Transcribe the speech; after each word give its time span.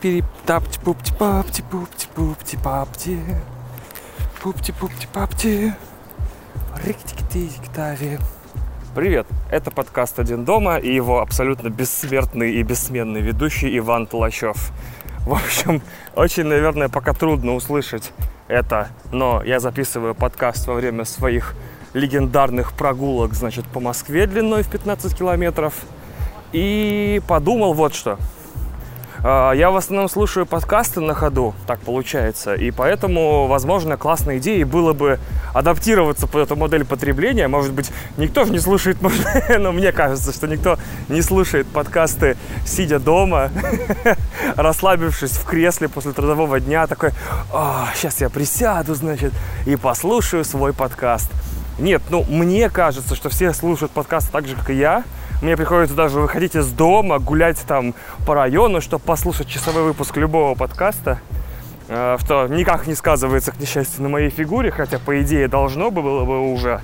пипери 0.00 0.24
тапти 0.46 0.78
пупти 0.84 1.12
папти 1.18 1.62
пупти 1.70 2.06
пупти 2.14 2.56
папти 2.56 3.18
пупти 4.42 4.72
пупти 4.72 5.06
папти 5.12 5.74
тави 7.74 8.18
Привет, 8.94 9.26
это 9.50 9.70
подкаст 9.70 10.18
«Один 10.18 10.44
дома» 10.44 10.76
и 10.76 10.92
его 10.92 11.20
абсолютно 11.20 11.68
бессмертный 11.68 12.52
и 12.52 12.62
бессменный 12.62 13.20
ведущий 13.20 13.76
Иван 13.78 14.06
Толачев. 14.06 14.70
В 15.26 15.32
общем, 15.32 15.82
очень, 16.16 16.44
наверное, 16.44 16.88
пока 16.88 17.12
трудно 17.12 17.54
услышать 17.54 18.12
это, 18.48 18.88
но 19.12 19.42
я 19.44 19.60
записываю 19.60 20.14
подкаст 20.14 20.66
во 20.66 20.74
время 20.74 21.04
своих 21.04 21.54
легендарных 21.92 22.72
прогулок, 22.72 23.34
значит, 23.34 23.66
по 23.66 23.80
Москве 23.80 24.26
длиной 24.26 24.62
в 24.62 24.70
15 24.70 25.16
километров. 25.16 25.74
И 26.52 27.20
подумал 27.26 27.74
вот 27.74 27.94
что– 27.94 28.18
я 29.22 29.70
в 29.70 29.76
основном 29.76 30.08
слушаю 30.08 30.46
подкасты 30.46 31.00
на 31.00 31.14
ходу, 31.14 31.54
так 31.66 31.80
получается, 31.80 32.54
и 32.54 32.70
поэтому, 32.70 33.46
возможно, 33.46 33.96
классной 33.96 34.38
идеей 34.38 34.64
было 34.64 34.92
бы 34.92 35.18
адаптироваться 35.54 36.26
под 36.26 36.42
эту 36.42 36.56
модель 36.56 36.84
потребления. 36.84 37.48
Может 37.48 37.72
быть, 37.72 37.90
никто 38.16 38.44
же 38.44 38.52
не 38.52 38.58
слушает, 38.58 38.98
но 39.58 39.72
мне 39.72 39.92
кажется, 39.92 40.32
что 40.32 40.46
никто 40.46 40.78
не 41.08 41.22
слушает 41.22 41.66
подкасты, 41.66 42.36
сидя 42.64 42.98
дома, 42.98 43.50
расслабившись 44.56 45.32
в 45.32 45.44
кресле 45.44 45.88
после 45.88 46.12
трудового 46.12 46.60
дня, 46.60 46.86
такой, 46.86 47.10
сейчас 47.94 48.20
я 48.20 48.30
присяду, 48.30 48.94
значит, 48.94 49.32
и 49.66 49.76
послушаю 49.76 50.44
свой 50.44 50.72
подкаст. 50.72 51.30
Нет, 51.78 52.02
ну, 52.10 52.24
мне 52.28 52.70
кажется, 52.70 53.14
что 53.14 53.28
все 53.28 53.52
слушают 53.52 53.92
подкасты 53.92 54.32
так 54.32 54.46
же, 54.46 54.56
как 54.56 54.70
и 54.70 54.74
я, 54.74 55.04
мне 55.40 55.56
приходится 55.56 55.94
даже 55.94 56.18
выходить 56.18 56.56
из 56.56 56.68
дома, 56.68 57.18
гулять 57.18 57.62
там 57.66 57.94
по 58.26 58.34
району, 58.34 58.80
чтобы 58.80 59.04
послушать 59.04 59.48
часовой 59.48 59.84
выпуск 59.84 60.16
любого 60.16 60.56
подкаста. 60.56 61.20
Э, 61.88 62.16
что 62.20 62.46
никак 62.48 62.86
не 62.86 62.94
сказывается, 62.94 63.52
к 63.52 63.60
несчастью, 63.60 64.02
на 64.02 64.08
моей 64.08 64.30
фигуре, 64.30 64.70
хотя, 64.70 64.98
по 64.98 65.20
идее, 65.22 65.48
должно 65.48 65.90
было 65.90 66.24
бы 66.24 66.52
уже 66.52 66.80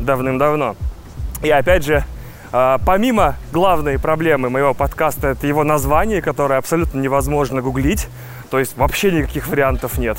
давным-давно. 0.00 0.76
И 1.42 1.50
опять 1.50 1.84
же, 1.84 2.04
э, 2.52 2.78
помимо 2.84 3.36
главной 3.52 3.98
проблемы 3.98 4.50
моего 4.50 4.74
подкаста, 4.74 5.28
это 5.28 5.46
его 5.46 5.62
название, 5.62 6.22
которое 6.22 6.58
абсолютно 6.58 6.98
невозможно 6.98 7.60
гуглить. 7.62 8.08
То 8.50 8.58
есть 8.58 8.76
вообще 8.76 9.12
никаких 9.12 9.46
вариантов 9.46 9.98
нет. 9.98 10.18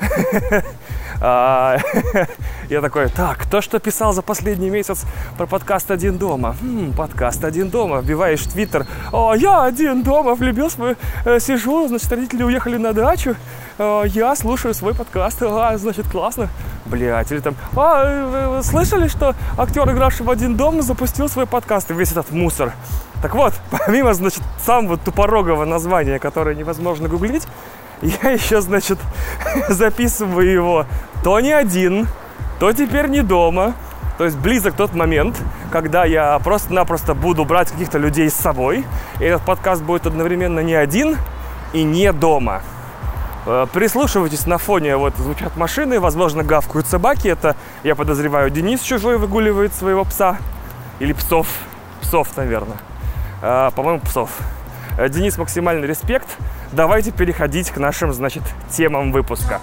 А, 1.24 1.78
я 2.68 2.80
такой, 2.80 3.08
так, 3.08 3.46
то, 3.46 3.62
что 3.62 3.78
писал 3.78 4.12
за 4.12 4.22
последний 4.22 4.70
месяц 4.70 5.04
про 5.38 5.46
подкаст 5.46 5.92
«Один 5.92 6.18
дома». 6.18 6.56
Хм, 6.60 6.92
подкаст 6.96 7.44
«Один 7.44 7.68
дома». 7.70 8.00
Вбиваешь 8.00 8.40
в 8.40 8.52
Твиттер. 8.52 8.86
О, 9.12 9.32
я 9.32 9.62
один 9.62 10.02
дома, 10.02 10.34
влюбился, 10.34 10.96
э, 11.24 11.38
сижу, 11.38 11.86
значит, 11.86 12.10
родители 12.10 12.42
уехали 12.42 12.76
на 12.76 12.92
дачу. 12.92 13.36
Э, 13.78 14.02
я 14.06 14.34
слушаю 14.34 14.74
свой 14.74 14.96
подкаст. 14.96 15.40
А, 15.42 15.78
значит, 15.78 16.10
классно. 16.10 16.48
Блять, 16.86 17.30
или 17.30 17.38
там, 17.38 17.54
а, 17.76 18.56
вы 18.56 18.62
слышали, 18.64 19.06
что 19.06 19.36
актер, 19.56 19.88
игравший 19.92 20.26
в 20.26 20.30
«Один 20.30 20.56
дом», 20.56 20.82
запустил 20.82 21.28
свой 21.28 21.46
подкаст 21.46 21.88
и 21.92 21.94
весь 21.94 22.10
этот 22.10 22.32
мусор. 22.32 22.72
Так 23.22 23.36
вот, 23.36 23.54
помимо, 23.70 24.12
значит, 24.14 24.42
самого 24.66 24.96
тупорогого 24.96 25.64
названия, 25.66 26.18
которое 26.18 26.56
невозможно 26.56 27.08
гуглить, 27.08 27.46
я 28.02 28.30
еще, 28.30 28.60
значит, 28.60 28.98
записываю 29.68 30.50
его 30.50 30.86
то 31.22 31.38
не 31.40 31.52
один, 31.52 32.08
то 32.58 32.72
теперь 32.72 33.08
не 33.08 33.22
дома. 33.22 33.74
То 34.18 34.24
есть 34.24 34.36
близок 34.36 34.74
тот 34.74 34.94
момент, 34.94 35.40
когда 35.70 36.04
я 36.04 36.38
просто-напросто 36.38 37.14
буду 37.14 37.44
брать 37.44 37.70
каких-то 37.70 37.98
людей 37.98 38.28
с 38.28 38.34
собой. 38.34 38.84
И 39.20 39.24
этот 39.24 39.42
подкаст 39.42 39.82
будет 39.82 40.06
одновременно 40.06 40.60
не 40.60 40.74
один 40.74 41.16
и 41.72 41.82
не 41.82 42.12
дома. 42.12 42.62
Э, 43.46 43.66
прислушивайтесь 43.72 44.46
на 44.46 44.58
фоне, 44.58 44.96
вот 44.96 45.16
звучат 45.16 45.56
машины, 45.56 45.98
возможно, 45.98 46.44
гавкают 46.44 46.86
собаки. 46.86 47.28
Это, 47.28 47.56
я 47.82 47.94
подозреваю, 47.94 48.50
Денис 48.50 48.80
чужой 48.80 49.18
выгуливает 49.18 49.74
своего 49.74 50.04
пса. 50.04 50.38
Или 51.00 51.12
псов. 51.12 51.48
Псов, 52.00 52.36
наверное. 52.36 52.78
Э, 53.40 53.70
по-моему, 53.74 54.00
псов. 54.00 54.30
Э, 54.98 55.08
Денис, 55.08 55.38
максимальный 55.38 55.88
респект. 55.88 56.28
Давайте 56.72 57.12
переходить 57.12 57.70
к 57.70 57.76
нашим, 57.76 58.14
значит, 58.14 58.42
темам 58.70 59.12
выпуска. 59.12 59.60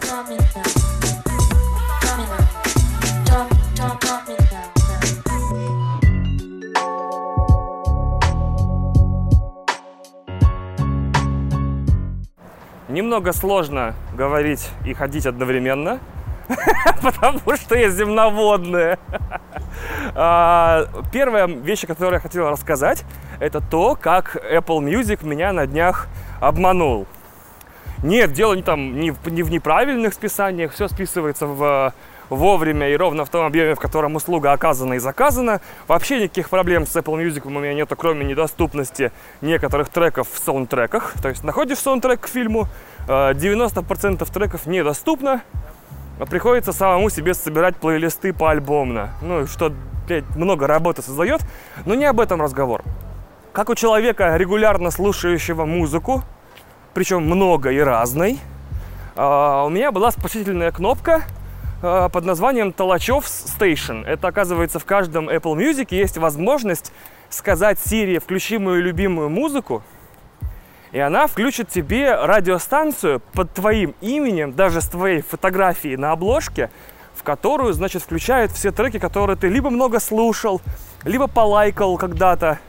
Немного 12.88 13.34
сложно 13.34 13.96
говорить 14.16 14.70
и 14.86 14.94
ходить 14.94 15.26
одновременно, 15.26 16.00
потому 17.02 17.56
что 17.56 17.76
я 17.76 17.90
земноводная. 17.90 19.00
А, 20.16 20.86
первая 21.12 21.48
вещь, 21.48 21.86
которую 21.86 22.16
я 22.16 22.20
хотел 22.20 22.50
рассказать, 22.50 23.06
это 23.40 23.62
то, 23.62 23.96
как 24.00 24.36
Apple 24.36 24.80
Music 24.80 25.26
меня 25.26 25.54
на 25.54 25.68
днях 25.68 26.08
обманул. 26.42 27.08
Нет, 28.04 28.32
дело 28.32 28.54
не, 28.54 28.64
там, 28.64 29.00
не, 29.00 29.12
в, 29.12 29.28
не 29.30 29.44
в 29.44 29.52
неправильных 29.52 30.14
списаниях, 30.14 30.74
все 30.74 30.88
списывается 30.88 31.46
в 31.46 31.94
вовремя 32.30 32.90
и 32.90 32.96
ровно 32.96 33.26
в 33.26 33.30
том 33.30 33.46
объеме, 33.46 33.76
в 33.76 33.80
котором 33.80 34.16
услуга 34.16 34.52
оказана 34.52 34.94
и 34.94 35.00
заказана. 35.00 35.62
Вообще 35.88 36.22
никаких 36.22 36.50
проблем 36.50 36.86
с 36.86 36.96
Apple 36.96 37.26
Music 37.26 37.42
у 37.46 37.50
меня 37.50 37.74
нету, 37.74 37.96
кроме 37.96 38.26
недоступности 38.26 39.12
некоторых 39.42 39.90
треков 39.90 40.28
в 40.32 40.38
саундтреках. 40.38 41.14
То 41.22 41.30
есть 41.30 41.44
находишь 41.44 41.80
саундтрек 41.80 42.22
к 42.22 42.28
фильму, 42.28 42.68
90% 43.08 44.22
э, 44.22 44.34
треков 44.34 44.68
недоступно, 44.68 45.42
приходится 46.26 46.74
самому 46.74 47.10
себе 47.10 47.34
собирать 47.34 47.76
плейлисты 47.78 48.34
по 48.34 48.50
альбомно. 48.50 49.12
Ну, 49.22 49.48
что, 49.48 49.72
блядь, 50.08 50.36
много 50.36 50.68
работы 50.68 51.02
создает, 51.02 51.42
но 51.86 51.96
не 51.96 52.06
об 52.06 52.20
этом 52.20 52.42
разговор. 52.42 52.84
Как 53.54 53.70
у 53.70 53.76
человека, 53.76 54.36
регулярно 54.38 54.92
слушающего 54.92 55.66
музыку, 55.66 56.24
причем 56.94 57.24
много 57.24 57.72
и 57.72 57.80
разной, 57.80 58.40
э, 59.16 59.64
у 59.66 59.70
меня 59.70 59.92
была 59.92 60.12
спасительная 60.12 60.72
кнопка– 60.72 61.24
Э, 61.82 62.10
под 62.12 62.26
названием 62.26 62.74
Толачев 62.74 63.26
Station. 63.26 64.06
Это, 64.06 64.28
оказывается, 64.28 64.80
в 64.80 64.86
каждом 64.86 65.30
Apple 65.30 65.56
Music 65.56 65.88
есть 65.92 66.18
возможность 66.18 66.92
сказать 67.30 67.78
Siri, 67.78 68.20
включи 68.20 68.58
мою 68.58 68.82
любимую 68.82 69.30
музыку, 69.30 69.82
и 70.92 71.00
она 71.00 71.28
включит 71.28 71.70
тебе 71.70 72.16
радиостанцию 72.16 73.22
под 73.34 73.54
твоим 73.54 73.96
именем, 74.02 74.54
даже 74.54 74.82
с 74.82 74.88
твоей 74.88 75.22
фотографией 75.22 75.98
на 75.98 76.12
обложке, 76.12 76.70
в 77.16 77.24
которую, 77.24 77.74
значит, 77.74 78.02
включает 78.02 78.52
все 78.52 78.72
треки, 78.72 78.98
которые 78.98 79.36
ты 79.36 79.50
либо 79.50 79.70
много 79.70 80.00
слушал, 80.00 80.62
либо 81.04 81.28
полайкал 81.28 81.98
когда-то, 81.98 82.60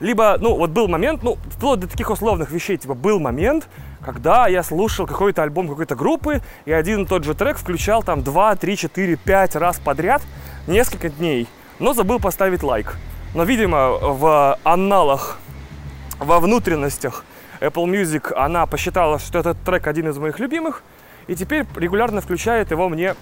либо, 0.00 0.36
ну, 0.40 0.56
вот 0.56 0.70
был 0.70 0.88
момент, 0.88 1.22
ну, 1.22 1.36
вплоть 1.50 1.80
до 1.80 1.88
таких 1.88 2.10
условных 2.10 2.50
вещей, 2.50 2.76
типа, 2.76 2.94
был 2.94 3.18
момент, 3.18 3.68
когда 4.04 4.46
я 4.46 4.62
слушал 4.62 5.06
какой-то 5.06 5.42
альбом 5.42 5.68
какой-то 5.68 5.94
группы, 5.94 6.40
и 6.64 6.72
один 6.72 7.02
и 7.02 7.06
тот 7.06 7.24
же 7.24 7.34
трек 7.34 7.58
включал 7.58 8.02
там 8.02 8.22
2, 8.22 8.56
3, 8.56 8.76
4, 8.76 9.16
5 9.16 9.56
раз 9.56 9.78
подряд, 9.78 10.22
несколько 10.66 11.10
дней, 11.10 11.48
но 11.78 11.92
забыл 11.92 12.20
поставить 12.20 12.62
лайк. 12.62 12.96
Но, 13.34 13.44
видимо, 13.44 13.90
в 13.90 14.58
анналах, 14.64 15.38
во 16.18 16.40
внутренностях 16.40 17.24
Apple 17.60 17.86
Music 17.86 18.32
она 18.34 18.66
посчитала, 18.66 19.18
что 19.18 19.38
этот 19.38 19.58
трек 19.64 19.86
один 19.86 20.08
из 20.08 20.18
моих 20.18 20.38
любимых, 20.38 20.82
и 21.26 21.34
теперь 21.34 21.66
регулярно 21.76 22.20
включает 22.20 22.70
его 22.70 22.88
мне 22.88 23.14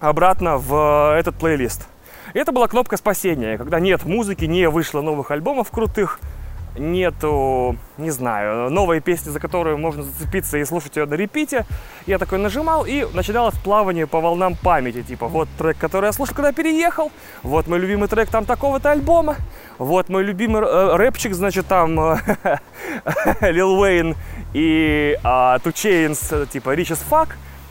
обратно 0.00 0.58
в 0.58 1.16
этот 1.16 1.36
плейлист. 1.36 1.88
Это 2.34 2.52
была 2.52 2.68
кнопка 2.68 2.96
спасения, 2.96 3.56
когда 3.56 3.80
нет 3.80 4.04
музыки, 4.04 4.44
не 4.44 4.68
вышло 4.68 5.00
новых 5.00 5.30
альбомов 5.30 5.70
крутых, 5.70 6.20
нету, 6.78 7.76
не 7.98 8.10
знаю, 8.10 8.70
новой 8.70 9.00
песни, 9.00 9.30
за 9.30 9.40
которую 9.40 9.78
можно 9.78 10.02
зацепиться 10.02 10.58
и 10.58 10.64
слушать 10.64 10.96
ее 10.96 11.06
на 11.06 11.14
репите. 11.14 11.66
Я 12.06 12.18
такой 12.18 12.38
нажимал 12.38 12.84
и 12.86 13.06
начиналось 13.12 13.54
плавание 13.56 14.06
по 14.06 14.20
волнам 14.20 14.56
памяти. 14.56 15.02
Типа, 15.02 15.28
вот 15.28 15.48
трек, 15.58 15.76
который 15.78 16.06
я 16.06 16.12
слушал, 16.12 16.34
когда 16.34 16.52
переехал, 16.52 17.10
вот 17.42 17.66
мой 17.66 17.78
любимый 17.78 18.08
трек 18.08 18.28
там 18.30 18.44
такого-то 18.44 18.90
альбома, 18.90 19.36
вот 19.78 20.08
мой 20.08 20.24
любимый 20.24 20.62
э, 20.62 20.96
рэпчик, 20.96 21.34
значит, 21.34 21.66
там 21.66 21.96
Лил 23.40 23.80
Уэйн 23.80 24.16
и 24.54 25.18
э, 25.22 25.24
Two 25.24 26.46
типа 26.46 26.74
Rich 26.74 26.92
as 26.92 27.00
Fuck. 27.10 27.28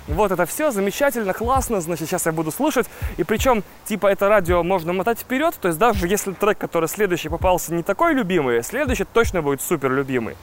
Вот 0.08 0.32
это 0.32 0.46
все 0.46 0.72
замечательно, 0.72 1.34
классно, 1.34 1.82
значит, 1.82 2.08
сейчас 2.08 2.26
я 2.26 2.32
буду 2.32 2.52
слушать. 2.52 2.88
И 3.18 3.24
причем, 3.24 3.64
типа, 3.86 4.08
это 4.08 4.30
радио 4.30 4.64
можно 4.64 4.94
мотать 4.94 5.20
вперед, 5.20 5.56
то 5.60 5.68
есть 5.68 5.78
даже 5.78 6.08
если 6.08 6.32
трек, 6.32 6.58
который 6.58 6.88
следующий 6.88 7.28
попался 7.28 7.74
не 7.74 7.84
такой 7.84 8.14
любимый, 8.14 8.64
следующий 8.64 9.04
точно 9.04 9.42
будет 9.42 9.62
супер 9.62 9.92
любимый. 9.92 10.38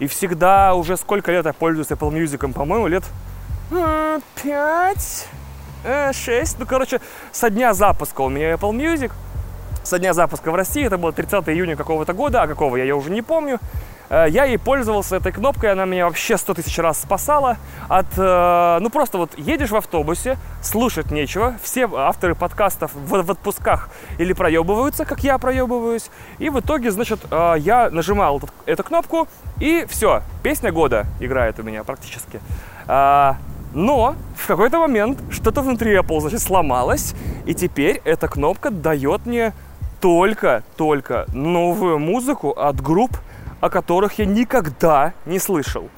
И 0.00 0.06
всегда, 0.06 0.74
уже 0.74 0.96
сколько 0.96 1.32
лет 1.32 1.46
я 1.46 1.52
пользуюсь 1.52 1.88
Apple 1.88 2.10
Music, 2.12 2.52
по-моему, 2.52 2.88
лет 2.88 3.04
5, 4.42 5.28
э, 5.84 6.12
6, 6.12 6.58
ну, 6.58 6.66
короче, 6.66 7.00
со 7.32 7.48
дня 7.48 7.72
запуска 7.72 8.20
у 8.20 8.28
меня 8.28 8.52
Apple 8.52 8.72
Music, 8.72 9.12
со 9.82 9.98
дня 9.98 10.12
запуска 10.12 10.50
в 10.50 10.54
России, 10.54 10.84
это 10.84 10.98
было 10.98 11.12
30 11.12 11.48
июня 11.48 11.76
какого-то 11.76 12.12
года, 12.12 12.42
а 12.42 12.46
какого 12.46 12.76
я, 12.76 12.84
я 12.84 12.96
уже 12.96 13.10
не 13.10 13.22
помню. 13.22 13.60
Э, 14.10 14.26
я 14.28 14.44
ей 14.44 14.58
пользовался 14.58 15.16
этой 15.16 15.32
кнопкой, 15.32 15.72
она 15.72 15.84
меня 15.84 16.06
вообще 16.06 16.36
сто 16.36 16.54
тысяч 16.54 16.78
раз 16.78 17.00
спасала 17.00 17.56
от, 17.88 18.06
э, 18.16 18.78
ну 18.80 18.90
просто 18.90 19.18
вот 19.18 19.30
едешь 19.36 19.70
в 19.70 19.76
автобусе, 19.76 20.36
слушать 20.62 21.10
нечего, 21.10 21.54
все 21.62 21.88
авторы 21.92 22.34
подкастов 22.34 22.92
в, 22.94 23.22
в 23.22 23.30
отпусках 23.30 23.88
или 24.18 24.32
проебываются, 24.32 25.04
как 25.04 25.24
я 25.24 25.38
проебываюсь, 25.38 26.10
и 26.38 26.50
в 26.50 26.60
итоге, 26.60 26.90
значит, 26.90 27.20
э, 27.30 27.54
я 27.58 27.90
нажимал 27.90 28.40
эту 28.66 28.84
кнопку, 28.84 29.28
и 29.60 29.86
все, 29.88 30.22
песня 30.42 30.72
года 30.72 31.06
играет 31.20 31.58
у 31.58 31.62
меня 31.62 31.84
практически. 31.84 32.40
Но 32.86 34.14
в 34.36 34.46
какой-то 34.46 34.78
момент 34.78 35.18
что-то 35.30 35.60
внутри 35.60 35.96
Apple, 35.96 36.20
значит, 36.20 36.40
сломалось, 36.40 37.14
и 37.44 37.54
теперь 37.54 38.00
эта 38.04 38.28
кнопка 38.28 38.70
дает 38.70 39.26
мне 39.26 39.52
только-только 40.00 41.26
новую 41.32 41.98
музыку 41.98 42.50
от 42.50 42.80
групп, 42.80 43.16
о 43.64 43.70
которых 43.70 44.18
я 44.18 44.26
никогда 44.26 45.14
не 45.24 45.38
слышал. 45.38 45.88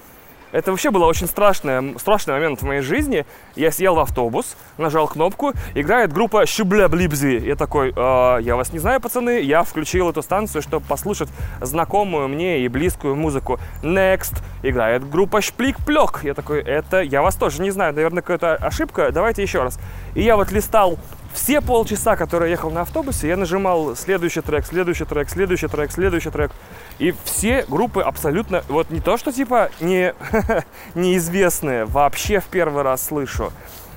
Это 0.52 0.70
вообще 0.70 0.92
был 0.92 1.02
очень 1.02 1.26
страшный, 1.26 1.98
страшный 1.98 2.34
момент 2.34 2.62
в 2.62 2.64
моей 2.64 2.80
жизни. 2.80 3.26
Я 3.56 3.72
сел 3.72 3.96
в 3.96 3.98
автобус, 3.98 4.56
нажал 4.78 5.08
кнопку, 5.08 5.52
играет 5.74 6.12
группа 6.12 6.46
Щубля 6.46 6.88
Блибзи. 6.88 7.44
Я 7.44 7.56
такой, 7.56 7.92
э, 7.94 8.38
я 8.42 8.54
вас 8.54 8.72
не 8.72 8.78
знаю, 8.78 9.00
пацаны, 9.00 9.40
я 9.40 9.64
включил 9.64 10.08
эту 10.08 10.22
станцию, 10.22 10.62
чтобы 10.62 10.86
послушать 10.86 11.28
знакомую 11.60 12.28
мне 12.28 12.60
и 12.60 12.68
близкую 12.68 13.16
музыку. 13.16 13.58
Next 13.82 14.40
играет 14.62 15.10
группа 15.10 15.42
Шплик 15.42 15.84
Плек. 15.84 16.20
Я 16.22 16.34
такой, 16.34 16.60
это 16.60 17.00
я 17.00 17.20
вас 17.20 17.34
тоже 17.34 17.60
не 17.60 17.72
знаю, 17.72 17.94
наверное, 17.94 18.22
какая-то 18.22 18.54
ошибка, 18.54 19.10
давайте 19.10 19.42
еще 19.42 19.64
раз. 19.64 19.80
И 20.14 20.22
я 20.22 20.36
вот 20.36 20.52
листал 20.52 20.98
все 21.36 21.60
полчаса, 21.60 22.16
которые 22.16 22.48
я 22.48 22.52
ехал 22.52 22.70
на 22.70 22.80
автобусе, 22.80 23.28
я 23.28 23.36
нажимал 23.36 23.94
следующий 23.94 24.40
трек, 24.40 24.64
следующий 24.64 25.04
трек, 25.04 25.28
следующий 25.28 25.68
трек, 25.68 25.92
следующий 25.92 26.30
трек. 26.30 26.50
И 26.98 27.14
все 27.24 27.64
группы 27.68 28.00
абсолютно, 28.00 28.62
вот 28.68 28.90
не 28.90 29.00
то, 29.00 29.16
что 29.16 29.32
типа 29.32 29.70
не, 29.80 30.14
неизвестные, 30.94 31.84
вообще 31.84 32.40
в 32.40 32.44
первый 32.44 32.82
раз 32.82 33.06
слышу. 33.06 33.52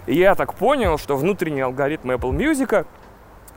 И 0.06 0.16
я 0.16 0.36
так 0.36 0.54
понял, 0.54 0.98
что 0.98 1.16
внутренний 1.16 1.62
алгоритм 1.62 2.12
Apple 2.12 2.32
Music 2.32 2.86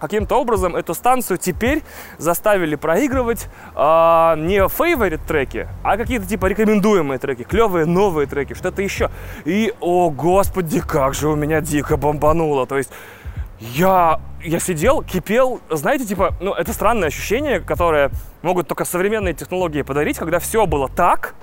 каким-то 0.02 0.40
образом 0.40 0.74
эту 0.74 0.94
станцию 0.94 1.38
теперь 1.38 1.82
заставили 2.18 2.74
проигрывать 2.74 3.46
э, 3.76 4.34
не 4.36 4.68
фейворит 4.68 5.20
треки, 5.26 5.68
а 5.84 5.96
какие-то 5.96 6.26
типа 6.26 6.46
рекомендуемые 6.46 7.18
треки, 7.20 7.44
клевые 7.44 7.86
новые 7.86 8.26
треки, 8.26 8.54
что-то 8.54 8.82
еще. 8.82 9.10
И, 9.44 9.72
о 9.80 10.10
господи, 10.10 10.80
как 10.80 11.14
же 11.14 11.28
у 11.28 11.36
меня 11.36 11.60
дико 11.60 11.96
бомбануло. 11.96 12.66
То 12.66 12.78
есть 12.78 12.90
я, 13.60 14.20
я 14.42 14.58
сидел, 14.58 15.02
кипел, 15.02 15.60
знаете, 15.70 16.04
типа, 16.04 16.34
ну, 16.40 16.52
это 16.52 16.72
странное 16.72 17.08
ощущение, 17.08 17.60
которое 17.60 18.10
могут 18.42 18.68
только 18.68 18.84
современные 18.84 19.34
технологии 19.34 19.82
подарить, 19.82 20.18
когда 20.18 20.38
все 20.38 20.66
было 20.66 20.88
так, 20.88 21.34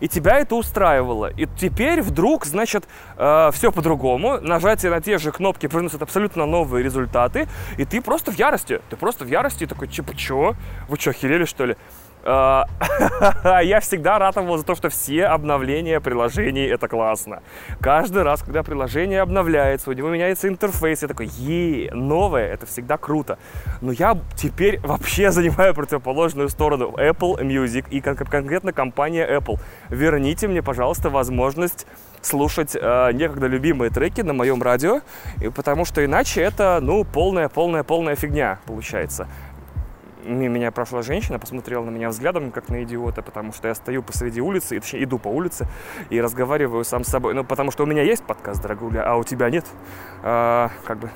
и 0.00 0.08
тебя 0.08 0.38
это 0.38 0.56
устраивало. 0.56 1.30
И 1.30 1.46
теперь 1.58 2.02
вдруг, 2.02 2.44
значит, 2.44 2.88
э, 3.16 3.50
все 3.52 3.70
по-другому. 3.70 4.40
Нажатие 4.40 4.90
на 4.90 5.00
те 5.00 5.18
же 5.18 5.32
кнопки 5.32 5.66
приносит 5.66 6.02
абсолютно 6.02 6.46
новые 6.46 6.82
результаты, 6.82 7.48
и 7.78 7.84
ты 7.84 8.00
просто 8.00 8.32
в 8.32 8.38
ярости. 8.38 8.80
Ты 8.90 8.96
просто 8.96 9.24
в 9.24 9.28
ярости, 9.28 9.66
такой, 9.66 9.88
типа, 9.88 10.16
чё? 10.16 10.54
Вы 10.88 10.96
что, 10.98 11.10
охерели, 11.10 11.44
что 11.44 11.66
ли? 11.66 11.76
А, 12.24 12.66
я 13.62 13.80
всегда 13.80 14.18
ратовал 14.18 14.58
за 14.58 14.64
то, 14.64 14.74
что 14.74 14.88
все 14.88 15.26
обновления 15.26 16.00
приложений 16.00 16.66
это 16.66 16.86
классно. 16.88 17.42
Каждый 17.80 18.22
раз, 18.22 18.42
когда 18.42 18.62
приложение 18.62 19.20
обновляется, 19.20 19.90
у 19.90 19.92
него 19.92 20.08
меняется 20.10 20.48
интерфейс, 20.48 21.02
я 21.02 21.08
такой, 21.08 21.26
е, 21.26 21.90
новое, 21.92 22.46
это 22.52 22.66
всегда 22.66 22.96
круто. 22.96 23.38
Но 23.80 23.92
я 23.92 24.16
теперь 24.36 24.78
вообще 24.80 25.30
занимаю 25.32 25.74
противоположную 25.74 26.48
сторону 26.48 26.94
Apple 26.96 27.40
Music 27.40 27.86
и 27.90 28.00
конкретно 28.00 28.72
компания 28.72 29.28
Apple. 29.28 29.58
Верните 29.88 30.46
мне, 30.46 30.62
пожалуйста, 30.62 31.10
возможность 31.10 31.86
слушать 32.20 32.76
э, 32.80 33.12
некогда 33.12 33.48
любимые 33.48 33.90
треки 33.90 34.20
на 34.20 34.32
моем 34.32 34.62
радио, 34.62 35.00
потому 35.56 35.84
что 35.84 36.04
иначе 36.04 36.40
это, 36.40 36.78
ну, 36.80 37.02
полная, 37.02 37.48
полная, 37.48 37.82
полная 37.82 38.14
фигня 38.14 38.60
получается 38.66 39.26
меня 40.24 40.70
прошла 40.70 41.02
женщина, 41.02 41.38
посмотрела 41.38 41.84
на 41.84 41.90
меня 41.90 42.08
взглядом, 42.08 42.50
как 42.50 42.68
на 42.68 42.82
идиота, 42.82 43.22
потому 43.22 43.52
что 43.52 43.68
я 43.68 43.74
стою 43.74 44.02
посреди 44.02 44.40
улицы, 44.40 44.80
точнее, 44.80 45.04
иду 45.04 45.18
по 45.18 45.28
улице 45.28 45.66
и 46.10 46.20
разговариваю 46.20 46.84
сам 46.84 47.04
с 47.04 47.08
собой. 47.08 47.34
Ну, 47.34 47.44
потому 47.44 47.70
что 47.70 47.84
у 47.84 47.86
меня 47.86 48.02
есть 48.02 48.24
подкаст, 48.24 48.62
дорогуля, 48.62 49.02
а 49.04 49.16
у 49.16 49.24
тебя 49.24 49.50
нет. 49.50 49.66
А, 50.22 50.70
как 50.84 50.98
бы, 50.98 51.10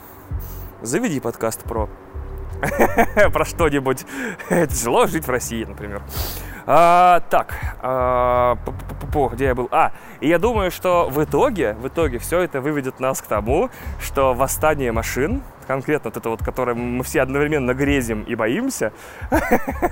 заведи 0.83 1.21
подкаст 1.21 1.63
про 1.65 1.89
про 3.33 3.45
что-нибудь. 3.45 4.07
Тяжело 4.49 5.07
жить 5.07 5.27
в 5.27 5.31
России, 5.31 5.65
например. 5.65 6.03
А, 6.69 7.21
так, 7.31 7.55
а, 7.81 8.59
где 9.33 9.45
я 9.47 9.55
был? 9.55 9.69
А, 9.71 9.93
и 10.21 10.29
я 10.29 10.39
думаю, 10.39 10.73
что 10.73 11.09
в 11.09 11.23
итоге, 11.23 11.75
в 11.75 11.87
итоге 11.87 12.19
все 12.19 12.41
это 12.41 12.61
выведет 12.61 12.99
нас 12.99 13.23
к 13.23 13.27
тому, 13.27 13.71
что 14.01 14.35
восстание 14.35 14.91
машин, 14.91 15.43
конкретно 15.67 16.11
вот 16.11 16.17
это 16.17 16.29
вот, 16.29 16.43
которое 16.43 16.75
мы 16.75 17.03
все 17.05 17.23
одновременно 17.23 17.75
грезим 17.75 18.23
и 18.23 18.35
боимся. 18.35 18.93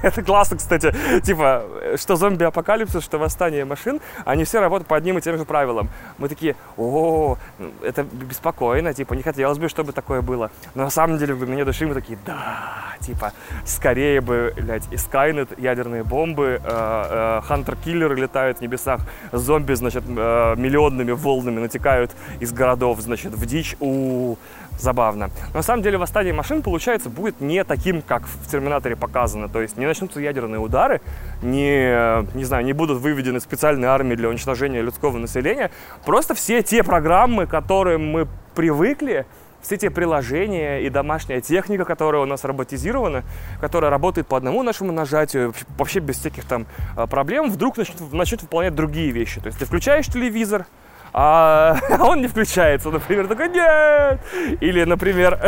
это 0.02 0.22
классно, 0.22 0.56
кстати. 0.56 0.94
Типа, 1.22 1.64
что 1.96 2.16
зомби-апокалипсис, 2.16 3.02
что 3.02 3.18
восстание 3.18 3.64
машин, 3.64 4.00
они 4.24 4.44
все 4.44 4.60
работают 4.60 4.88
по 4.88 4.96
одним 4.96 5.18
и 5.18 5.20
тем 5.20 5.36
же 5.38 5.44
правилам. 5.44 5.88
Мы 6.18 6.28
такие, 6.28 6.56
о, 6.76 7.36
это 7.82 8.02
беспокойно, 8.02 8.94
типа, 8.94 9.14
не 9.14 9.22
хотелось 9.22 9.58
бы, 9.58 9.68
чтобы 9.68 9.92
такое 9.92 10.22
было. 10.22 10.50
Но 10.74 10.84
на 10.84 10.90
самом 10.90 11.18
деле 11.18 11.34
в 11.34 11.38
глубине 11.38 11.64
души 11.64 11.86
мы 11.86 11.94
такие, 11.94 12.18
да, 12.26 12.96
типа, 13.00 13.32
скорее 13.64 14.20
бы, 14.20 14.52
блядь, 14.56 14.86
и 14.90 14.96
Skynet, 14.96 15.60
ядерные 15.60 16.04
бомбы, 16.04 16.60
хантер-киллеры 16.64 18.14
летают 18.14 18.58
в 18.58 18.60
небесах, 18.60 19.00
зомби, 19.32 19.74
значит, 19.74 20.04
э, 20.06 20.54
миллионными 20.56 21.12
волнами 21.12 21.60
натекают 21.60 22.12
из 22.40 22.52
городов, 22.52 23.00
значит, 23.00 23.32
в 23.32 23.46
дичь. 23.46 23.76
У, 23.80 24.36
забавно. 24.78 25.30
Но 25.52 25.58
на 25.58 25.62
самом 25.62 25.82
деле 25.82 25.98
восстание 25.98 26.32
машин, 26.32 26.62
получается, 26.62 27.10
будет 27.10 27.40
не 27.40 27.64
таким, 27.64 28.02
как 28.02 28.24
в 28.26 28.50
Терминаторе 28.50 28.96
показано. 28.96 29.48
То 29.48 29.60
есть 29.60 29.76
не 29.76 29.86
начнутся 29.86 30.20
ядерные 30.20 30.60
удары, 30.60 31.00
не, 31.42 32.26
не 32.36 32.44
знаю, 32.44 32.64
не 32.64 32.72
будут 32.72 33.00
выведены 33.00 33.40
специальные 33.40 33.88
армии 33.88 34.14
для 34.14 34.28
уничтожения 34.28 34.82
людского 34.82 35.18
населения. 35.18 35.70
Просто 36.04 36.34
все 36.34 36.62
те 36.62 36.82
программы, 36.82 37.46
к 37.46 37.50
которым 37.50 38.10
мы 38.10 38.28
привыкли, 38.54 39.26
все 39.64 39.78
те 39.78 39.90
приложения 39.90 40.82
и 40.82 40.90
домашняя 40.90 41.40
техника, 41.40 41.84
которая 41.84 42.22
у 42.22 42.26
нас 42.26 42.44
роботизирована, 42.44 43.24
которая 43.60 43.90
работает 43.90 44.26
по 44.26 44.36
одному 44.36 44.62
нашему 44.62 44.92
нажатию, 44.92 45.54
вообще 45.78 46.00
без 46.00 46.18
всяких 46.18 46.44
там 46.44 46.66
а, 46.96 47.06
проблем, 47.06 47.50
вдруг 47.50 47.78
начнет, 47.78 48.12
начнет 48.12 48.42
выполнять 48.42 48.74
другие 48.74 49.10
вещи. 49.10 49.40
То 49.40 49.46
есть 49.46 49.58
ты 49.58 49.64
включаешь 49.64 50.06
телевизор, 50.06 50.66
а 51.14 51.78
он 52.00 52.20
не 52.20 52.26
включается, 52.26 52.90
например, 52.90 53.28
такой 53.28 53.48
нет. 53.48 54.20
Или, 54.60 54.82
например, 54.82 55.38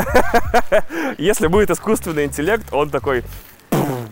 если 1.18 1.48
будет 1.48 1.70
искусственный 1.70 2.24
интеллект, 2.24 2.72
он 2.72 2.88
такой 2.88 3.24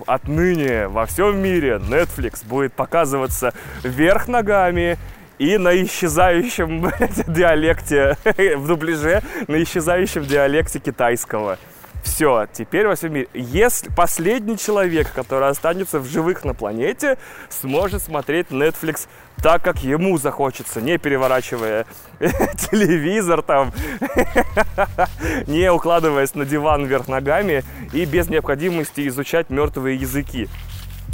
отныне 0.07 0.89
во 0.89 1.07
всем 1.07 1.39
мире 1.39 1.81
Netflix 1.81 2.45
будет 2.45 2.75
показываться 2.75 3.55
вверх 3.85 4.27
ногами 4.27 4.99
и 5.39 5.57
на 5.57 5.81
исчезающем 5.83 6.91
диалекте, 7.29 8.17
в 8.57 8.67
дубляже, 8.67 9.23
на 9.47 9.63
исчезающем 9.63 10.25
диалекте 10.25 10.81
китайского. 10.81 11.59
Все, 12.05 12.47
теперь 12.53 12.87
во 12.87 12.95
всем 12.95 13.15
мире. 13.15 13.29
Если 13.33 13.89
последний 13.89 14.59
человек, 14.59 15.11
который 15.13 15.49
останется 15.49 15.99
в 15.99 16.07
живых 16.07 16.45
на 16.45 16.55
планете, 16.55 17.17
сможет 17.49 18.03
смотреть 18.03 18.49
Netflix 18.51 19.09
так, 19.43 19.63
как 19.63 19.79
ему 19.79 20.19
захочется, 20.19 20.83
не 20.83 20.99
переворачивая 20.99 21.87
телевизор 22.21 23.43
там, 23.43 23.73
не 25.47 25.73
укладываясь 25.73 26.35
на 26.35 26.45
диван 26.45 26.85
вверх 26.85 27.09
ногами 27.09 27.65
и 27.93 28.05
без 28.05 28.29
необходимости 28.29 29.09
изучать 29.09 29.49
мертвые 29.51 29.97
языки 29.97 30.49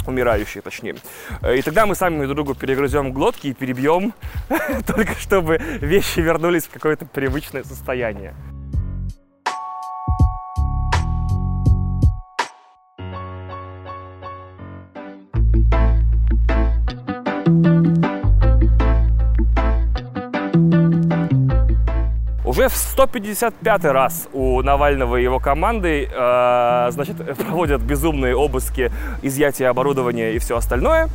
умирающие, 0.05 0.61
точнее. 0.61 0.95
Э, 1.41 1.55
и 1.55 1.61
тогда 1.61 1.85
мы 1.85 1.95
сами 1.95 2.25
друг 2.25 2.35
другу 2.35 2.55
перегрызем 2.55 3.13
глотки 3.13 3.47
и 3.47 3.53
перебьем, 3.53 4.13
только 4.87 5.13
чтобы 5.19 5.57
вещи 5.57 6.19
вернулись 6.19 6.65
в 6.65 6.71
какое-то 6.71 7.05
привычное 7.05 7.63
состояние. 7.63 8.35
Уже 22.51 22.67
в 22.67 22.75
155 22.75 23.85
раз 23.85 24.27
у 24.33 24.61
Навального 24.61 25.15
и 25.15 25.23
его 25.23 25.39
команды 25.39 26.09
э, 26.11 26.87
значит, 26.91 27.15
проводят 27.37 27.81
безумные 27.81 28.35
обыски, 28.35 28.91
изъятия 29.21 29.69
оборудования 29.69 30.33
и 30.33 30.37
все 30.37 30.57
остальное. 30.57 31.07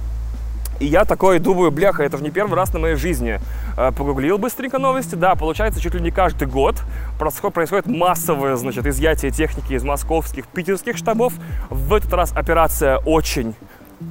И 0.80 0.86
я 0.86 1.04
такой 1.04 1.38
думаю, 1.38 1.70
бляха, 1.70 2.04
это 2.04 2.16
же 2.16 2.22
не 2.22 2.30
первый 2.30 2.54
раз 2.54 2.72
на 2.72 2.78
моей 2.78 2.96
жизни. 2.96 3.38
Э, 3.76 3.92
погуглил 3.92 4.38
быстренько 4.38 4.78
новости. 4.78 5.14
Да, 5.14 5.34
получается, 5.34 5.78
чуть 5.78 5.92
ли 5.92 6.00
не 6.00 6.10
каждый 6.10 6.48
год 6.48 6.76
происходит 7.18 7.86
массовое, 7.86 8.56
значит, 8.56 8.86
изъятие 8.86 9.30
техники 9.30 9.74
из 9.74 9.84
московских, 9.84 10.46
питерских 10.46 10.96
штабов. 10.96 11.34
В 11.68 11.92
этот 11.92 12.14
раз 12.14 12.32
операция 12.34 12.96
очень 12.96 13.54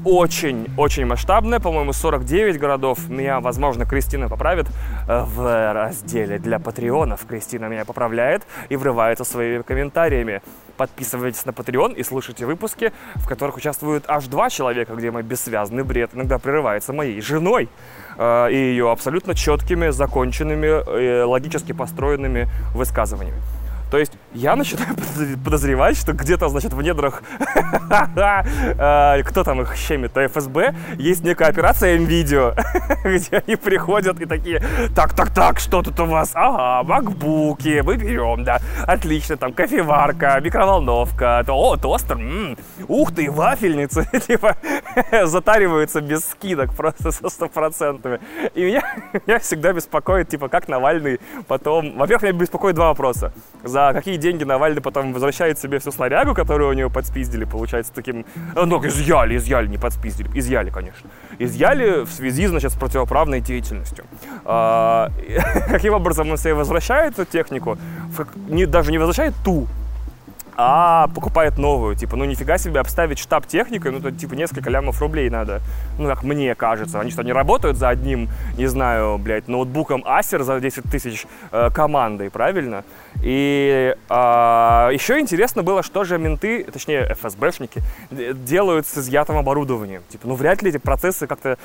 очень-очень 0.03 1.05
масштабная, 1.05 1.59
по-моему, 1.59 1.93
49 1.93 2.59
городов. 2.59 3.09
Меня, 3.09 3.39
возможно, 3.39 3.85
Кристина 3.85 4.29
поправит 4.29 4.67
э, 5.07 5.23
в 5.25 5.73
разделе 5.73 6.39
для 6.39 6.59
патреонов. 6.59 7.25
Кристина 7.25 7.65
меня 7.65 7.85
поправляет 7.85 8.43
и 8.69 8.75
врывается 8.75 9.23
своими 9.23 9.61
комментариями. 9.61 10.41
Подписывайтесь 10.77 11.45
на 11.45 11.51
Patreon 11.51 11.95
и 11.95 12.03
слушайте 12.03 12.45
выпуски, 12.45 12.91
в 13.15 13.27
которых 13.27 13.57
участвуют 13.57 14.05
аж 14.07 14.25
два 14.27 14.49
человека, 14.49 14.93
где 14.95 15.11
мой 15.11 15.23
бессвязный 15.23 15.83
бред 15.83 16.11
иногда 16.13 16.37
прерывается 16.37 16.91
моей 16.91 17.21
женой 17.21 17.69
э, 18.17 18.47
и 18.51 18.55
ее 18.55 18.91
абсолютно 18.91 19.35
четкими, 19.35 19.89
законченными, 19.89 20.67
э, 20.67 21.23
логически 21.23 21.71
построенными 21.71 22.47
высказываниями. 22.73 23.41
То 23.95 23.99
есть 23.99 24.11
я 24.33 24.57
начинаю 24.57 24.93
подозревать, 25.45 25.95
что 25.95 26.11
где-то, 26.11 26.49
значит, 26.49 26.73
в 26.73 26.81
недрах, 26.81 27.23
э, 28.17 29.23
кто 29.23 29.45
там 29.45 29.61
их 29.61 29.73
щемит, 29.77 30.11
ФСБ, 30.17 30.75
есть 30.97 31.23
некая 31.23 31.47
операция 31.47 31.95
М-видео, 31.95 32.53
где 33.05 33.41
они 33.47 33.55
приходят 33.55 34.19
и 34.19 34.25
такие, 34.25 34.61
так, 34.93 35.13
так, 35.13 35.33
так, 35.33 35.59
что 35.59 35.81
тут 35.81 35.97
у 36.01 36.05
вас? 36.07 36.31
Ага, 36.33 36.85
макбуки, 36.85 37.81
мы 37.85 37.95
берем, 37.95 38.43
да, 38.43 38.59
отлично, 38.85 39.37
там 39.37 39.53
кофеварка, 39.53 40.41
микроволновка, 40.41 41.45
о, 41.47 41.77
тостер, 41.77 42.19
ух 42.89 43.15
ты, 43.15 43.31
вафельница, 43.31 44.03
типа, 44.27 44.57
затариваются 45.23 46.01
без 46.01 46.25
скидок 46.25 46.75
просто 46.75 47.13
со 47.13 47.29
стопроцентными. 47.29 48.19
И 48.55 48.65
меня, 48.65 48.83
меня 49.25 49.39
всегда 49.39 49.71
беспокоит, 49.71 50.27
типа, 50.27 50.49
как 50.49 50.67
Навальный 50.67 51.21
потом... 51.47 51.97
Во-первых, 51.97 52.23
меня 52.23 52.33
беспокоит 52.33 52.75
два 52.75 52.87
вопроса. 52.87 53.31
За 53.63 53.84
какие 53.93 54.17
деньги 54.17 54.43
Навальный 54.43 54.81
потом 54.81 55.13
возвращает 55.13 55.59
себе 55.59 55.79
всю 55.79 55.91
снарягу, 55.91 56.33
которую 56.33 56.69
у 56.69 56.73
него 56.73 56.89
подспиздили, 56.89 57.45
получается, 57.45 57.93
таким... 57.93 58.25
Ну, 58.55 58.85
изъяли, 58.85 59.37
изъяли, 59.37 59.67
не 59.67 59.77
подспиздили. 59.77 60.29
Изъяли, 60.33 60.69
конечно. 60.69 61.09
Изъяли 61.39 62.05
в 62.05 62.11
связи, 62.11 62.47
значит, 62.47 62.71
с 62.71 62.75
противоправной 62.75 63.41
деятельностью. 63.41 64.05
А, 64.45 65.09
каким 65.67 65.93
образом 65.93 66.29
он 66.29 66.37
себе 66.37 66.53
возвращает 66.53 67.19
эту 67.19 67.25
технику? 67.25 67.77
Не, 68.47 68.65
даже 68.65 68.91
не 68.91 68.97
возвращает 68.97 69.33
ту, 69.43 69.67
а 70.57 71.07
покупает 71.13 71.57
новую. 71.57 71.95
Типа, 71.95 72.15
ну 72.15 72.25
нифига 72.25 72.57
себе 72.57 72.79
обставить 72.79 73.19
штаб 73.19 73.45
техникой, 73.45 73.91
ну, 73.91 73.99
то 73.99 74.11
типа 74.11 74.33
несколько 74.33 74.69
лямов 74.69 75.01
рублей 75.01 75.29
надо. 75.29 75.61
Ну, 75.99 76.07
как 76.07 76.23
мне 76.23 76.55
кажется. 76.55 76.99
Они 76.99 77.11
что, 77.11 77.23
не 77.23 77.33
работают 77.33 77.77
за 77.77 77.89
одним, 77.89 78.29
не 78.57 78.67
знаю, 78.67 79.17
блядь, 79.17 79.47
ноутбуком 79.47 80.03
Acer 80.03 80.43
за 80.43 80.59
10 80.59 80.83
тысяч 80.89 81.25
э, 81.51 81.69
командой, 81.73 82.29
правильно? 82.29 82.83
И 83.21 83.95
э, 84.09 84.89
еще 84.93 85.19
интересно 85.19 85.63
было, 85.63 85.83
что 85.83 86.03
же 86.03 86.17
менты, 86.17 86.63
точнее 86.63 87.15
ФСБшники, 87.15 87.81
делают 88.11 88.87
с 88.87 88.97
изъятым 88.97 89.37
оборудованием. 89.37 90.01
Типа, 90.09 90.27
ну 90.27 90.35
вряд 90.35 90.61
ли 90.61 90.69
эти 90.69 90.77
процессы 90.77 91.27
как-то 91.27 91.57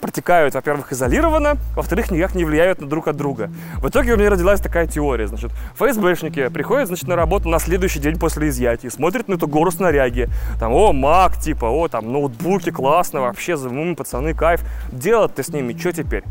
протекают, 0.00 0.54
во-первых, 0.54 0.92
изолированно, 0.92 1.56
во-вторых, 1.76 2.10
никак 2.10 2.34
не 2.34 2.44
влияют 2.44 2.80
на 2.80 2.88
друг 2.88 3.08
от 3.08 3.16
друга. 3.16 3.50
В 3.76 3.88
итоге 3.88 4.14
у 4.14 4.16
меня 4.16 4.30
родилась 4.30 4.60
такая 4.60 4.86
теория. 4.86 5.26
Значит, 5.26 5.52
ФСБшники 5.78 6.48
приходят, 6.48 6.88
значит, 6.88 7.06
на 7.06 7.16
работу 7.16 7.48
на 7.48 7.58
следующий 7.58 8.00
день 8.00 8.18
после 8.18 8.48
изъятия, 8.48 8.90
смотрят 8.90 9.28
на 9.28 9.34
эту 9.34 9.46
гору 9.46 9.70
снаряги. 9.70 10.28
Там, 10.58 10.72
о, 10.72 10.92
Мак, 10.92 11.38
типа, 11.38 11.66
о, 11.66 11.88
там, 11.88 12.12
ноутбуки, 12.12 12.70
классно, 12.70 13.20
вообще, 13.20 13.52
м, 13.52 13.96
пацаны, 13.96 14.34
кайф. 14.34 14.62
Делать-то 14.90 15.42
с 15.42 15.48
ними, 15.48 15.76
что 15.78 15.92
теперь? 15.92 16.24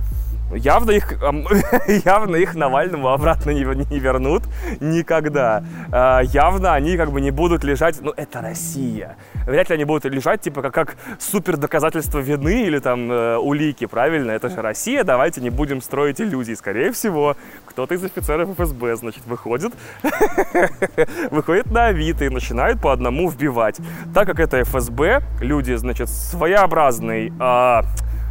Явно 0.56 0.92
их, 0.92 1.14
явно 2.06 2.36
их 2.36 2.56
Навальному 2.56 3.10
обратно 3.10 3.52
не, 3.52 3.64
не 3.64 4.00
вернут 4.00 4.44
никогда. 4.80 5.64
А, 5.92 6.22
явно 6.22 6.74
они 6.74 6.98
как 6.98 7.12
бы 7.12 7.22
не 7.22 7.32
будут 7.32 7.64
лежать, 7.64 8.00
ну 8.02 8.14
это 8.16 8.42
Россия. 8.42 9.18
Вряд 9.46 9.70
ли 9.70 9.76
они 9.76 9.86
будут 9.86 10.06
лежать 10.06 10.42
типа 10.42 10.62
как, 10.62 10.74
как 10.74 10.96
супер 11.20 11.58
доказательство 11.58 12.20
вины 12.20 12.64
или 12.64 12.80
там 12.80 13.12
э, 13.12 13.38
улики, 13.38 13.86
правильно? 13.86 14.32
Это 14.32 14.50
же 14.50 14.62
Россия, 14.62 15.04
давайте 15.04 15.42
не 15.42 15.50
будем 15.50 15.82
строить 15.82 16.22
иллюзий. 16.22 16.56
Скорее 16.56 16.92
всего, 16.92 17.36
кто-то 17.66 17.96
из 17.96 18.04
офицеров 18.04 18.50
ФСБ, 18.58 18.96
значит, 18.96 19.26
выходит, 19.26 19.74
выходит 21.32 21.72
на 21.72 21.88
Авито 21.88 22.26
и 22.26 22.30
начинает 22.30 22.82
по 22.82 22.92
одному 22.92 23.30
вбивать. 23.30 23.78
Так 24.14 24.28
как 24.28 24.40
это 24.40 24.64
ФСБ, 24.64 25.22
люди, 25.42 25.74
значит, 25.74 26.10
своеобразный... 26.10 27.34
Э, 27.40 27.82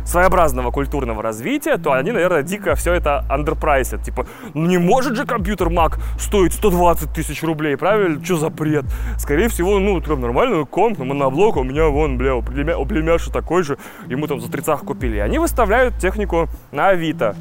своеобразного 0.04 0.71
культурного 0.71 1.23
развития, 1.23 1.76
то 1.76 1.92
они, 1.92 2.12
наверное, 2.12 2.42
дико 2.42 2.75
все 2.75 2.94
это 2.94 3.25
андерпрайсят. 3.28 4.02
Типа, 4.02 4.26
ну 4.54 4.66
не 4.66 4.78
может 4.78 5.16
же 5.16 5.26
компьютер 5.26 5.68
Mac 5.68 5.99
стоить 6.18 6.54
120 6.54 7.12
тысяч 7.12 7.42
рублей, 7.42 7.76
правильно? 7.76 8.25
Что 8.25 8.37
за 8.37 8.50
бред? 8.50 8.85
Скорее 9.18 9.49
всего, 9.49 9.78
ну, 9.78 10.00
прям 10.00 10.21
нормальный 10.21 10.66
комп, 10.66 10.99
моноблок, 10.99 11.56
у 11.56 11.62
меня 11.62 11.87
вон, 11.87 12.18
бля, 12.18 12.37
у, 12.37 12.42
племя, 12.42 12.76
у 12.76 12.87
племяша 12.87 13.30
такой 13.30 13.62
же, 13.62 13.78
ему 14.09 14.26
там 14.26 14.40
за 14.40 14.50
30 14.50 14.80
купили. 14.80 15.18
Они 15.18 15.38
выставляют 15.38 15.99
технику 15.99 16.49
на 16.71 16.88
Авито. 16.88 17.37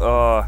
Э, 0.00 0.42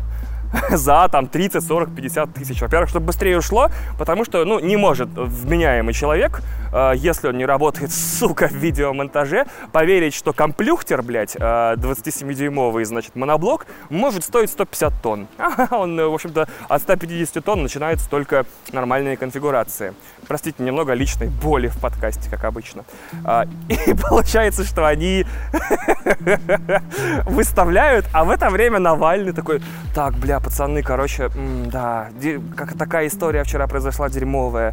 за 0.71 1.09
там 1.09 1.27
30, 1.27 1.65
40, 1.65 1.95
50 1.95 2.35
тысяч. 2.35 2.61
Во-первых, 2.61 2.91
чтобы 2.91 3.07
быстрее 3.07 3.39
ушло, 3.39 3.69
потому 3.99 4.25
что, 4.25 4.45
ну, 4.45 4.59
не 4.61 4.77
может 4.77 5.09
вменяемый 5.15 5.95
человек, 5.95 6.43
э, 6.73 6.93
если 6.97 7.29
он 7.29 7.39
не 7.39 7.47
работает, 7.47 7.93
сука, 8.19 8.49
в 8.49 8.53
видеомонтаже, 8.53 9.47
поверить, 9.73 10.15
что 10.15 10.33
комплюхтер, 10.33 11.03
блядь, 11.03 11.37
э, 11.37 11.41
27-дюймовый, 11.41 12.85
значит, 12.85 13.17
моноблок, 13.17 13.67
может 13.89 14.25
стоить 14.25 14.51
150 14.51 14.93
тонн. 15.03 15.29
он, 15.71 15.97
в 15.97 16.15
общем-то, 16.15 16.49
от 16.69 16.83
150 16.83 17.45
тонн 17.45 17.63
начинается 17.63 18.09
только 18.09 18.47
нормальные 18.73 19.17
конфигурации. 19.17 19.95
Простите, 20.31 20.63
немного 20.63 20.93
личной 20.93 21.27
боли 21.27 21.67
в 21.67 21.79
подкасте, 21.79 22.31
как 22.31 22.45
обычно. 22.45 22.85
Э, 23.25 23.47
и 23.69 23.95
получается, 23.95 24.63
что 24.63 24.87
они 24.87 25.27
выставляют, 27.27 28.07
а 28.13 28.23
в 28.23 28.31
это 28.31 28.49
время 28.49 28.79
Навальный 28.79 29.33
такой, 29.33 29.61
так, 29.93 30.15
бля, 30.15 30.39
пацаны, 30.39 30.85
короче, 30.85 31.33
да, 31.67 32.11
как 32.57 32.79
такая 32.79 33.09
история 33.09 33.43
вчера 33.43 33.67
произошла 33.67 34.09
дерьмовая. 34.09 34.73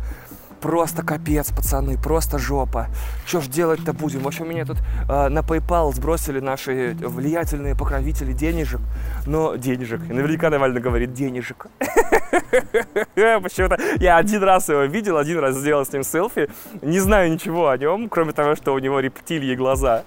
Просто 0.62 1.04
капец, 1.04 1.52
пацаны, 1.52 1.98
просто 1.98 2.40
жопа. 2.40 2.88
Что 3.26 3.42
ж 3.42 3.48
делать-то 3.48 3.94
будем? 3.94 4.22
В 4.22 4.28
общем, 4.28 4.50
меня 4.50 4.66
тут 4.66 4.78
э, 5.08 5.30
на 5.30 5.40
PayPal 5.40 5.94
сбросили 5.94 6.40
наши 6.40 6.96
влиятельные 7.00 7.76
покровители 7.76 8.34
денежек. 8.34 8.82
Но 9.26 9.56
денежек. 9.56 10.02
Наверняка 10.08 10.50
Навальный 10.50 10.82
говорит 10.82 11.14
денежек. 11.14 11.68
Почему-то 13.16 13.78
я 14.00 14.18
один 14.18 14.44
раз 14.44 14.70
его 14.70 14.84
видел, 14.84 15.18
один 15.18 15.40
раз 15.40 15.56
сделал 15.58 15.86
с 15.86 15.94
ним 15.94 16.04
селфи. 16.04 16.50
Не 16.82 17.00
знаю 17.00 17.32
ничего 17.32 17.70
о 17.70 17.78
нем, 17.78 18.10
кроме 18.10 18.32
того, 18.32 18.56
что 18.56 18.74
у 18.74 18.80
него 18.80 19.00
рептилии 19.00 19.56
глаза. 19.56 20.04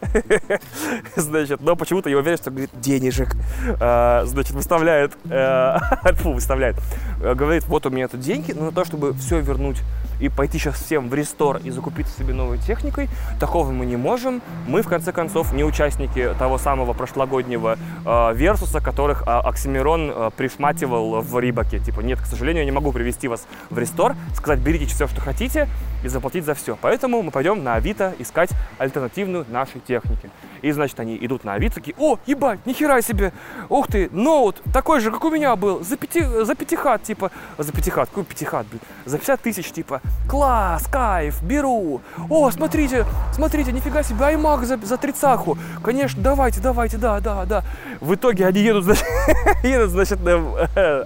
Значит, 1.16 1.60
но 1.60 1.76
почему-то 1.76 2.10
я 2.10 2.18
уверен, 2.18 2.38
что 2.38 2.50
говорит 2.50 2.70
денежек. 2.74 3.36
А, 3.80 4.24
значит, 4.26 4.52
выставляет, 4.52 5.12
э, 5.28 5.76
фу, 6.14 6.32
выставляет. 6.32 6.76
Говорит, 7.20 7.64
вот 7.66 7.86
у 7.86 7.90
меня 7.90 8.08
тут 8.08 8.20
деньги, 8.20 8.52
но 8.52 8.66
на 8.66 8.72
то, 8.72 8.84
чтобы 8.84 9.14
все 9.14 9.40
вернуть 9.40 9.78
и 10.20 10.28
пойти 10.28 10.58
сейчас 10.58 10.76
всем 10.76 11.08
в 11.08 11.14
рестор 11.14 11.60
и 11.64 11.70
закупиться 11.70 12.16
себе 12.18 12.34
новой 12.34 12.58
техникой. 12.58 13.08
Такого 13.38 13.70
мы 13.70 13.86
не 13.86 13.96
можем. 13.96 14.42
Мы, 14.66 14.82
в 14.82 14.88
конце 14.88 15.12
концов, 15.12 15.52
не 15.52 15.64
участники 15.64 16.34
того 16.38 16.58
самого 16.58 16.92
прошлогоднего 16.92 17.78
э, 18.04 18.34
Версуса, 18.34 18.80
которых 18.80 19.22
э, 19.22 19.24
Оксимирон 19.26 20.10
э, 20.14 20.30
пришмативал 20.36 21.20
в 21.20 21.38
Рибаке. 21.38 21.78
Типа, 21.78 22.00
нет, 22.00 22.20
к 22.20 22.26
сожалению, 22.26 22.62
я 22.62 22.64
не 22.66 22.74
могу 22.74 22.92
привести 22.92 23.28
вас 23.28 23.46
в 23.70 23.78
рестор, 23.78 24.14
сказать, 24.34 24.60
берите 24.60 24.86
все, 24.86 25.06
что 25.08 25.20
хотите, 25.20 25.68
и 26.04 26.08
заплатить 26.08 26.44
за 26.44 26.54
все. 26.54 26.76
Поэтому 26.80 27.22
мы 27.22 27.30
пойдем 27.30 27.62
на 27.64 27.74
Авито 27.74 28.14
искать 28.18 28.50
альтернативную 28.78 29.46
нашей 29.48 29.80
технике. 29.80 30.30
И, 30.62 30.70
значит, 30.72 31.00
они 31.00 31.16
идут 31.20 31.44
на 31.44 31.54
Авито, 31.54 31.76
такие, 31.76 31.94
о, 31.98 32.18
ебать, 32.26 32.64
нихера 32.66 33.00
себе, 33.00 33.32
ух 33.68 33.86
ты, 33.86 34.08
ноут, 34.12 34.62
такой 34.72 35.00
же, 35.00 35.10
как 35.10 35.24
у 35.24 35.30
меня 35.30 35.56
был, 35.56 35.82
за, 35.82 35.96
пяти, 35.96 36.22
за 36.22 36.54
пятихат, 36.54 37.02
типа, 37.02 37.30
за 37.56 37.72
пятихат, 37.72 38.08
какой 38.08 38.24
пятихат, 38.24 38.66
блин, 38.66 38.80
за 39.04 39.18
50 39.18 39.40
тысяч, 39.40 39.70
типа, 39.70 40.02
класс, 40.28 40.86
кайф, 40.90 41.42
беру, 41.42 42.00
о, 42.28 42.50
смотрите, 42.50 43.04
смотрите, 43.32 43.72
нифига 43.72 44.02
себе, 44.02 44.26
аймак 44.26 44.64
за, 44.64 44.76
за 44.76 44.96
тридцаху, 44.96 45.58
конечно, 45.82 46.22
давайте, 46.22 46.60
давайте, 46.60 46.98
да, 46.98 47.20
да, 47.20 47.44
да. 47.44 47.64
В 48.00 48.14
итоге 48.14 48.46
они 48.46 48.60
едут, 48.60 48.84
значит, 48.84 49.04
едут, 49.64 49.90
значит 49.90 50.20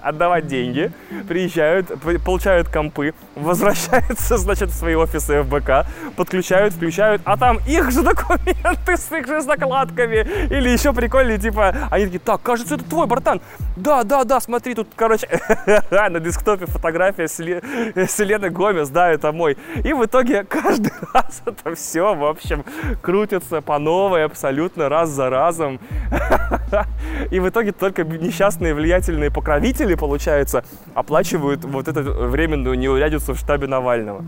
отдавать 0.02 0.46
деньги, 0.46 0.92
приезжают, 1.26 1.88
получают 2.25 2.68
компы, 2.68 3.14
возвращаются, 3.34 4.37
значит, 4.38 4.70
в 4.70 4.75
свои 4.75 4.94
офисы 4.94 5.42
ФБК, 5.42 5.87
подключают, 6.16 6.75
включают, 6.75 7.23
а 7.25 7.37
там 7.37 7.58
их 7.66 7.90
же 7.90 8.02
документы 8.02 8.96
с 8.96 9.11
их 9.12 9.26
же 9.26 9.40
с 9.42 9.46
накладками. 9.46 10.26
Или 10.50 10.68
еще 10.68 10.92
прикольнее, 10.92 11.38
типа, 11.38 11.75
они 11.90 12.04
такие, 12.06 12.20
так, 12.20 12.42
кажется, 12.42 12.75
это 12.75 12.84
твой, 12.84 13.06
братан. 13.06 13.40
Да, 13.76 14.04
да, 14.04 14.25
да, 14.25 14.40
смотри, 14.40 14.75
тут, 14.75 14.88
короче, 14.94 15.28
на 15.90 16.20
десктопе 16.20 16.66
фотография 16.66 17.26
Селены 17.28 18.50
Гомес, 18.50 18.88
да, 18.95 19.11
это 19.11 19.33
мой. 19.33 19.59
И 19.85 19.93
в 19.93 20.05
итоге 20.07 20.45
каждый 20.45 20.93
раз 21.13 21.43
это 21.45 21.75
все, 21.75 22.15
в 22.15 22.25
общем, 22.25 22.65
крутится 23.03 23.61
по 23.61 23.79
новой 23.79 24.25
абсолютно 24.25 24.89
раз 24.89 25.11
за 25.11 25.29
разом. 25.29 25.79
И 27.31 27.41
в 27.41 27.49
итоге 27.49 27.73
только 27.73 28.05
несчастные 28.05 28.75
влиятельные 28.75 29.31
покровители, 29.31 29.97
получается, 29.97 30.65
оплачивают 30.95 31.65
вот 31.65 31.89
эту 31.89 32.03
временную 32.03 32.79
неурядицу 32.79 33.35
в 33.35 33.39
штабе 33.39 33.67
Навального. 33.67 34.25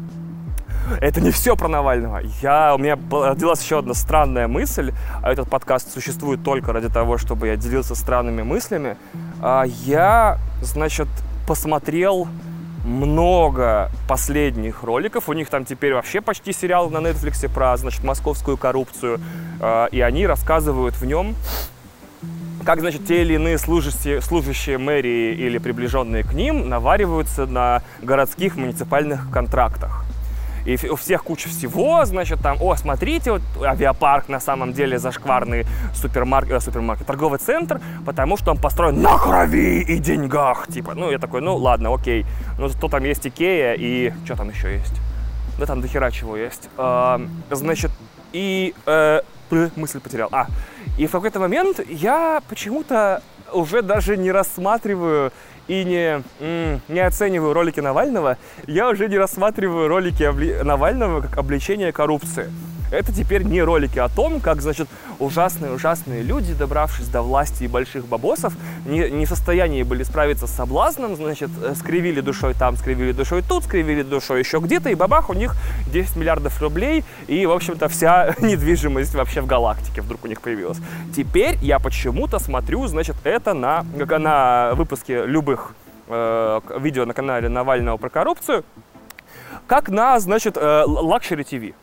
это 1.01 1.21
не 1.21 1.31
все 1.31 1.57
про 1.57 1.69
Навального. 1.69 2.21
Я, 2.43 2.75
у 2.75 2.79
меня 2.79 2.99
родилась 3.11 3.63
еще 3.63 3.79
одна 3.79 3.95
странная 3.95 4.49
мысль, 4.49 4.93
а 5.23 5.33
этот 5.33 5.49
подкаст 5.49 5.93
существует 5.93 6.43
только 6.43 6.73
ради 6.73 6.89
того, 6.89 7.19
чтобы 7.19 7.47
я 7.47 7.57
делился 7.57 7.95
странными 7.95 8.43
мыслями. 8.43 8.97
А, 9.41 9.65
я, 9.65 10.39
значит, 10.63 11.09
посмотрел 11.47 12.27
много 12.87 13.91
последних 14.09 14.83
роликов. 14.83 15.29
У 15.29 15.33
них 15.33 15.51
там 15.51 15.65
теперь 15.65 15.93
вообще 15.95 16.21
почти 16.21 16.53
сериал 16.53 16.89
на 16.89 16.99
Netflix 16.99 17.53
про, 17.53 17.77
значит, 17.77 18.05
московскую 18.05 18.57
коррупцию. 18.57 19.21
А, 19.61 19.87
и 19.87 20.01
они 20.01 20.27
рассказывают 20.27 20.95
в 20.95 21.05
нем 21.05 21.35
как, 22.65 22.81
значит, 22.81 23.07
те 23.07 23.23
или 23.23 23.35
иные 23.35 23.59
служащие, 23.59 24.21
служащие 24.21 24.77
мэрии 24.77 25.35
или 25.35 25.59
приближенные 25.59 26.25
к 26.25 26.33
ним 26.33 26.69
навариваются 26.69 27.47
на 27.47 27.83
городских 28.03 28.57
муниципальных 28.57 29.31
контрактах. 29.31 30.06
И 30.67 30.77
у 30.89 30.97
всех 30.97 31.23
куча 31.23 31.49
всего, 31.49 32.05
значит, 32.05 32.41
там, 32.41 32.59
о, 32.61 32.75
смотрите, 32.77 33.31
вот 33.31 33.43
авиапарк 33.63 34.29
на 34.29 34.41
самом 34.41 34.73
деле 34.73 34.99
зашкварный 34.99 35.65
супермаркет, 35.95 36.53
э, 36.53 36.61
супермаркет, 36.61 37.07
торговый 37.07 37.39
центр, 37.39 37.81
потому 38.05 38.37
что 38.37 38.51
он 38.51 38.59
построен 38.59 39.01
на 39.01 39.17
крови 39.17 39.83
и 39.83 39.99
деньгах, 39.99 40.67
типа. 40.67 40.95
Ну, 40.95 41.11
я 41.11 41.19
такой, 41.19 41.41
ну, 41.41 41.57
ладно, 41.57 41.95
окей. 41.95 42.27
Ну, 42.59 42.67
зато 42.67 42.89
там 42.89 43.05
есть 43.05 43.25
Икея 43.27 43.75
и... 43.75 44.13
Что 44.25 44.37
там 44.37 44.51
еще 44.51 44.75
есть? 44.75 44.95
Да 45.59 45.67
там 45.67 45.81
дохера 45.81 46.11
чего 46.11 46.37
есть. 46.37 46.69
А, 46.77 47.21
значит, 47.51 47.93
и... 48.33 48.75
Э, 48.87 49.21
мысль 49.77 50.01
потерял. 50.01 50.29
А, 50.33 50.47
и 50.99 51.07
в 51.07 51.13
какой-то 51.13 51.39
момент 51.39 51.81
я 51.89 52.43
почему-то 52.49 53.23
уже 53.53 53.83
даже 53.83 54.17
не 54.17 54.33
рассматриваю 54.33 55.33
и 55.69 55.85
не, 55.85 56.23
не 56.89 57.01
оцениваю 57.01 57.53
ролики 57.53 57.81
Навального, 57.81 58.37
я 58.67 58.89
уже 58.89 59.09
не 59.09 59.19
рассматриваю 59.19 59.89
ролики 59.89 60.63
Навального 60.63 61.21
как 61.23 61.39
обличение 61.39 61.93
коррупции. 61.93 62.51
Это 62.91 63.13
теперь 63.13 63.43
не 63.43 63.63
ролики 63.63 63.99
о 63.99 64.09
том, 64.09 64.41
как, 64.41 64.63
значит, 64.63 64.89
ужасные-ужасные 65.19 66.23
люди, 66.23 66.55
добравшись 66.55 67.09
до 67.09 67.23
власти 67.23 67.65
и 67.65 67.69
больших 67.69 68.07
бабосов, 68.07 68.55
не, 68.85 69.11
не 69.11 69.27
в 69.27 69.29
состоянии 69.29 69.83
были 69.83 70.03
справиться 70.03 70.47
с 70.47 70.51
соблазном, 70.51 71.17
значит, 71.17 71.51
э, 71.63 71.75
скривили 71.75 72.21
душой 72.21 72.55
там, 72.55 72.77
скривили 72.77 73.13
душой 73.13 73.43
тут, 73.43 73.65
скривили 73.65 74.03
душой 74.03 74.41
еще 74.41 74.59
где-то, 74.59 74.91
и 74.91 74.95
бабах, 74.95 75.31
у 75.31 75.35
них 75.35 75.55
10 75.93 76.17
миллиардов 76.17 76.61
рублей, 76.63 77.05
и, 77.27 77.45
в 77.47 77.53
общем-то, 77.53 77.89
вся 77.89 78.35
недвижимость 78.41 79.15
вообще 79.15 79.41
в 79.41 79.47
галактике 79.47 80.03
вдруг 80.03 80.25
у 80.25 80.29
них 80.29 80.41
появилась. 80.41 80.79
Теперь 81.15 81.57
я 81.63 81.79
почему-то 81.79 82.39
смотрю, 82.39 82.87
значит, 82.87 83.17
это 83.25 83.55
на, 83.55 83.85
на 83.95 84.75
выпуске 84.75 85.27
любых 85.27 85.75
э, 86.09 86.61
видео 86.79 87.05
на 87.05 87.15
канале 87.15 87.49
Навального 87.49 87.97
про 87.97 88.11
коррупцию, 88.11 88.65
как 89.67 89.89
на, 89.89 90.19
значит, 90.21 90.57
э, 90.57 90.85
Luxury 90.87 91.45
TV. 91.45 91.75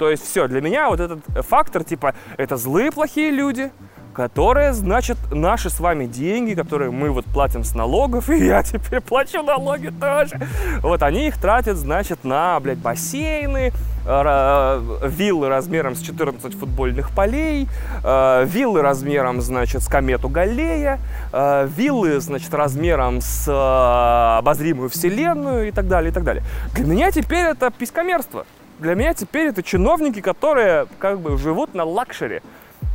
То 0.00 0.08
есть 0.08 0.24
все, 0.24 0.48
для 0.48 0.62
меня 0.62 0.88
вот 0.88 0.98
этот 0.98 1.20
фактор, 1.46 1.84
типа, 1.84 2.14
это 2.38 2.56
злые, 2.56 2.90
плохие 2.90 3.30
люди, 3.30 3.70
которые, 4.14 4.72
значит, 4.72 5.18
наши 5.30 5.68
с 5.68 5.78
вами 5.78 6.06
деньги, 6.06 6.54
которые 6.54 6.90
мы 6.90 7.10
вот 7.10 7.26
платим 7.26 7.64
с 7.64 7.74
налогов, 7.74 8.30
и 8.30 8.46
я 8.46 8.62
теперь 8.62 9.02
плачу 9.02 9.42
налоги 9.42 9.92
тоже. 10.00 10.40
Вот 10.80 11.02
они 11.02 11.28
их 11.28 11.38
тратят, 11.38 11.76
значит, 11.76 12.24
на, 12.24 12.58
блядь, 12.60 12.78
бассейны, 12.78 13.72
виллы 14.06 15.48
размером 15.50 15.94
с 15.94 16.00
14 16.00 16.58
футбольных 16.58 17.10
полей, 17.10 17.68
э, 18.02 18.44
виллы 18.46 18.80
размером, 18.80 19.42
значит, 19.42 19.82
с 19.82 19.86
комету 19.86 20.30
Галлея, 20.30 20.98
э, 21.30 21.68
виллы, 21.76 22.20
значит, 22.20 22.54
размером 22.54 23.20
с 23.20 23.46
э, 23.46 24.38
обозримую 24.38 24.88
вселенную 24.88 25.68
и 25.68 25.70
так 25.70 25.88
далее, 25.88 26.10
и 26.10 26.14
так 26.14 26.24
далее. 26.24 26.42
Для 26.72 26.86
меня 26.86 27.10
теперь 27.10 27.44
это 27.44 27.70
писькомерство 27.70 28.46
для 28.80 28.94
меня 28.94 29.14
теперь 29.14 29.48
это 29.48 29.62
чиновники, 29.62 30.20
которые 30.20 30.86
как 30.98 31.20
бы 31.20 31.36
живут 31.36 31.74
на 31.74 31.84
лакшере. 31.84 32.42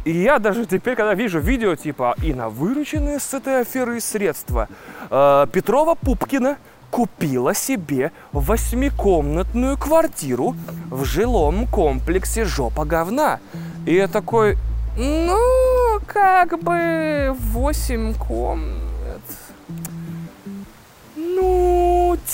И 0.04 0.12
я 0.12 0.40
даже 0.40 0.66
теперь, 0.66 0.96
когда 0.96 1.14
вижу 1.14 1.40
видео 1.40 1.76
типа 1.76 2.16
и 2.22 2.34
на 2.34 2.50
вырученные 2.50 3.20
с 3.20 3.34
этой 3.34 3.62
аферы 3.62 4.00
средства, 4.00 4.68
э, 5.10 5.48
Петрова 5.52 5.96
Пупкина 5.96 6.58
купила 6.92 7.54
себе 7.54 8.12
восьмикомнатную 8.32 9.78
квартиру 9.78 10.56
в 10.90 11.04
жилом 11.06 11.68
комплексе 11.68 12.46
«Жопа 12.46 12.86
говна». 12.86 13.40
И 13.86 13.96
я 13.96 14.08
такой, 14.08 14.58
ну, 14.98 16.00
как 16.08 16.60
бы 16.64 17.36
восемь 17.52 18.14
комнат 18.14 18.95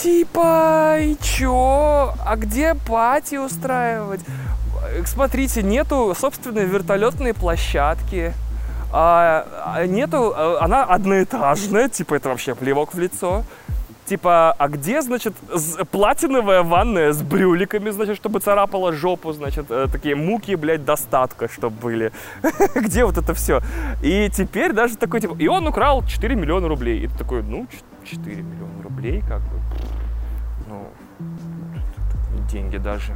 типа, 0.02 0.98
и 1.00 1.16
чё? 1.22 2.14
А 2.26 2.36
где 2.36 2.76
пати 2.76 3.36
устраивать? 3.36 4.22
Смотрите, 5.06 5.64
нету 5.64 6.16
собственной 6.20 6.66
вертолетной 6.66 7.34
площадки. 7.34 8.34
А, 8.94 9.46
а 9.66 9.86
нету, 9.86 10.34
а, 10.36 10.58
она 10.62 10.84
одноэтажная, 10.84 11.88
типа 11.88 12.16
это 12.16 12.30
вообще 12.30 12.56
плевок 12.56 12.94
в 12.94 13.00
лицо. 13.00 13.44
Типа, 14.06 14.54
а 14.58 14.68
где, 14.68 15.02
значит, 15.02 15.34
платиновая 15.92 16.64
ванная 16.64 17.14
с 17.14 17.22
брюликами, 17.22 17.92
значит, 17.92 18.18
чтобы 18.18 18.40
царапала 18.40 18.92
жопу, 18.92 19.32
значит, 19.32 19.68
э, 19.70 19.88
такие 19.90 20.16
муки, 20.16 20.56
блядь, 20.56 20.84
достатка, 20.84 21.48
чтобы 21.48 21.78
были. 21.80 22.12
где 22.76 23.06
вот 23.06 23.18
это 23.18 23.34
все? 23.34 23.62
И 24.04 24.30
теперь 24.36 24.74
даже 24.74 24.98
такой, 24.98 25.22
типа, 25.22 25.38
и 25.40 25.48
он 25.48 25.66
украл 25.68 26.04
4 26.04 26.36
миллиона 26.36 26.68
рублей. 26.68 27.06
И 27.06 27.08
такой, 27.08 27.44
ну, 27.44 27.68
4 28.04 28.42
миллиона 28.42 28.84
рублей, 28.84 29.24
как 29.28 29.42
бы, 29.42 29.60
ну, 30.68 30.88
деньги 32.52 32.78
даже. 32.78 33.14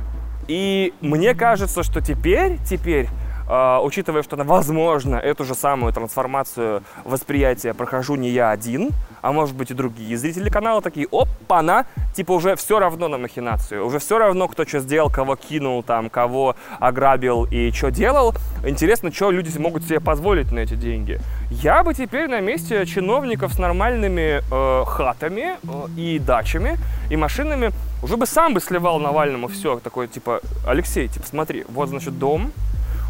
И 0.47 0.93
мне 1.01 1.33
кажется, 1.33 1.83
что 1.83 2.01
теперь, 2.01 2.59
теперь 2.63 3.09
учитывая, 3.47 4.23
что, 4.23 4.35
возможно, 4.43 5.15
эту 5.15 5.43
же 5.43 5.55
самую 5.55 5.93
трансформацию 5.93 6.83
восприятия 7.03 7.73
прохожу 7.73 8.15
не 8.15 8.29
я 8.29 8.51
один, 8.51 8.91
а 9.21 9.31
может 9.31 9.55
быть 9.55 9.71
и 9.71 9.73
другие 9.73 10.17
зрители 10.17 10.49
канала 10.49 10.81
такие, 10.81 11.07
опа-на, 11.11 11.85
типа 12.13 12.33
уже 12.33 12.55
все 12.55 12.79
равно 12.79 13.07
на 13.07 13.17
махинацию, 13.17 13.85
уже 13.85 13.99
все 13.99 14.17
равно, 14.17 14.47
кто 14.47 14.65
что 14.65 14.79
сделал, 14.79 15.09
кого 15.09 15.35
кинул, 15.35 15.83
там, 15.83 16.09
кого 16.09 16.55
ограбил 16.79 17.45
и 17.45 17.71
что 17.71 17.91
делал. 17.91 18.33
Интересно, 18.65 19.11
что 19.11 19.31
люди 19.31 19.57
могут 19.57 19.83
себе 19.83 19.99
позволить 19.99 20.51
на 20.51 20.59
эти 20.59 20.75
деньги. 20.75 21.19
Я 21.49 21.83
бы 21.83 21.93
теперь 21.93 22.27
на 22.27 22.39
месте 22.39 22.85
чиновников 22.85 23.53
с 23.53 23.59
нормальными 23.59 24.41
э, 24.51 24.85
хатами 24.85 25.57
э, 25.63 25.87
и 25.97 26.19
дачами, 26.19 26.77
и 27.09 27.15
машинами 27.15 27.71
уже 28.03 28.17
бы 28.17 28.25
сам 28.25 28.53
бы 28.53 28.61
сливал 28.61 28.99
Навальному 28.99 29.47
все, 29.47 29.79
такое, 29.79 30.07
типа, 30.07 30.41
Алексей, 30.67 31.07
типа, 31.07 31.25
смотри, 31.25 31.65
вот, 31.69 31.89
значит, 31.89 32.17
дом, 32.19 32.51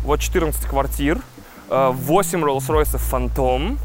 вот 0.05 0.19
14 0.19 0.65
квартир, 0.65 1.19
8 1.69 1.71
э, 1.71 2.45
Rolls-Royce 2.45 2.99
Phantom, 3.11 3.77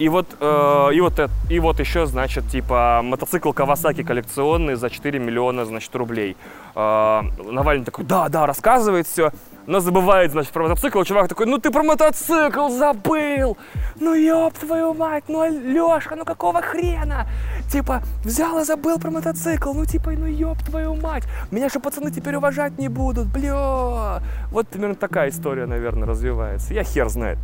и 0.00 0.08
вот, 0.08 0.26
э, 0.40 0.88
и, 0.94 1.00
вот 1.02 1.18
это, 1.18 1.30
и 1.50 1.60
вот 1.60 1.78
еще, 1.78 2.06
значит, 2.06 2.48
типа 2.48 3.02
мотоцикл 3.04 3.52
Кавасаки 3.52 4.02
коллекционный 4.02 4.74
за 4.74 4.88
4 4.88 5.18
миллиона, 5.18 5.66
значит, 5.66 5.94
рублей. 5.94 6.38
Э, 6.74 7.20
Навальный 7.44 7.84
такой, 7.84 8.06
да, 8.06 8.30
да, 8.30 8.46
рассказывает 8.46 9.06
все, 9.06 9.30
но 9.66 9.80
забывает, 9.80 10.30
значит, 10.30 10.52
про 10.52 10.62
мотоцикл. 10.62 11.02
Чувак 11.02 11.28
такой, 11.28 11.44
ну 11.44 11.58
ты 11.58 11.70
про 11.70 11.82
мотоцикл 11.82 12.70
забыл! 12.70 13.58
Ну 14.00 14.14
ёб 14.14 14.54
твою 14.54 14.94
мать, 14.94 15.24
ну 15.28 15.44
Лёшка, 15.44 16.16
ну 16.16 16.24
какого 16.24 16.62
хрена? 16.62 17.26
Типа, 17.70 18.00
взял 18.24 18.58
и 18.58 18.64
забыл 18.64 18.98
про 18.98 19.10
мотоцикл, 19.10 19.74
ну 19.74 19.84
типа, 19.84 20.12
ну 20.12 20.24
ёб 20.24 20.56
твою 20.64 20.94
мать! 20.94 21.24
Меня 21.50 21.68
же 21.68 21.78
пацаны 21.78 22.10
теперь 22.10 22.36
уважать 22.36 22.78
не 22.78 22.88
будут, 22.88 23.26
бля! 23.26 24.22
Вот 24.50 24.66
примерно 24.66 24.94
такая 24.94 25.28
история, 25.28 25.66
наверное, 25.66 26.08
развивается. 26.08 26.72
Я 26.72 26.84
хер 26.84 27.10
знает. 27.10 27.38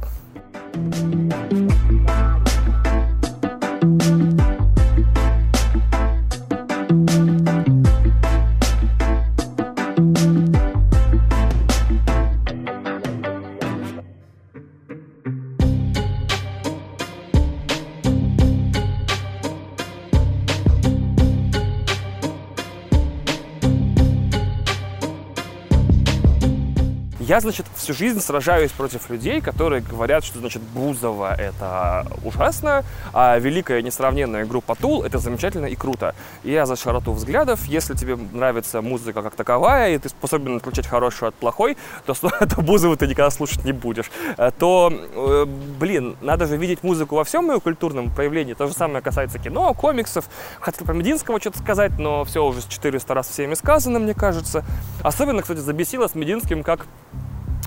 Я, 27.37 27.40
значит, 27.40 27.66
всю 27.77 27.92
жизнь 27.92 28.18
сражаюсь 28.20 28.70
против 28.70 29.11
людей, 29.11 29.42
которые 29.42 29.83
говорят, 29.83 30.25
что, 30.25 30.38
значит, 30.38 30.62
Бузова— 30.62 31.35
это 31.38 32.07
ужасно, 32.25 32.83
а 33.12 33.38
великая 33.38 33.83
несравненная 33.83 34.46
группа 34.46 34.75
Тул— 34.75 35.03
это 35.05 35.18
замечательно 35.18 35.66
и 35.66 35.75
круто. 35.75 36.14
И 36.44 36.53
я 36.53 36.64
за 36.64 36.77
широту 36.77 37.12
взглядов. 37.12 37.66
Если 37.66 37.92
тебе 37.92 38.16
нравится 38.16 38.81
музыка 38.81 39.22
как 39.22 39.35
таковая, 39.35 39.94
и 39.94 39.99
ты 39.99 40.09
способен 40.09 40.57
отличать 40.57 40.87
хорошую 40.87 41.29
от 41.29 41.35
плохой, 41.35 41.77
то, 42.07 42.14
то 42.14 42.62
Бузову 42.62 42.96
ты 42.96 43.07
никогда 43.07 43.31
слушать 43.31 43.66
не 43.66 43.72
будешь. 43.72 44.11
Э, 44.38 44.51
то, 44.59 44.90
э, 44.90 45.44
блин, 45.79 46.16
надо 46.22 46.46
же 46.46 46.57
видеть 46.57 46.83
музыку 46.83 47.16
во 47.16 47.25
всем 47.25 47.53
ее 47.53 47.61
культурном 47.61 48.14
проявлении. 48.14 48.55
То 48.55 48.66
же 48.66 48.72
самое 48.72 49.03
касается 49.03 49.38
кино, 49.38 49.75
комиксов. 49.75 50.25
Хотел 50.59 50.87
про 50.87 50.94
Мединского 50.94 51.38
что-то 51.38 51.59
сказать, 51.59 51.99
но 51.99 52.25
все 52.25 52.42
уже 52.42 52.62
400 52.66 53.12
раз 53.12 53.29
всеми 53.29 53.53
сказано, 53.53 53.99
мне 53.99 54.14
кажется. 54.14 54.64
Особенно, 55.03 55.42
кстати, 55.42 55.59
забесило 55.59 56.09
с 56.09 56.14
Мединским, 56.14 56.62
как 56.62 56.87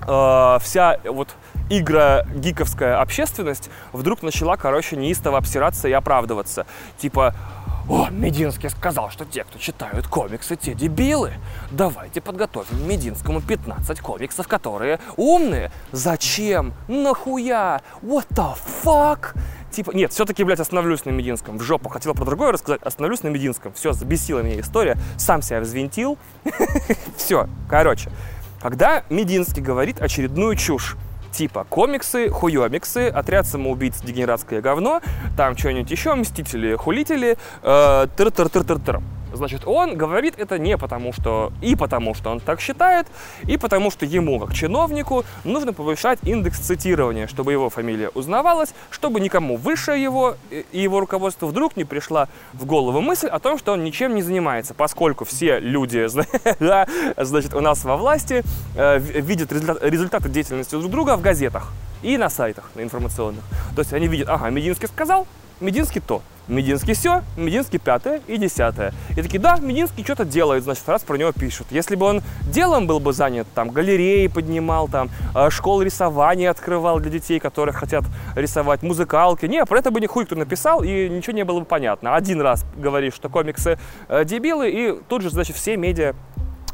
э, 0.09 0.57
вся 0.61 0.99
вот 1.05 1.35
игра 1.69 2.25
гиковская 2.33 2.99
общественность 2.99 3.69
вдруг 3.93 4.23
начала, 4.23 4.57
короче, 4.57 4.95
неистово 4.95 5.37
обсираться 5.37 5.87
и 5.87 5.91
оправдываться. 5.91 6.65
Типа, 6.97 7.35
о, 7.89 8.09
Мединский 8.11 8.69
сказал, 8.69 9.09
что 9.09 9.25
те, 9.25 9.43
кто 9.43 9.57
читают 9.57 10.07
комиксы, 10.07 10.55
те 10.55 10.75
дебилы. 10.75 11.33
Давайте 11.71 12.21
подготовим 12.21 12.87
Мединскому 12.87 13.41
15 13.41 13.99
комиксов, 13.99 14.47
которые 14.47 14.99
умные. 15.17 15.71
Зачем? 15.91 16.73
Нахуя? 16.87 17.81
What 18.03 18.27
the 18.29 18.55
fuck? 18.83 19.35
Типа, 19.71 19.91
нет, 19.91 20.11
все-таки, 20.11 20.43
блядь, 20.43 20.59
остановлюсь 20.59 21.05
на 21.05 21.09
Мединском. 21.09 21.57
В 21.57 21.63
жопу. 21.63 21.89
Хотела 21.89 22.13
про 22.13 22.25
другое 22.25 22.51
рассказать, 22.51 22.81
остановлюсь 22.83 23.23
на 23.23 23.29
Мединском. 23.29 23.73
Все, 23.73 23.91
забесила 23.93 24.41
меня 24.41 24.59
история. 24.59 24.95
Сам 25.17 25.41
себя 25.41 25.59
взвинтил. 25.59 26.19
Все, 27.17 27.47
короче. 27.67 28.11
Когда 28.61 29.03
Мединский 29.09 29.61
говорит 29.61 30.01
очередную 30.01 30.55
чушь, 30.55 30.97
типа 31.31 31.65
комиксы, 31.69 32.29
хуемиксы, 32.29 33.07
отряд 33.07 33.47
самоубийц, 33.47 34.01
дегенератское 34.01 34.61
говно, 34.61 35.01
там 35.37 35.57
что-нибудь 35.57 35.89
еще, 35.89 36.13
мстители, 36.15 36.75
хулители, 36.75 37.37
э, 37.63 38.07
тыр-тыр-тыр-тыр-тыр. 38.17 39.01
Значит, 39.39 39.61
он 39.65 39.95
говорит 39.95 40.35
это 40.37 40.59
не 40.59 40.77
потому, 40.77 41.13
что 41.13 41.53
и 41.61 41.77
потому, 41.77 42.13
что 42.13 42.29
он 42.29 42.41
так 42.41 42.59
считает, 42.59 43.07
и 43.47 43.55
потому, 43.55 43.89
что 43.89 44.05
ему, 44.05 44.37
как 44.37 44.53
чиновнику, 44.53 45.23
нужно 45.45 45.71
повышать 45.71 46.19
индекс 46.23 46.59
цитирования, 46.59 47.25
чтобы 47.25 47.53
его 47.53 47.69
фамилия 47.69 48.09
узнавалась, 48.09 48.73
чтобы 48.89 49.21
никому 49.21 49.55
выше 49.55 49.91
его 49.91 50.35
и 50.51 50.81
его 50.81 50.99
руководству 50.99 51.47
вдруг 51.47 51.77
не 51.77 51.85
пришла 51.85 52.27
в 52.51 52.65
голову 52.65 52.99
мысль 52.99 53.27
о 53.27 53.39
том, 53.39 53.57
что 53.57 53.71
он 53.71 53.85
ничем 53.85 54.13
не 54.13 54.21
занимается, 54.21 54.73
поскольку 54.73 55.23
все 55.23 55.59
люди, 55.59 56.05
значит, 57.17 57.53
у 57.53 57.61
нас 57.61 57.85
во 57.85 57.95
власти 57.95 58.43
э, 58.75 58.99
видят 58.99 59.53
результаты 59.53 60.27
деятельности 60.27 60.75
друг 60.75 60.91
друга 60.91 61.15
в 61.15 61.21
газетах 61.21 61.71
и 62.01 62.17
на 62.17 62.29
сайтах 62.29 62.71
на 62.75 62.81
информационных. 62.81 63.43
То 63.73 63.83
есть 63.83 63.93
они 63.93 64.09
видят, 64.09 64.27
ага, 64.27 64.49
Мединский 64.49 64.89
сказал, 64.89 65.27
Мединский 65.59 66.01
то. 66.01 66.21
Мединский 66.47 66.95
все, 66.95 67.21
Мединский 67.37 67.77
пятое 67.77 68.21
и 68.27 68.37
десятое. 68.37 68.91
И 69.11 69.21
такие, 69.21 69.39
да, 69.39 69.57
Мединский 69.57 70.03
что-то 70.03 70.25
делает, 70.25 70.63
значит, 70.63 70.89
раз 70.89 71.03
про 71.03 71.15
него 71.15 71.31
пишут. 71.31 71.67
Если 71.69 71.95
бы 71.95 72.07
он 72.07 72.23
делом 72.51 72.87
был 72.87 72.99
бы 72.99 73.13
занят, 73.13 73.47
там, 73.53 73.69
галереи 73.69 74.25
поднимал, 74.27 74.87
там, 74.87 75.09
э, 75.35 75.51
школы 75.51 75.85
рисования 75.85 76.49
открывал 76.49 76.99
для 76.99 77.11
детей, 77.11 77.39
которые 77.39 77.73
хотят 77.75 78.03
рисовать, 78.35 78.81
музыкалки. 78.81 79.45
Не, 79.45 79.63
про 79.65 79.77
это 79.77 79.91
бы 79.91 80.01
нихуй 80.01 80.25
кто 80.25 80.35
написал, 80.35 80.81
и 80.83 81.07
ничего 81.07 81.33
не 81.33 81.45
было 81.45 81.59
бы 81.59 81.65
понятно. 81.65 82.15
Один 82.15 82.41
раз 82.41 82.65
говоришь, 82.75 83.13
что 83.13 83.29
комиксы 83.29 83.77
э, 84.07 84.25
дебилы, 84.25 84.71
и 84.71 84.99
тут 85.07 85.21
же, 85.21 85.29
значит, 85.29 85.55
все 85.55 85.77
медиа 85.77 86.15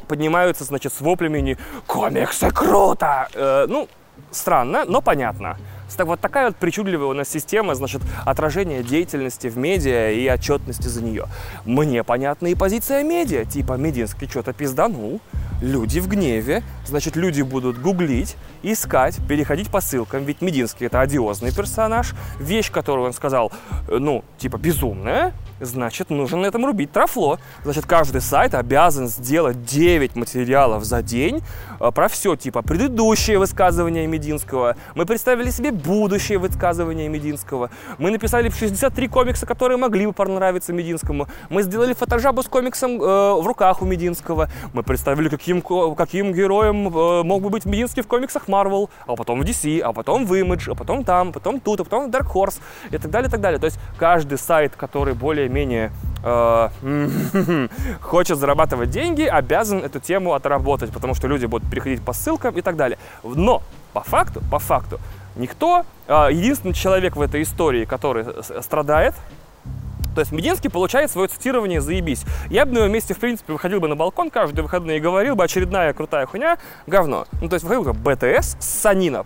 поднимаются, 0.08 0.63
значит, 0.63 0.93
с 0.93 1.02
воплями 1.02 1.39
не 1.39 1.58
«Комиксы 1.86 2.50
круто!» 2.50 3.28
э, 3.34 3.65
Ну, 3.67 3.89
странно, 4.32 4.86
но 4.86 5.02
понятно. 5.02 5.58
Вот 5.98 6.19
такая 6.19 6.48
вот 6.48 6.56
причудливая 6.58 7.08
у 7.08 7.13
нас 7.13 7.30
система, 7.30 7.76
значит, 7.76 8.02
отражения 8.26 8.84
деятельности 8.84 9.48
в 9.48 9.58
медиа 9.58 10.12
и 10.12 10.28
отчетности 10.28 10.88
за 10.88 11.04
нее. 11.04 11.26
Мне 11.65 12.04
понятна 12.04 12.48
и 12.48 12.56
позиция 12.56 13.04
медиа, 13.04 13.45
типа 13.45 13.74
Мединский 13.74 14.28
что-то 14.28 14.54
пизданул, 14.54 15.21
люди 15.62 16.00
в 16.00 16.08
гневе, 16.08 16.63
значит, 16.86 17.15
люди 17.15 17.41
будут 17.41 17.80
гуглить, 17.80 18.36
искать, 18.63 19.17
переходить 19.28 19.69
по 19.69 19.82
ссылкам, 19.82 20.24
ведь 20.26 20.41
Мединский 20.41 20.88
это 20.88 21.02
одиозный 21.02 21.54
персонаж, 21.54 22.13
вещь, 22.39 22.71
которую 22.71 23.08
он 23.08 23.13
сказал, 23.13 23.52
э, 23.88 23.98
ну, 23.98 24.24
типа 24.38 24.58
безумная, 24.58 25.34
значит, 25.60 26.10
нужно 26.10 26.38
на 26.38 26.46
этом 26.46 26.65
рубить 26.65 26.91
трафло. 26.91 27.39
Значит, 27.63 27.86
каждый 27.86 28.22
сайт 28.22 28.54
обязан 28.54 29.08
сделать 29.08 29.63
9 29.65 30.15
материалов 30.15 30.84
за 30.84 31.02
день 31.02 31.41
э, 31.80 31.91
про 31.91 32.08
все, 32.08 32.36
типа 32.36 32.62
предыдущее 32.62 33.39
высказывание 33.39 34.08
Мединского, 34.08 34.76
мы 34.96 35.06
представили 35.06 35.50
себе 35.50 35.72
будущее 35.72 36.38
высказывание 36.38 37.08
Мединского, 37.08 37.70
мы 37.98 38.12
написали 38.12 38.50
63 38.50 39.08
комикса, 39.08 39.46
которые 39.46 39.78
могли 39.78 40.06
бы 40.06 40.13
понравиться 40.13 40.74
Мединскому, 40.74 41.28
мы 41.50 41.63
сделали 41.63 41.94
фотожабу 41.94 42.44
с 42.44 42.48
комиксом 42.48 43.02
э, 43.02 43.06
в 43.06 43.46
руках 43.46 43.82
у 43.82 43.86
Мединского, 43.86 44.50
мы 44.74 44.84
представили, 44.84 45.30
каким, 45.30 45.62
каким 45.96 46.34
героем 46.34 46.88
э, 46.88 47.24
мог 47.24 47.41
бы 47.41 47.50
быть 47.50 47.65
Мединский 47.65 48.04
в 48.04 48.08
комиксах 48.08 48.48
Marvel, 48.48 48.89
а 49.08 49.15
потом 49.15 49.41
в 49.41 49.44
DC, 49.44 49.80
а 49.80 49.94
потом 49.94 50.26
в 50.26 50.34
Image, 50.34 50.72
а 50.72 50.76
потом 50.76 51.04
там, 51.04 51.32
потом 51.32 51.60
тут, 51.60 51.82
а 51.82 51.84
потом 51.84 52.12
в 52.12 52.13
Dark 52.13 52.32
Horse 52.34 52.60
и 52.91 52.98
так 52.98 53.12
далее, 53.12 53.28
и 53.28 53.32
так 53.32 53.41
далее. 53.41 53.60
То 53.60 53.65
есть 53.65 53.80
каждый 53.98 54.38
сайт, 54.38 54.76
который 54.76 55.13
более-менее 55.48 55.92
э, 56.24 57.68
хочет 58.02 58.38
зарабатывать 58.38 58.90
деньги, 58.90 59.24
обязан 59.24 59.84
эту 59.84 60.00
тему 60.00 60.34
отработать, 60.34 60.92
потому 60.92 61.16
что 61.16 61.28
люди 61.28 61.46
будут 61.46 61.70
переходить 61.70 62.02
по 62.02 62.14
ссылкам 62.14 62.56
и 62.56 62.62
так 62.62 62.76
далее. 62.76 62.98
Но 63.24 63.62
по 63.94 64.02
факту, 64.02 64.42
по 64.52 64.60
факту, 64.60 65.00
никто, 65.36 65.86
э, 66.08 66.30
единственный 66.32 66.74
человек 66.74 67.16
в 67.16 67.22
этой 67.22 67.42
истории, 67.42 67.86
который 67.86 68.26
страдает, 68.62 69.14
то 70.14 70.22
есть 70.22 70.32
Мединский 70.32 70.70
получает 70.70 71.12
свое 71.12 71.28
цитирование 71.28 71.82
«заебись». 71.82 72.24
Я 72.50 72.66
бы 72.66 72.72
на 72.72 72.78
его 72.78 72.88
месте, 72.88 73.14
в 73.14 73.20
принципе, 73.20 73.52
выходил 73.52 73.82
бы 73.82 73.90
на 73.90 73.98
балкон 73.98 74.30
каждые 74.30 74.64
выходные 74.64 74.98
и 74.98 75.02
говорил 75.02 75.36
бы 75.36 75.44
очередная 75.44 75.92
крутая 75.92 76.26
хуйня, 76.26 76.58
говно. 76.88 77.26
Ну, 77.42 77.50
то 77.50 77.56
есть 77.56 77.66
выходил 77.66 77.92
бы 77.92 78.16
БТС, 78.16 78.56
Санина, 78.62 79.26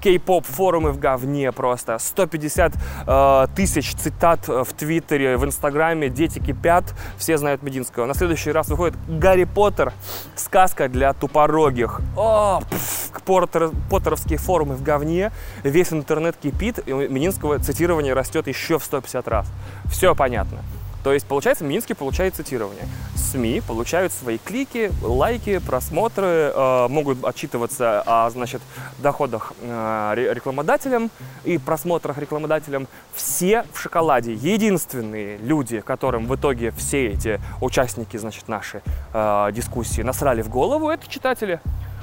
кей-поп 0.00 0.46
форумы 0.46 0.92
в 0.92 0.98
говне 0.98 1.52
просто. 1.52 1.98
150 1.98 2.72
э, 3.06 3.46
тысяч 3.54 3.94
цитат 3.94 4.48
в 4.48 4.66
Твиттере, 4.76 5.36
в 5.36 5.44
Инстаграме, 5.44 6.08
дети 6.08 6.38
кипят, 6.38 6.84
все 7.18 7.38
знают 7.38 7.62
Мединского. 7.62 8.06
На 8.06 8.14
следующий 8.14 8.52
раз 8.52 8.68
выходит 8.68 8.96
Гарри 9.08 9.44
Поттер, 9.44 9.92
сказка 10.36 10.88
для 10.88 11.12
тупорогих. 11.12 12.00
О, 12.16 12.60
пф, 12.70 13.22
Поттер, 13.24 13.70
Поттеровские 13.90 14.38
форумы 14.38 14.74
в 14.74 14.82
говне, 14.82 15.32
весь 15.62 15.92
интернет 15.92 16.36
кипит, 16.36 16.80
и 16.86 16.92
Мединского 16.92 17.58
цитирование 17.58 18.14
растет 18.14 18.46
еще 18.48 18.78
в 18.78 18.84
150 18.84 19.28
раз. 19.28 19.46
Все 19.86 20.14
понятно. 20.14 20.58
То 21.02 21.12
есть, 21.12 21.26
получается, 21.26 21.64
Минский 21.64 21.94
получает 21.94 22.34
цитирование. 22.34 22.84
СМИ 23.16 23.62
получают 23.66 24.12
свои 24.12 24.38
клики, 24.38 24.92
лайки, 25.02 25.58
просмотры, 25.58 26.52
э, 26.54 26.88
могут 26.88 27.24
отчитываться 27.24 28.02
о, 28.04 28.28
значит, 28.30 28.60
доходах 28.98 29.52
э, 29.60 30.32
рекламодателям 30.32 31.10
и 31.44 31.58
просмотрах 31.58 32.18
рекламодателям. 32.18 32.86
Все 33.14 33.64
в 33.72 33.80
шоколаде. 33.80 34.34
Единственные 34.34 35.38
люди, 35.38 35.80
которым 35.80 36.26
в 36.26 36.34
итоге 36.36 36.72
все 36.72 37.08
эти 37.08 37.40
участники, 37.60 38.16
значит, 38.16 38.48
нашей 38.48 38.80
э, 39.14 39.50
дискуссии 39.52 40.02
насрали 40.02 40.42
в 40.42 40.48
голову, 40.48 40.90
это 40.90 41.08
читатели. 41.08 41.60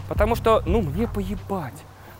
Потому 0.09 0.35
что, 0.35 0.63
ну, 0.65 0.81
мне 0.81 1.07
поебать. 1.07 1.75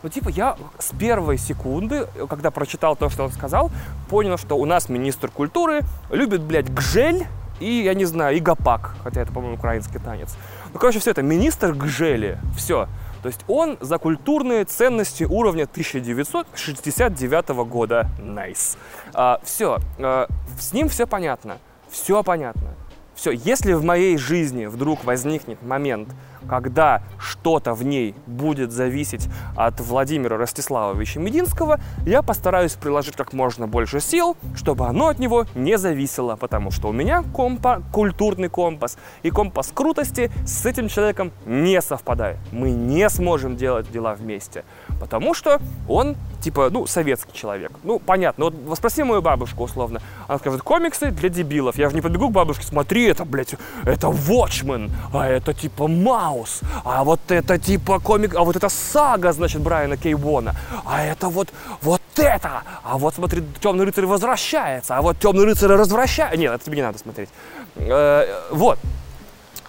Ну, 0.07 0.11
типа, 0.11 0.29
я 0.29 0.55
с 0.79 0.95
первой 0.97 1.37
секунды, 1.37 2.07
когда 2.29 2.49
прочитал 2.49 2.95
то, 2.95 3.09
что 3.09 3.25
он 3.25 3.31
сказал, 3.33 3.69
понял, 4.07 4.37
что 4.37 4.57
у 4.57 4.63
нас 4.63 4.87
министр 4.87 5.29
культуры 5.29 5.81
любит, 6.09 6.41
блядь, 6.43 6.73
гжель 6.73 7.27
и, 7.59 7.81
я 7.83 7.93
не 7.93 8.05
знаю, 8.05 8.37
и 8.37 8.39
гопак, 8.39 8.95
хотя 9.03 9.19
это, 9.19 9.33
по-моему, 9.33 9.57
украинский 9.57 9.99
танец. 9.99 10.37
Ну, 10.71 10.79
короче, 10.79 10.99
все 10.99 11.11
это, 11.11 11.23
министр 11.23 11.73
гжели, 11.73 12.39
все. 12.55 12.87
То 13.21 13.27
есть 13.27 13.41
он 13.49 13.77
за 13.81 13.97
культурные 13.97 14.63
ценности 14.63 15.25
уровня 15.25 15.63
1969 15.65 17.49
года. 17.67 18.09
Найс. 18.17 18.77
Nice. 18.77 18.77
А, 19.13 19.41
все, 19.43 19.79
а, 19.99 20.27
с 20.57 20.71
ним 20.71 20.87
все 20.87 21.05
понятно. 21.05 21.57
Все 21.89 22.23
понятно. 22.23 22.75
Все, 23.13 23.31
если 23.31 23.73
в 23.73 23.83
моей 23.83 24.17
жизни 24.17 24.67
вдруг 24.67 25.03
возникнет 25.03 25.61
момент, 25.63 26.07
когда 26.47 27.01
что-то 27.19 27.73
в 27.73 27.83
ней 27.83 28.15
будет 28.25 28.71
зависеть 28.71 29.27
от 29.55 29.79
Владимира 29.79 30.37
Ростиславовича 30.37 31.19
Мединского, 31.19 31.79
я 32.05 32.21
постараюсь 32.21 32.73
приложить 32.73 33.15
как 33.15 33.33
можно 33.33 33.67
больше 33.67 33.99
сил, 33.99 34.37
чтобы 34.55 34.87
оно 34.87 35.07
от 35.07 35.19
него 35.19 35.45
не 35.55 35.77
зависело, 35.77 36.35
потому 36.35 36.71
что 36.71 36.89
у 36.89 36.91
меня 36.91 37.23
компа, 37.33 37.81
культурный 37.91 38.49
компас 38.49 38.97
и 39.23 39.29
компас 39.29 39.71
крутости 39.73 40.31
с 40.45 40.65
этим 40.65 40.87
человеком 40.89 41.31
не 41.45 41.81
совпадает. 41.81 42.37
Мы 42.51 42.71
не 42.71 43.09
сможем 43.09 43.55
делать 43.55 43.91
дела 43.91 44.13
вместе, 44.13 44.63
потому 44.99 45.33
что 45.33 45.59
он 45.87 46.15
типа, 46.41 46.69
ну, 46.69 46.87
советский 46.87 47.33
человек. 47.33 47.71
Ну, 47.83 47.99
понятно. 47.99 48.45
Вот 48.45 48.77
спроси 48.77 49.03
мою 49.03 49.21
бабушку, 49.21 49.63
условно. 49.63 50.01
Она 50.27 50.37
скажет, 50.39 50.61
комиксы 50.61 51.11
для 51.11 51.29
дебилов. 51.29 51.77
Я 51.77 51.89
же 51.89 51.95
не 51.95 52.01
побегу 52.01 52.29
к 52.29 52.31
бабушке, 52.31 52.65
смотри, 52.65 53.05
это, 53.05 53.25
блядь, 53.25 53.55
это 53.83 54.07
Watchmen, 54.07 54.89
а 55.13 55.27
это 55.27 55.53
типа 55.53 55.87
Маус, 56.37 56.61
а 56.83 57.03
вот 57.03 57.19
это 57.29 57.57
типа 57.57 57.99
комик, 57.99 58.35
а 58.35 58.43
вот 58.43 58.55
это 58.55 58.69
сага, 58.69 59.33
значит, 59.33 59.61
Брайана 59.61 59.97
Кейбона, 59.97 60.55
а 60.85 61.03
это 61.03 61.29
вот, 61.29 61.49
вот 61.81 62.01
это, 62.15 62.63
а 62.83 62.97
вот 62.97 63.15
смотри, 63.15 63.43
Темный 63.59 63.85
рыцарь 63.85 64.05
возвращается, 64.05 64.97
а 64.97 65.01
вот 65.01 65.17
Темный 65.19 65.45
рыцарь 65.45 65.71
развращается. 65.71 66.37
Нет, 66.37 66.53
это 66.53 66.63
тебе 66.63 66.77
не 66.77 66.83
надо 66.83 66.97
смотреть. 66.97 67.29
Э, 67.75 68.25
вот. 68.51 68.79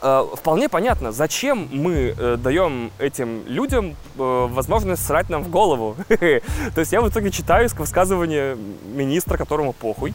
Э, 0.01 0.25
вполне 0.35 0.69
понятно, 0.69 1.11
зачем 1.13 1.69
мы 1.73 2.15
э, 2.17 2.37
даем 2.37 2.91
этим 2.99 3.43
людям 3.47 3.97
возможность 4.17 5.05
срать 5.05 5.29
нам 5.29 5.43
в 5.43 5.51
голову. 5.51 5.97
То 6.09 6.81
есть 6.81 6.93
я 6.93 7.01
в 7.01 7.09
итоге 7.09 7.31
читаю 7.31 7.69
высказывание 7.77 8.57
министра, 8.95 9.37
которому 9.37 9.73
похуй, 9.73 10.15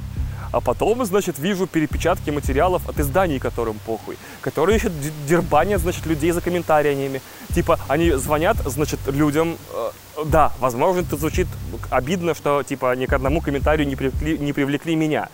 а 0.53 0.61
потом, 0.61 1.03
значит, 1.03 1.39
вижу 1.39 1.65
перепечатки 1.65 2.29
материалов 2.29 2.87
от 2.87 2.99
изданий, 2.99 3.39
которым 3.39 3.79
похуй, 3.85 4.17
которые 4.39 4.77
еще 4.77 4.91
дербанят, 5.27 5.81
значит, 5.81 6.05
людей 6.05 6.31
за 6.31 6.41
комментариями. 6.41 7.21
Типа, 7.55 7.79
они 7.87 8.11
звонят, 8.11 8.57
значит, 8.65 8.99
людям, 9.07 9.57
э, 9.73 10.23
да, 10.25 10.51
возможно, 10.59 11.01
это 11.01 11.17
звучит 11.17 11.47
обидно, 11.89 12.35
что, 12.35 12.61
типа, 12.61 12.95
ни 12.95 13.07
к 13.07 13.13
одному 13.13 13.41
комментарию 13.41 13.87
не 13.87 13.95
привлекли, 13.95 14.37
не 14.37 14.53
привлекли 14.53 14.95
меня. 14.95 15.29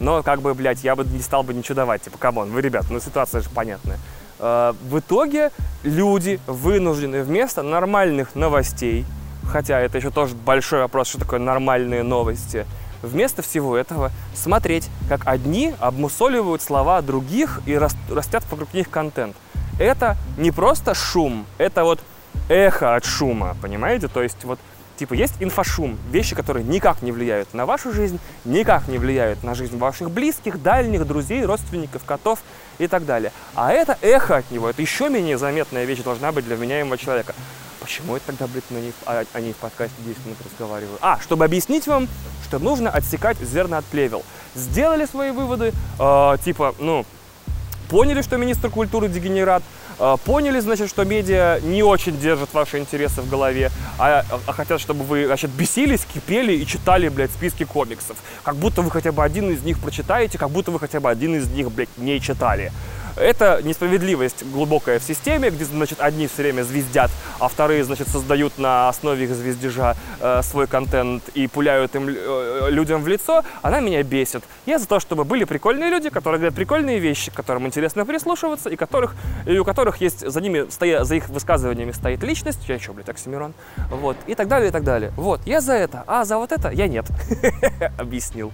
Но, 0.00 0.24
как 0.24 0.42
бы, 0.42 0.52
блядь, 0.52 0.82
я 0.82 0.96
бы 0.96 1.04
не 1.04 1.22
стал 1.22 1.44
бы 1.44 1.54
ничего 1.54 1.76
давать. 1.76 2.02
Типа, 2.02 2.18
come 2.18 2.36
on, 2.36 2.50
вы, 2.50 2.60
ребят, 2.60 2.86
ну 2.90 2.98
ситуация 2.98 3.42
же 3.42 3.48
понятная. 3.50 4.00
Э, 4.40 4.72
в 4.90 4.98
итоге 4.98 5.52
люди 5.84 6.40
вынуждены 6.48 7.22
вместо 7.22 7.62
нормальных 7.62 8.34
новостей, 8.34 9.06
хотя 9.48 9.78
это 9.80 9.98
еще 9.98 10.10
тоже 10.10 10.34
большой 10.34 10.80
вопрос, 10.80 11.06
что 11.06 11.20
такое 11.20 11.38
нормальные 11.38 12.02
новости, 12.02 12.66
вместо 13.06 13.42
всего 13.42 13.76
этого 13.76 14.10
смотреть, 14.34 14.88
как 15.08 15.26
одни 15.26 15.74
обмусоливают 15.78 16.62
слова 16.62 17.00
других 17.02 17.60
и 17.66 17.76
растят 17.76 18.44
вокруг 18.50 18.72
них 18.74 18.90
контент. 18.90 19.36
Это 19.78 20.16
не 20.36 20.50
просто 20.50 20.94
шум, 20.94 21.46
это 21.58 21.84
вот 21.84 22.00
эхо 22.48 22.94
от 22.94 23.04
шума, 23.04 23.56
понимаете? 23.60 24.08
То 24.08 24.22
есть 24.22 24.44
вот 24.44 24.58
Типа 24.96 25.12
есть 25.12 25.34
инфошум, 25.40 25.98
вещи, 26.10 26.34
которые 26.34 26.64
никак 26.64 27.02
не 27.02 27.12
влияют 27.12 27.52
на 27.52 27.66
вашу 27.66 27.92
жизнь, 27.92 28.18
никак 28.46 28.88
не 28.88 28.96
влияют 28.96 29.44
на 29.44 29.54
жизнь 29.54 29.76
ваших 29.76 30.10
близких, 30.10 30.62
дальних, 30.62 31.06
друзей, 31.06 31.44
родственников, 31.44 32.04
котов 32.04 32.38
и 32.78 32.86
так 32.86 33.04
далее. 33.04 33.30
А 33.54 33.72
это 33.72 33.98
эхо 34.00 34.36
от 34.36 34.50
него, 34.50 34.70
это 34.70 34.80
еще 34.80 35.10
менее 35.10 35.36
заметная 35.36 35.84
вещь 35.84 36.00
должна 36.02 36.32
быть 36.32 36.46
для 36.46 36.56
вменяемого 36.56 36.96
человека. 36.96 37.34
Почему 37.86 38.14
я 38.14 38.20
тогда, 38.26 38.48
блядь, 38.48 38.64
а, 39.06 39.22
они 39.32 39.52
в 39.52 39.56
подкасте 39.58 39.94
10 40.04 40.24
минут 40.24 40.38
разговариваю? 40.44 40.98
А, 41.00 41.20
чтобы 41.20 41.44
объяснить 41.44 41.86
вам, 41.86 42.08
что 42.44 42.58
нужно 42.58 42.90
отсекать 42.90 43.38
зерна 43.38 43.78
от 43.78 43.84
плевел. 43.84 44.24
Сделали 44.56 45.06
свои 45.06 45.30
выводы, 45.30 45.72
э, 46.00 46.36
типа, 46.44 46.74
ну, 46.80 47.06
поняли, 47.88 48.22
что 48.22 48.38
министр 48.38 48.70
культуры 48.70 49.06
дегенерат, 49.06 49.62
а, 50.00 50.16
поняли, 50.16 50.58
значит, 50.58 50.88
что 50.88 51.04
медиа 51.04 51.60
не 51.60 51.84
очень 51.84 52.18
держат 52.18 52.52
ваши 52.52 52.78
интересы 52.78 53.22
в 53.22 53.30
голове, 53.30 53.70
а, 54.00 54.24
а 54.48 54.52
хотят, 54.52 54.80
чтобы 54.80 55.04
вы, 55.04 55.26
значит, 55.26 55.52
бесились, 55.52 56.04
кипели 56.12 56.54
и 56.54 56.66
читали, 56.66 57.08
блядь, 57.08 57.30
списки 57.30 57.62
комиксов. 57.62 58.16
Как 58.42 58.56
будто 58.56 58.82
вы 58.82 58.90
хотя 58.90 59.12
бы 59.12 59.22
один 59.22 59.48
из 59.50 59.62
них 59.62 59.78
прочитаете, 59.78 60.38
как 60.38 60.50
будто 60.50 60.72
вы 60.72 60.80
хотя 60.80 60.98
бы 60.98 61.08
один 61.08 61.36
из 61.36 61.46
них, 61.50 61.70
блядь, 61.70 61.96
не 61.98 62.20
читали. 62.20 62.72
Это 63.16 63.60
несправедливость 63.62 64.44
глубокая 64.44 64.98
в 64.98 65.02
системе, 65.02 65.50
где, 65.50 65.64
значит, 65.64 66.00
одни 66.00 66.26
все 66.26 66.42
время 66.42 66.62
звездят, 66.62 67.10
а 67.38 67.48
вторые, 67.48 67.82
значит, 67.84 68.08
создают 68.08 68.58
на 68.58 68.88
основе 68.88 69.24
их 69.24 69.34
звездежа 69.34 69.96
э, 70.20 70.42
свой 70.42 70.66
контент 70.66 71.28
и 71.34 71.46
пуляют 71.46 71.94
им 71.94 72.08
э, 72.08 72.68
людям 72.70 73.02
в 73.02 73.08
лицо. 73.08 73.42
Она 73.62 73.80
меня 73.80 74.02
бесит. 74.02 74.44
Я 74.66 74.78
за 74.78 74.86
то, 74.86 75.00
чтобы 75.00 75.24
были 75.24 75.44
прикольные 75.44 75.90
люди, 75.90 76.10
которые 76.10 76.38
говорят 76.38 76.54
прикольные 76.54 76.98
вещи, 76.98 77.30
которым 77.30 77.66
интересно 77.66 78.04
прислушиваться, 78.04 78.68
и, 78.68 78.76
которых, 78.76 79.14
и 79.46 79.58
у 79.58 79.64
которых 79.64 80.00
есть 80.00 80.28
за 80.28 80.40
ними, 80.40 80.66
стоя, 80.70 81.04
за 81.04 81.14
их 81.14 81.28
высказываниями 81.28 81.92
стоит 81.92 82.22
личность. 82.22 82.60
Я 82.68 82.74
еще, 82.74 82.92
блядь, 82.92 83.08
Оксимирон. 83.08 83.54
Вот. 83.90 84.16
И 84.26 84.34
так 84.34 84.48
далее, 84.48 84.68
и 84.68 84.72
так 84.72 84.84
далее. 84.84 85.12
Вот. 85.16 85.40
Я 85.46 85.60
за 85.60 85.72
это. 85.72 86.04
А 86.06 86.24
за 86.24 86.36
вот 86.36 86.52
это 86.52 86.70
я 86.70 86.86
нет. 86.86 87.06
Объяснил. 87.98 88.52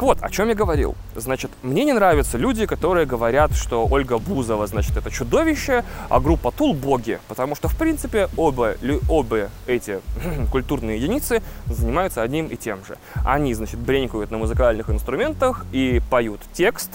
Так 0.00 0.06
вот, 0.06 0.22
о 0.22 0.30
чем 0.30 0.48
я 0.48 0.54
говорил. 0.54 0.94
Значит, 1.14 1.50
мне 1.62 1.84
не 1.84 1.92
нравятся 1.92 2.38
люди, 2.38 2.64
которые 2.64 3.04
говорят, 3.04 3.52
что 3.52 3.86
Ольга 3.86 4.16
Бузова, 4.16 4.66
значит, 4.66 4.96
это 4.96 5.10
чудовище, 5.10 5.84
а 6.08 6.20
группа 6.20 6.50
Тул 6.50 6.72
боги. 6.72 7.18
Потому 7.28 7.54
что, 7.54 7.68
в 7.68 7.76
принципе, 7.76 8.30
оба, 8.38 8.76
оба 9.10 9.50
эти 9.66 10.00
культурные 10.50 10.96
единицы 10.96 11.42
занимаются 11.66 12.22
одним 12.22 12.46
и 12.46 12.56
тем 12.56 12.82
же. 12.86 12.96
Они, 13.26 13.52
значит, 13.52 13.78
бренькают 13.78 14.30
на 14.30 14.38
музыкальных 14.38 14.88
инструментах 14.88 15.66
и 15.70 16.00
поют 16.08 16.40
текст, 16.54 16.92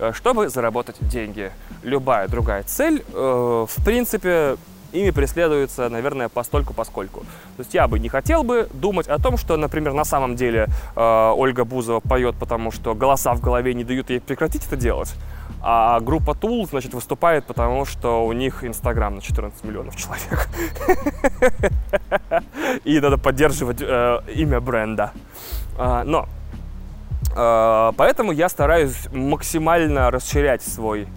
э, 0.00 0.10
чтобы 0.12 0.48
заработать 0.48 0.96
деньги. 1.02 1.52
Любая 1.84 2.26
другая 2.26 2.64
цель, 2.64 3.04
э, 3.12 3.66
в 3.68 3.84
принципе, 3.84 4.56
ими 4.94 5.10
преследуется, 5.10 5.88
наверное, 5.88 6.28
постольку 6.28 6.72
поскольку. 6.72 7.20
То 7.20 7.60
есть 7.60 7.74
я 7.74 7.88
бы 7.88 7.98
не 7.98 8.08
хотел 8.08 8.42
бы 8.42 8.68
думать 8.72 9.08
о 9.08 9.18
том, 9.18 9.36
что, 9.36 9.56
например, 9.56 9.92
на 9.92 10.04
самом 10.04 10.36
деле 10.36 10.68
э, 10.96 11.32
Ольга 11.36 11.64
Бузова 11.64 12.00
поет, 12.00 12.36
потому 12.36 12.70
что 12.70 12.94
голоса 12.94 13.34
в 13.34 13.40
голове 13.40 13.74
не 13.74 13.84
дают 13.84 14.10
ей 14.10 14.20
прекратить 14.20 14.66
это 14.66 14.76
делать, 14.76 15.14
а 15.60 16.00
группа 16.00 16.34
Тул, 16.34 16.66
значит, 16.66 16.94
выступает, 16.94 17.46
потому 17.46 17.84
что 17.84 18.24
у 18.24 18.32
них 18.32 18.64
Инстаграм 18.64 19.14
на 19.14 19.20
14 19.20 19.64
миллионов 19.64 19.96
человек. 19.96 20.48
И 22.84 23.00
надо 23.00 23.18
поддерживать 23.18 23.78
э, 23.80 24.20
имя 24.34 24.60
бренда. 24.60 25.12
А, 25.76 26.04
но 26.04 26.28
э, 27.36 27.92
поэтому 27.96 28.32
я 28.32 28.48
стараюсь 28.48 29.08
максимально 29.12 30.10
расширять 30.10 30.62
свой 30.62 31.08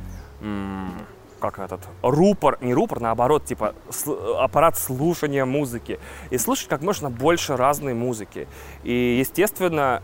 как 1.40 1.60
этот, 1.60 1.82
рупор, 2.02 2.58
не 2.62 2.74
рупор, 2.74 3.00
наоборот, 3.00 3.46
типа 3.46 3.74
аппарат 4.40 4.78
слушания 4.78 5.46
музыки. 5.46 6.00
И 6.30 6.38
слушать 6.38 6.68
как 6.68 6.82
можно 6.82 7.10
больше 7.10 7.56
разной 7.56 7.94
музыки. 7.94 8.48
И, 8.84 9.18
естественно, 9.20 10.02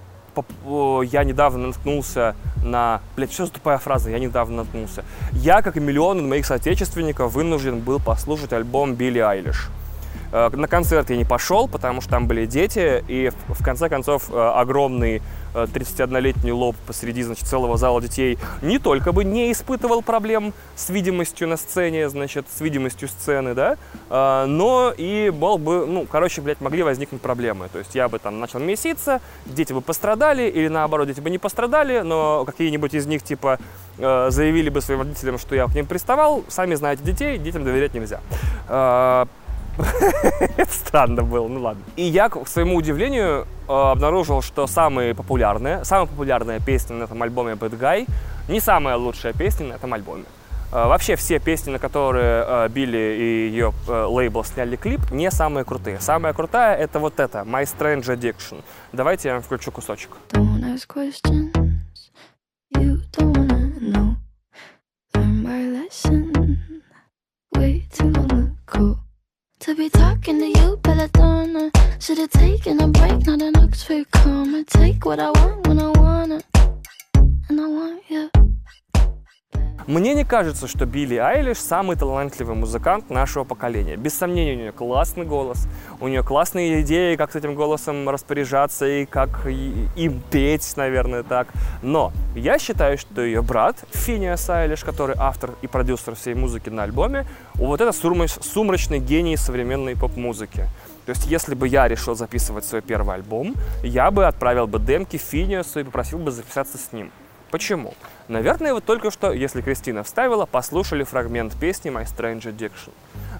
я 1.11 1.23
недавно 1.23 1.67
наткнулся 1.67 2.35
на... 2.63 3.01
Блядь, 3.15 3.31
что 3.31 3.45
за 3.45 3.51
тупая 3.51 3.77
фраза? 3.77 4.09
Я 4.09 4.19
недавно 4.19 4.57
наткнулся. 4.57 5.03
Я, 5.31 5.61
как 5.61 5.77
и 5.77 5.79
миллионы 5.79 6.23
моих 6.23 6.45
соотечественников, 6.45 7.33
вынужден 7.33 7.79
был 7.79 7.99
послушать 7.99 8.53
альбом 8.53 8.95
Билли 8.95 9.19
Айлиш. 9.19 9.69
Э, 10.31 10.49
на 10.49 10.67
концерт 10.67 11.09
я 11.11 11.17
не 11.17 11.25
пошел, 11.25 11.67
потому 11.67 12.01
что 12.01 12.09
там 12.09 12.27
были 12.27 12.45
дети, 12.45 13.03
и 13.07 13.31
в 13.47 13.63
конце 13.63 13.89
концов 13.89 14.31
э, 14.31 14.35
огромный 14.35 15.21
31-летний 15.53 16.51
э, 16.51 16.53
лоб 16.53 16.75
посреди 16.87 17.23
значит, 17.23 17.47
целого 17.47 17.77
зала 17.77 18.01
детей 18.01 18.37
не 18.61 18.79
только 18.79 19.11
бы 19.11 19.23
не 19.23 19.51
испытывал 19.51 20.01
проблем 20.01 20.53
с 20.75 20.89
видимостью 20.89 21.47
на 21.47 21.57
сцене, 21.57 22.09
значит, 22.09 22.45
с 22.55 22.61
видимостью 22.61 23.07
сцены, 23.07 23.53
да, 23.53 23.77
но 24.09 24.93
и 24.95 25.29
был 25.29 25.57
бы, 25.57 25.85
ну, 25.85 26.05
короче, 26.09 26.41
блядь, 26.41 26.61
могли 26.61 26.83
возникнуть 26.83 27.21
проблемы. 27.21 27.69
То 27.71 27.79
есть 27.79 27.95
я 27.95 28.09
бы 28.09 28.19
там 28.19 28.39
начал 28.39 28.59
меситься, 28.59 29.21
дети 29.45 29.73
бы 29.73 29.81
пострадали, 29.81 30.49
или 30.49 30.67
наоборот, 30.67 31.07
дети 31.07 31.19
бы 31.19 31.29
не 31.29 31.37
пострадали, 31.37 31.99
но 31.99 32.45
какие-нибудь 32.45 32.93
из 32.93 33.05
них, 33.05 33.23
типа, 33.23 33.59
заявили 33.97 34.69
бы 34.69 34.81
своим 34.81 35.01
родителям, 35.01 35.37
что 35.37 35.55
я 35.55 35.67
к 35.67 35.75
ним 35.75 35.85
приставал. 35.85 36.43
Сами 36.47 36.75
знаете 36.75 37.03
детей, 37.03 37.37
детям 37.37 37.63
доверять 37.63 37.93
нельзя. 37.93 38.19
Странно 40.69 41.23
было, 41.23 41.47
ну 41.47 41.61
ладно. 41.61 41.83
И 41.95 42.03
я, 42.03 42.29
к 42.29 42.47
своему 42.47 42.75
удивлению, 42.75 43.47
э, 43.67 43.73
обнаружил, 43.73 44.41
что 44.41 44.67
самые 44.67 45.15
популярные, 45.15 45.83
самая 45.85 46.05
популярная 46.05 46.59
песня 46.59 46.95
на 46.95 47.03
этом 47.03 47.21
альбоме 47.23 47.53
Bad 47.53 47.77
Guy 47.79 48.07
не 48.47 48.59
самая 48.59 48.97
лучшая 48.97 49.33
песня 49.33 49.67
на 49.67 49.73
этом 49.73 49.93
альбоме. 49.93 50.25
Э, 50.71 50.87
вообще 50.87 51.15
все 51.15 51.39
песни, 51.39 51.71
на 51.71 51.79
которые 51.79 52.45
э, 52.47 52.69
Билли 52.69 53.17
и 53.19 53.49
ее 53.49 53.73
лейбл 53.87 54.43
сняли 54.43 54.75
клип, 54.75 55.11
не 55.11 55.31
самые 55.31 55.63
крутые. 55.63 55.99
Самая 55.99 56.33
крутая 56.33 56.75
это 56.77 56.99
вот 56.99 57.19
это, 57.19 57.39
My 57.39 57.63
Strange 57.63 58.05
Addiction. 58.05 58.63
Давайте 58.91 59.29
я 59.29 59.35
вам 59.35 59.43
включу 59.43 59.71
кусочек. 59.71 60.11
Don't 60.31 60.63
too 67.93 68.11
long. 68.11 68.32
To 69.63 69.73
be 69.73 69.87
talking 69.87 70.39
to 70.39 70.59
you, 70.59 70.77
Belladonna. 70.83 71.71
Should've 71.97 72.31
taken 72.31 72.81
a 72.81 72.87
break, 72.89 73.25
not 73.25 73.41
an 73.41 73.55
Oxford 73.55 74.11
comma. 74.11 74.65
Take 74.65 75.05
what 75.05 75.21
I 75.21 75.31
want 75.31 75.65
when 75.67 75.79
I 75.79 75.87
want 75.91 76.33
it. 76.33 76.45
And 77.47 77.61
I 77.61 77.67
want 77.67 78.03
you. 78.09 78.52
Мне 79.87 80.13
не 80.13 80.23
кажется, 80.23 80.67
что 80.67 80.85
Билли 80.85 81.15
Айлиш 81.15 81.57
самый 81.57 81.97
талантливый 81.97 82.55
музыкант 82.55 83.09
нашего 83.09 83.43
поколения. 83.43 83.97
Без 83.97 84.13
сомнения, 84.13 84.53
у 84.53 84.57
нее 84.57 84.71
классный 84.71 85.25
голос, 85.25 85.67
у 85.99 86.07
нее 86.07 86.23
классные 86.23 86.81
идеи, 86.81 87.17
как 87.17 87.33
с 87.33 87.35
этим 87.35 87.53
голосом 87.53 88.07
распоряжаться 88.07 88.87
и 88.87 89.05
как 89.05 89.45
им 89.45 90.21
петь, 90.31 90.77
наверное, 90.77 91.23
так. 91.23 91.49
Но 91.81 92.13
я 92.33 92.59
считаю, 92.59 92.97
что 92.97 93.21
ее 93.21 93.41
брат 93.41 93.83
Финиас 93.91 94.49
Айлиш, 94.49 94.85
который 94.85 95.17
автор 95.19 95.51
и 95.61 95.67
продюсер 95.67 96.15
всей 96.15 96.33
музыки 96.33 96.69
на 96.69 96.83
альбоме, 96.83 97.25
вот 97.55 97.81
это 97.81 97.91
сумрачный 97.91 98.99
гений 98.99 99.35
современной 99.35 99.97
поп-музыки. 99.97 100.65
То 101.05 101.09
есть, 101.09 101.25
если 101.25 101.55
бы 101.55 101.67
я 101.67 101.89
решил 101.89 102.15
записывать 102.15 102.63
свой 102.63 102.81
первый 102.81 103.15
альбом, 103.15 103.53
я 103.83 104.09
бы 104.11 104.25
отправил 104.25 104.67
бы 104.67 104.79
демки 104.79 105.17
Финиасу 105.17 105.81
и 105.81 105.83
попросил 105.83 106.19
бы 106.19 106.31
записаться 106.31 106.77
с 106.77 106.93
ним. 106.93 107.11
Почему? 107.53 107.93
Наверное, 108.29 108.73
вы 108.73 108.81
только 108.81 109.11
что, 109.11 109.31
если 109.31 109.61
Кристина 109.61 110.01
вставила, 110.01 110.47
послушали 110.47 111.03
фрагмент 111.03 111.53
песни 111.53 111.91
My 111.91 112.03
Strange 112.03 112.51
Addiction. 112.51 112.91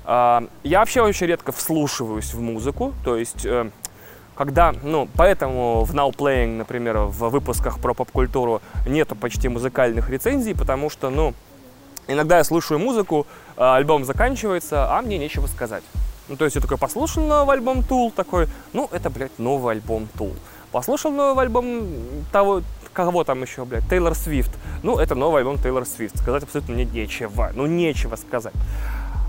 А, 0.06 0.44
я 0.62 0.82
вообще 0.82 1.02
очень 1.02 1.26
редко 1.26 1.52
вслушиваюсь 1.52 2.32
в 2.32 2.40
музыку, 2.40 2.94
то 3.04 3.18
есть 3.18 3.44
э, 3.44 3.72
когда, 4.36 4.76
ну, 4.84 5.10
поэтому 5.18 5.84
в 5.84 5.96
Now 5.96 6.16
Playing, 6.16 6.58
например, 6.58 6.98
в 7.00 7.28
выпусках 7.30 7.80
про 7.80 7.96
поп-культуру 7.96 8.62
нету 8.86 9.16
почти 9.16 9.50
музыкальных 9.50 10.12
рецензий, 10.12 10.54
потому 10.54 10.92
что, 10.92 11.10
ну, 11.10 11.34
иногда 12.08 12.38
я 12.38 12.44
слушаю 12.44 12.80
музыку, 12.80 13.26
а 13.58 13.78
альбом 13.78 14.06
заканчивается, 14.06 14.96
а 14.96 15.02
мне 15.02 15.18
нечего 15.18 15.48
сказать. 15.48 15.84
Ну, 16.30 16.36
то 16.36 16.46
есть 16.46 16.56
я 16.56 16.62
такой 16.62 16.78
послушал 16.78 17.26
новый 17.26 17.56
альбом 17.56 17.80
Tool, 17.80 18.12
такой, 18.12 18.48
ну, 18.74 18.88
это, 18.92 19.10
блядь, 19.10 19.40
новый 19.40 19.74
альбом 19.74 20.08
Tool. 20.16 20.36
Послушал 20.72 21.12
новый 21.12 21.46
альбом 21.46 21.88
того, 22.32 22.62
кого 22.94 23.24
там 23.24 23.42
еще, 23.42 23.66
блядь, 23.66 23.88
Тейлор 23.90 24.16
Свифт. 24.16 24.52
Ну, 24.84 24.98
это 24.98 25.16
новый 25.16 25.42
альбом 25.42 25.58
Тейлор 25.58 25.86
Свифт. 25.86 26.18
Сказать 26.18 26.44
абсолютно 26.44 26.76
мне 26.76 26.86
нечего. 26.86 27.52
Ну, 27.54 27.66
нечего 27.66 28.16
сказать. 28.16 28.54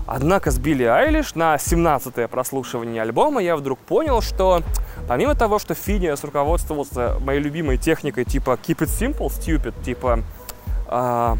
Однако 0.07 0.51
с 0.51 0.59
Билли 0.59 0.83
Айлиш 0.83 1.33
на 1.33 1.55
17-е 1.55 2.27
прослушивание 2.27 3.01
альбома 3.01 3.41
я 3.41 3.55
вдруг 3.55 3.79
понял, 3.79 4.21
что 4.21 4.61
помимо 5.07 5.33
того, 5.33 5.57
что 5.57 5.73
Финиас 5.73 6.23
руководствовался 6.23 7.17
моей 7.21 7.41
любимой 7.41 7.77
техникой 7.77 8.23
типа 8.23 8.59
keep 8.63 8.77
it 8.77 9.17
simple, 9.17 9.29
stupid, 9.29 9.73
типа 9.83 10.19
э, 10.89 11.35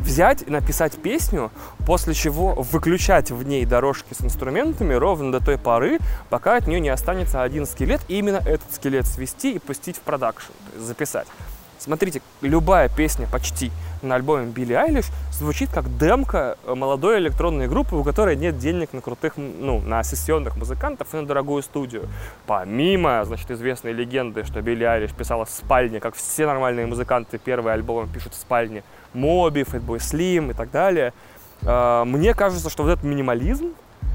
взять 0.00 0.42
и 0.42 0.50
написать 0.50 1.00
песню, 1.00 1.52
после 1.86 2.12
чего 2.14 2.54
выключать 2.54 3.30
в 3.30 3.42
ней 3.44 3.64
дорожки 3.64 4.14
с 4.14 4.22
инструментами 4.22 4.94
ровно 4.94 5.30
до 5.30 5.44
той 5.44 5.56
поры, 5.56 5.98
пока 6.28 6.56
от 6.56 6.66
нее 6.66 6.80
не 6.80 6.88
останется 6.88 7.42
один 7.42 7.66
скелет, 7.66 8.00
и 8.08 8.18
именно 8.18 8.38
этот 8.38 8.72
скелет 8.72 9.06
свести 9.06 9.54
и 9.54 9.58
пустить 9.60 9.96
в 9.96 10.00
продакшн, 10.00 10.52
записать. 10.76 11.28
Смотрите, 11.78 12.20
любая 12.42 12.88
песня 12.88 13.28
почти 13.30 13.70
на 14.02 14.16
альбоме 14.16 14.46
Билли 14.46 14.74
Айлиш 14.74 15.06
звучит 15.32 15.70
как 15.70 15.96
демка 15.96 16.56
молодой 16.66 17.18
электронной 17.18 17.68
группы, 17.68 17.94
у 17.94 18.04
которой 18.04 18.36
нет 18.36 18.58
денег 18.58 18.92
на 18.92 19.00
крутых, 19.00 19.34
ну, 19.36 19.80
на 19.80 20.02
сессионных 20.02 20.56
музыкантов 20.56 21.14
и 21.14 21.16
на 21.16 21.26
дорогую 21.26 21.62
студию. 21.62 22.08
Помимо, 22.46 23.24
значит, 23.24 23.50
известной 23.50 23.92
легенды, 23.92 24.44
что 24.44 24.60
Билли 24.60 24.84
Айлиш 24.84 25.12
писала 25.12 25.44
в 25.44 25.50
спальне, 25.50 26.00
как 26.00 26.14
все 26.14 26.46
нормальные 26.46 26.86
музыканты 26.86 27.38
первые 27.38 27.74
альбомы 27.74 28.08
пишут 28.08 28.34
в 28.34 28.36
спальне, 28.36 28.82
Моби, 29.14 29.62
Fatboy 29.62 29.98
Slim 29.98 30.50
и 30.50 30.54
так 30.54 30.70
далее, 30.70 31.12
а, 31.64 32.04
мне 32.04 32.34
кажется, 32.34 32.70
что 32.70 32.82
вот 32.82 32.90
этот 32.90 33.04
минимализм, 33.04 33.72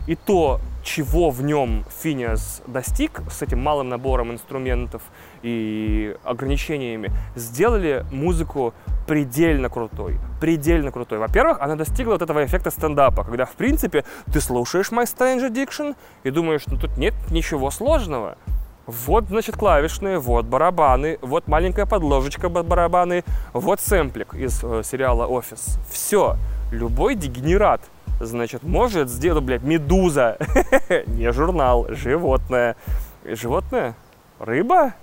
и 0.08 0.16
то, 0.16 0.60
чего 0.84 1.30
в 1.30 1.42
нем 1.42 1.86
Финиас 2.02 2.62
достиг 2.68 3.22
с 3.32 3.42
этим 3.42 3.60
малым 3.60 3.90
набором 3.90 4.32
инструментов 4.32 5.02
и 5.44 6.16
ограничениями, 6.24 7.12
сделали 7.36 8.06
музыку 8.12 8.74
предельно 9.06 9.70
крутой. 9.70 10.18
Предельно 10.40 10.92
крутой. 10.92 11.20
Во-первых, 11.20 11.60
она 11.62 11.76
достигла 11.76 12.14
вот 12.14 12.22
этого 12.22 12.44
эффекта 12.46 12.72
стендапа, 12.72 13.24
когда, 13.24 13.46
в 13.46 13.54
принципе, 13.54 14.06
ты 14.32 14.42
слушаешь 14.42 14.92
My 14.92 15.04
Strange 15.04 15.52
Addiction 15.52 15.96
и 16.24 16.32
думаешь, 16.32 16.64
ну 16.68 16.78
тут 16.78 16.98
нет 16.98 17.14
ничего 17.30 17.70
сложного. 17.70 18.38
Вот, 18.86 19.28
значит, 19.30 19.56
клавишные, 19.56 20.20
вот 20.20 20.46
барабаны, 20.46 21.18
вот 21.22 21.48
маленькая 21.48 21.86
подложечка 21.86 22.50
барабаны, 22.50 23.24
вот 23.54 23.80
сэмплик 23.80 24.34
из 24.34 24.62
э, 24.62 24.82
сериала 24.84 25.26
«Офис». 25.26 25.80
Все. 25.90 26.36
Любой 26.70 27.16
дегенерат 27.16 27.80
значит, 28.20 28.64
может 28.64 29.10
сделать, 29.10 29.44
блядь, 29.44 29.64
медуза. 29.64 30.38
Не 31.08 31.32
журнал, 31.32 31.88
животное. 31.90 32.76
Животное? 33.24 33.96
Рыба? 34.40 34.94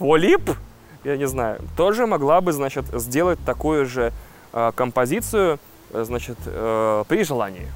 Полип? 0.00 0.50
Я 1.04 1.18
не 1.18 1.28
знаю. 1.28 1.60
Тоже 1.76 2.06
могла 2.06 2.40
бы, 2.40 2.52
значит, 2.52 2.86
сделать 2.92 3.38
такую 3.44 3.84
же 3.84 4.12
э, 4.54 4.72
композицию, 4.74 5.58
значит, 5.92 6.38
э, 6.46 7.04
при 7.06 7.22
желании. 7.22 7.68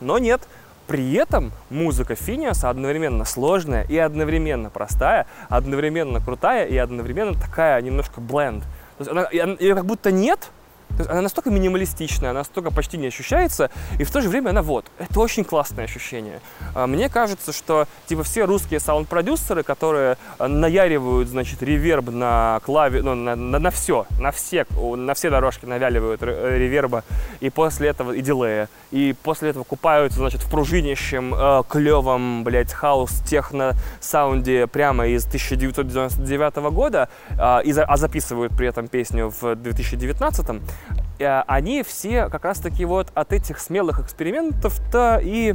Но 0.00 0.18
нет. 0.18 0.40
При 0.86 1.12
этом 1.12 1.52
музыка 1.68 2.14
Финиаса 2.14 2.70
одновременно 2.70 3.26
сложная 3.26 3.82
и 3.82 3.98
одновременно 3.98 4.70
простая, 4.70 5.26
одновременно 5.50 6.20
крутая 6.20 6.64
и 6.64 6.76
одновременно 6.78 7.34
такая 7.34 7.82
немножко 7.82 8.22
бленд. 8.22 8.62
То 8.96 9.00
есть 9.00 9.10
она, 9.10 9.28
ее 9.30 9.74
как 9.74 9.84
будто 9.84 10.10
нет, 10.10 10.50
то 10.96 11.02
есть 11.02 11.10
она 11.10 11.20
настолько 11.20 11.50
минималистичная, 11.50 12.30
она 12.30 12.40
настолько 12.40 12.70
почти 12.70 12.96
не 12.96 13.08
ощущается, 13.08 13.70
и 13.98 14.04
в 14.04 14.10
то 14.10 14.22
же 14.22 14.28
время 14.30 14.50
она 14.50 14.62
вот. 14.62 14.86
Это 14.98 15.20
очень 15.20 15.44
классное 15.44 15.84
ощущение. 15.84 16.40
А, 16.74 16.86
мне 16.86 17.10
кажется, 17.10 17.52
что 17.52 17.86
типа 18.06 18.22
все 18.22 18.44
русские 18.44 18.80
саунд-продюсеры, 18.80 19.62
которые 19.62 20.16
а, 20.38 20.48
наяривают, 20.48 21.28
значит, 21.28 21.62
реверб 21.62 22.10
на 22.10 22.60
клаве, 22.64 23.02
ну, 23.02 23.14
на, 23.14 23.36
на, 23.36 23.58
на 23.58 23.70
все, 23.70 24.06
на 24.18 24.30
все, 24.30 24.66
на 24.74 25.12
все 25.12 25.28
дорожки 25.28 25.66
навяливают 25.66 26.22
э, 26.22 26.58
реверба, 26.58 27.04
и 27.40 27.50
после 27.50 27.88
этого 27.88 28.12
и 28.12 28.22
дилея, 28.22 28.68
и 28.90 29.14
после 29.22 29.50
этого 29.50 29.64
купаются, 29.64 30.18
значит, 30.18 30.42
в 30.42 30.50
пружинищем, 30.50 31.34
э, 31.34 31.62
клевом, 31.68 32.42
блядь, 32.42 32.72
хаус 32.72 33.20
техно 33.26 33.74
саунде 34.00 34.66
прямо 34.66 35.06
из 35.08 35.26
1999 35.26 36.56
года, 36.72 37.10
э, 37.30 37.62
и 37.64 37.76
а 37.76 37.96
записывают 37.98 38.56
при 38.56 38.68
этом 38.68 38.88
песню 38.88 39.30
в 39.40 39.54
2019 39.56 40.62
Э, 40.85 40.85
они 41.18 41.82
все 41.82 42.28
как 42.28 42.44
раз-таки 42.44 42.84
вот 42.84 43.08
от 43.14 43.32
этих 43.32 43.58
смелых 43.58 44.00
экспериментов-то 44.00 45.20
и 45.22 45.54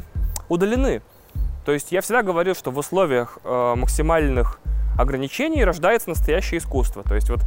удалены. 0.50 1.02
То 1.66 1.72
есть 1.72 1.92
я 1.92 2.02
всегда 2.02 2.24
говорил, 2.24 2.56
что 2.56 2.72
в 2.72 2.78
условиях 2.78 3.38
э, 3.44 3.74
максимальных 3.76 4.60
ограничений 4.98 5.64
рождается 5.64 6.10
настоящее 6.10 6.58
искусство. 6.58 7.04
То 7.04 7.16
есть 7.16 7.30
вот 7.30 7.42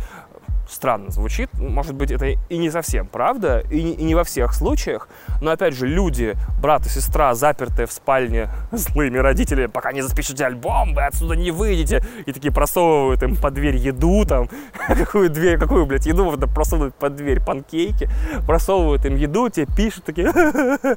странно 0.68 1.10
звучит, 1.10 1.50
может 1.54 1.94
быть, 1.94 2.10
это 2.10 2.26
и 2.26 2.56
не 2.56 2.70
совсем 2.70 3.06
правда, 3.06 3.64
и 3.70 3.82
не, 3.82 3.92
и 3.92 4.04
не 4.04 4.14
во 4.14 4.24
всех 4.24 4.54
случаях, 4.54 5.08
но, 5.40 5.50
опять 5.50 5.74
же, 5.74 5.86
люди, 5.86 6.34
брат 6.60 6.86
и 6.86 6.88
сестра, 6.88 7.34
запертые 7.34 7.86
в 7.86 7.92
спальне 7.92 8.48
злыми 8.72 9.18
родителями, 9.18 9.66
пока 9.66 9.92
не 9.92 10.02
запишете 10.02 10.46
альбом, 10.46 10.94
вы 10.94 11.04
отсюда 11.04 11.36
не 11.36 11.50
выйдете, 11.50 12.04
и 12.26 12.32
такие 12.32 12.52
просовывают 12.52 13.22
им 13.22 13.36
под 13.36 13.54
дверь 13.54 13.76
еду, 13.76 14.24
там, 14.26 14.48
какую 14.86 15.30
дверь, 15.30 15.58
какую, 15.58 15.86
блядь, 15.86 16.06
еду 16.06 16.24
можно 16.24 16.46
просовывать 16.46 16.94
под 16.94 17.16
дверь, 17.16 17.40
панкейки, 17.40 18.08
просовывают 18.46 19.04
им 19.04 19.16
еду, 19.16 19.48
тебе 19.48 19.66
пишут 19.66 20.04
такие, 20.04 20.32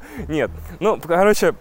нет, 0.27 0.51
ну, 0.79 0.99
короче, 0.99 1.55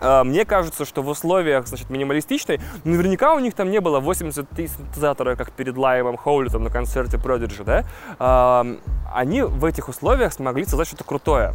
мне 0.00 0.44
кажется, 0.44 0.84
что 0.84 1.02
в 1.02 1.08
условиях, 1.08 1.66
значит, 1.66 1.90
минималистичной, 1.90 2.60
наверняка 2.84 3.34
у 3.34 3.38
них 3.38 3.54
там 3.54 3.70
не 3.70 3.80
было 3.80 4.00
80 4.00 4.48
тысяч 4.50 4.76
синтезатора, 4.76 5.36
как 5.36 5.52
перед 5.52 5.76
Лаймом 5.76 6.16
Хоулитом 6.16 6.64
на 6.64 6.70
концерте 6.70 7.16
Prodigy, 7.16 7.64
да? 7.64 7.84
А, 8.18 8.66
они 9.14 9.42
в 9.42 9.64
этих 9.64 9.88
условиях 9.88 10.32
смогли 10.32 10.64
создать 10.64 10.88
что-то 10.88 11.04
крутое. 11.04 11.54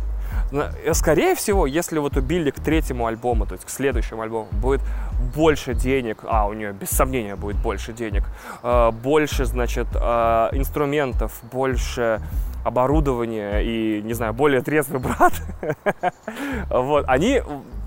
Э, 0.51 0.93
скорее 0.93 1.35
всего, 1.35 1.65
если 1.65 1.99
вот 1.99 2.17
у 2.17 2.21
Билли 2.21 2.51
к 2.51 2.59
третьему 2.59 3.05
альбому, 3.05 3.45
то 3.45 3.53
есть 3.53 3.65
к 3.65 3.69
следующему 3.69 4.21
альбому, 4.21 4.47
будет 4.51 4.81
больше 5.35 5.73
денег, 5.73 6.19
а 6.23 6.47
у 6.47 6.53
нее 6.53 6.73
без 6.73 6.89
сомнения 6.89 7.35
будет 7.35 7.57
больше 7.57 7.93
денег, 7.93 8.23
а, 8.63 8.91
больше, 8.91 9.45
значит, 9.45 9.87
инструментов, 9.95 11.39
больше 11.51 12.21
оборудование 12.63 13.63
и, 13.63 14.01
не 14.03 14.13
знаю, 14.13 14.33
более 14.33 14.61
трезвый 14.61 14.99
брат, 14.99 15.33
вот, 16.69 17.05
они, 17.07 17.41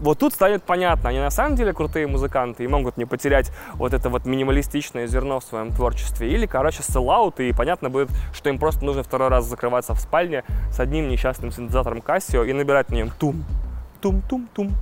вот 0.05 0.19
тут 0.19 0.35
станет 0.35 0.63
понятно, 0.63 1.09
они 1.09 1.19
на 1.19 1.31
самом 1.31 1.57
деле 1.57 1.73
крутые 1.73 2.07
музыканты 2.07 2.63
и 2.63 2.67
могут 2.67 2.99
не 2.99 3.07
потерять 3.07 3.51
вот 3.75 3.95
это 3.95 4.11
вот 4.11 4.27
минималистичное 4.27 5.07
зерно 5.07 5.41
в 5.41 5.45
своем 5.45 5.73
творчестве, 5.73 6.31
или, 6.31 6.45
короче, 6.45 6.83
селлаут, 6.83 7.41
и 7.41 7.53
понятно 7.53 7.89
будет, 7.89 8.11
что 8.35 8.51
им 8.51 8.59
просто 8.59 8.85
нужно 8.85 9.03
второй 9.03 9.29
раз 9.29 9.47
закрываться 9.47 9.95
в 9.95 10.01
спальне 10.01 10.45
с 10.71 10.79
одним 10.79 11.09
несчастным 11.09 11.51
синтезатором 11.51 11.99
Casio 11.99 12.47
и 12.47 12.53
набирать 12.53 12.91
на 12.91 12.97
нем 12.97 13.11
тум, 13.19 13.45
тум-тум-тум, 14.03 14.73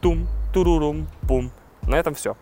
тум, 0.00 0.28
турурум, 0.54 1.08
пум. 1.26 1.50
На 1.82 1.96
этом 1.96 2.14
все. 2.14 2.36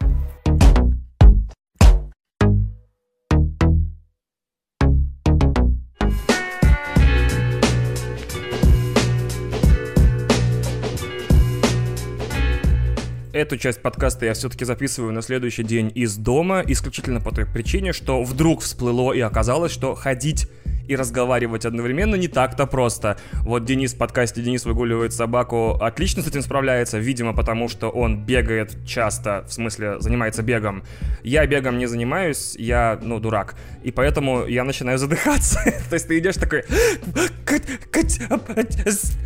Эту 13.37 13.59
часть 13.59 13.83
подкаста 13.83 14.25
я 14.25 14.33
все-таки 14.33 14.65
записываю 14.65 15.13
на 15.13 15.21
следующий 15.21 15.63
день 15.63 15.93
из 15.95 16.17
дома, 16.17 16.63
исключительно 16.67 17.21
по 17.21 17.35
той 17.35 17.45
причине, 17.45 17.93
что 17.93 18.23
вдруг 18.23 18.63
всплыло 18.63 19.13
и 19.13 19.21
оказалось, 19.21 19.73
что 19.73 19.95
ходить 19.95 20.49
и 20.89 20.97
разговаривать 20.97 21.67
одновременно 21.67 22.15
не 22.15 22.29
так-то 22.29 22.67
просто. 22.67 23.17
Вот 23.43 23.65
Денис 23.65 23.95
в 23.95 23.99
подкасте 23.99 24.43
«Денис 24.43 24.65
выгуливает 24.65 25.13
собаку» 25.13 25.73
отлично 25.81 26.23
с 26.23 26.29
этим 26.29 26.43
справляется, 26.43 26.99
видимо, 26.99 27.35
потому 27.35 27.69
что 27.69 27.89
он 27.89 28.25
бегает 28.25 28.77
часто, 28.87 29.45
в 29.49 29.53
смысле, 29.53 30.01
занимается 30.01 30.43
бегом. 30.43 30.83
Я 31.23 31.47
бегом 31.47 31.79
не 31.79 31.87
занимаюсь, 31.87 32.55
я, 32.59 32.99
ну, 33.03 33.19
дурак. 33.19 33.57
И 33.83 33.91
поэтому 33.91 34.47
я 34.47 34.65
начинаю 34.65 34.99
задыхаться. 34.99 35.61
То 35.91 35.95
есть 35.95 36.09
ты 36.09 36.19
идешь 36.19 36.37
такой... 36.37 36.65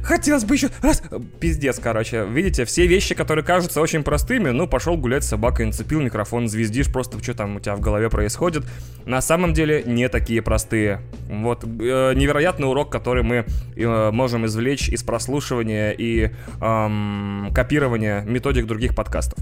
Хотелось 0.03 0.45
бы 0.45 0.55
еще 0.55 0.69
раз... 0.83 1.03
Пиздец, 1.41 1.79
короче. 1.79 2.27
Видите, 2.27 2.65
все 2.65 2.87
вещи, 2.87 3.15
которые 3.15 3.45
кажутся 3.45 3.81
очень 3.81 4.03
простыми, 4.03 4.51
ну, 4.51 4.67
пошел 4.67 4.97
гулять 4.97 5.25
с 5.25 5.29
собакой, 5.29 5.67
нацепил 5.67 6.01
микрофон, 6.01 6.49
звездишь, 6.49 6.93
просто 6.93 7.23
что 7.23 7.35
там 7.35 7.57
у 7.57 7.61
тебя 7.61 7.77
в 7.77 7.81
голове 7.81 8.09
происходит. 8.11 8.65
На 9.05 9.21
самом 9.21 9.53
деле 9.53 9.83
не 9.85 10.09
такие 10.09 10.43
простые. 10.43 11.01
Вот 11.29 11.50
э, 11.55 12.15
невероятный 12.15 12.69
урок, 12.69 12.91
который 12.91 13.23
мы 13.23 13.45
э, 13.77 14.11
можем 14.11 14.47
извлечь 14.47 14.89
из 14.89 15.03
прослушивания 15.03 15.91
и 15.91 16.31
эм, 16.61 17.51
копирования 17.55 18.23
методик 18.23 18.67
других 18.67 18.95
подкастов. 18.95 19.39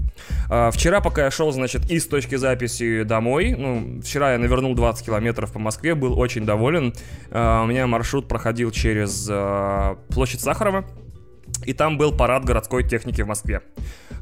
Э, 0.49 0.69
вчера, 0.71 1.01
пока 1.01 1.25
я 1.25 1.31
шел, 1.31 1.51
значит, 1.51 1.89
из 1.89 2.07
точки 2.07 2.35
записи 2.35 3.03
домой, 3.03 3.55
ну, 3.57 4.01
вчера 4.01 4.33
я 4.33 4.37
навернул 4.37 4.75
20 4.75 5.05
километров 5.05 5.51
по 5.51 5.59
Москве, 5.59 5.95
был 5.95 6.19
очень 6.19 6.45
доволен. 6.45 6.93
Э, 7.31 7.61
у 7.63 7.65
меня 7.67 7.87
маршрут 7.87 8.27
проходил 8.27 8.71
через 8.71 9.27
э, 9.29 9.95
площадь 10.09 10.41
Сахарова, 10.41 10.85
и 11.69 11.73
там 11.73 11.99
был 11.99 12.11
парад 12.11 12.45
городской 12.45 12.83
техники 12.83 13.21
в 13.21 13.27
Москве. 13.27 13.61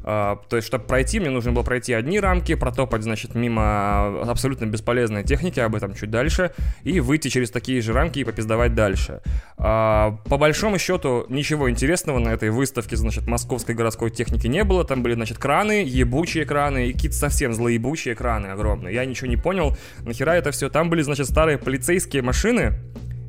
Uh, 0.04 0.38
то 0.48 0.56
есть, 0.56 0.68
чтобы 0.68 0.84
пройти, 0.84 1.18
мне 1.18 1.30
нужно 1.30 1.52
было 1.52 1.62
пройти 1.62 1.94
одни 1.94 2.20
рамки, 2.20 2.54
протопать, 2.54 3.02
значит, 3.02 3.34
мимо 3.34 4.20
абсолютно 4.30 4.66
бесполезной 4.66 5.24
техники, 5.24 5.58
об 5.60 5.74
этом 5.74 5.94
чуть 5.94 6.10
дальше, 6.10 6.52
и 6.82 7.00
выйти 7.00 7.28
через 7.28 7.50
такие 7.50 7.80
же 7.80 7.94
рамки 7.94 8.18
и 8.18 8.24
попиздовать 8.24 8.74
дальше. 8.74 9.22
Uh, 9.56 10.18
по 10.28 10.36
большому 10.36 10.78
счету, 10.78 11.24
ничего 11.30 11.70
интересного 11.70 12.18
на 12.18 12.28
этой 12.28 12.50
выставке, 12.50 12.96
значит, 12.96 13.26
московской 13.26 13.74
городской 13.74 14.10
техники 14.10 14.46
не 14.46 14.62
было. 14.62 14.84
Там 14.84 15.02
были, 15.02 15.14
значит, 15.14 15.38
краны, 15.38 15.84
ебучие 15.86 16.44
краны 16.44 16.88
и 16.88 16.92
какие-то 16.92 17.16
совсем 17.16 17.54
злоебучие 17.54 18.14
краны 18.14 18.48
огромные. 18.48 18.94
Я 18.94 19.06
ничего 19.06 19.28
не 19.28 19.36
понял, 19.38 19.74
нахера 20.00 20.32
это 20.32 20.50
все. 20.50 20.68
Там 20.68 20.90
были, 20.90 21.00
значит, 21.00 21.26
старые 21.26 21.56
полицейские 21.56 22.20
машины, 22.22 22.74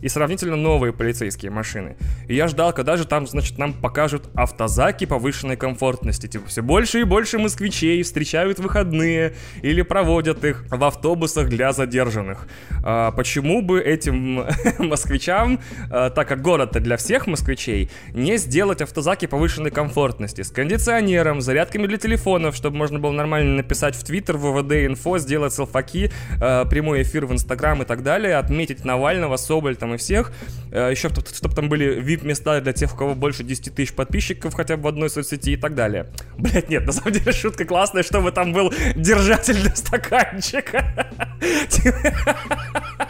и 0.01 0.07
сравнительно 0.07 0.55
новые 0.55 0.93
полицейские 0.93 1.51
машины. 1.51 1.97
И 2.27 2.35
я 2.35 2.47
ждал, 2.47 2.73
когда 2.73 2.97
же 2.97 3.05
там, 3.05 3.27
значит, 3.27 3.57
нам 3.57 3.73
покажут 3.73 4.29
автозаки 4.33 5.05
повышенной 5.05 5.57
комфортности. 5.57 6.27
Типа 6.27 6.47
все 6.47 6.61
больше 6.61 7.01
и 7.01 7.03
больше 7.03 7.39
москвичей 7.39 8.01
встречают 8.03 8.59
выходные 8.59 9.35
или 9.61 9.81
проводят 9.81 10.43
их 10.43 10.65
в 10.69 10.83
автобусах 10.83 11.49
для 11.49 11.71
задержанных. 11.71 12.47
А, 12.83 13.11
почему 13.11 13.61
бы 13.61 13.81
этим 13.81 14.45
москвичам, 14.79 15.59
а, 15.89 16.09
так 16.09 16.27
как 16.27 16.41
город-то 16.41 16.79
для 16.79 16.97
всех 16.97 17.27
москвичей, 17.27 17.89
не 18.13 18.37
сделать 18.37 18.81
автозаки 18.81 19.25
повышенной 19.27 19.71
комфортности 19.71 20.41
с 20.41 20.51
кондиционером, 20.51 21.41
зарядками 21.41 21.87
для 21.87 21.97
телефонов, 21.97 22.55
чтобы 22.55 22.77
можно 22.77 22.99
было 22.99 23.11
нормально 23.11 23.57
написать 23.57 23.95
в 23.95 24.03
Твиттер, 24.03 24.37
в 24.37 24.51
ВВД 24.51 24.85
инфо, 24.85 25.17
сделать 25.17 25.53
селфаки, 25.53 26.11
а, 26.41 26.65
прямой 26.65 27.01
эфир 27.01 27.25
в 27.25 27.33
Инстаграм 27.33 27.81
и 27.81 27.85
так 27.85 28.03
далее, 28.03 28.35
отметить 28.35 28.85
Навального, 28.85 29.35
Соболь, 29.37 29.75
там, 29.75 29.88
там 29.89 29.95
и 29.95 29.97
всех. 29.97 30.31
Э, 30.71 30.89
Еще, 30.91 31.09
чтобы 31.09 31.55
там 31.55 31.69
были 31.69 32.01
VIP-места 32.01 32.61
для 32.61 32.73
тех, 32.73 32.93
у 32.93 32.97
кого 32.97 33.15
больше 33.15 33.43
10 33.43 33.73
тысяч 33.73 33.93
подписчиков 33.93 34.53
хотя 34.53 34.77
бы 34.77 34.83
в 34.83 34.87
одной 34.87 35.09
соцсети 35.09 35.53
и 35.53 35.57
так 35.57 35.75
далее. 35.75 36.05
Блять, 36.37 36.69
нет, 36.69 36.85
на 36.85 36.91
самом 36.91 37.13
деле 37.13 37.31
шутка 37.31 37.65
классная, 37.65 38.03
чтобы 38.03 38.31
там 38.31 38.53
был 38.53 38.71
держатель 38.95 39.55
для 39.55 39.75
стаканчика. 39.75 41.07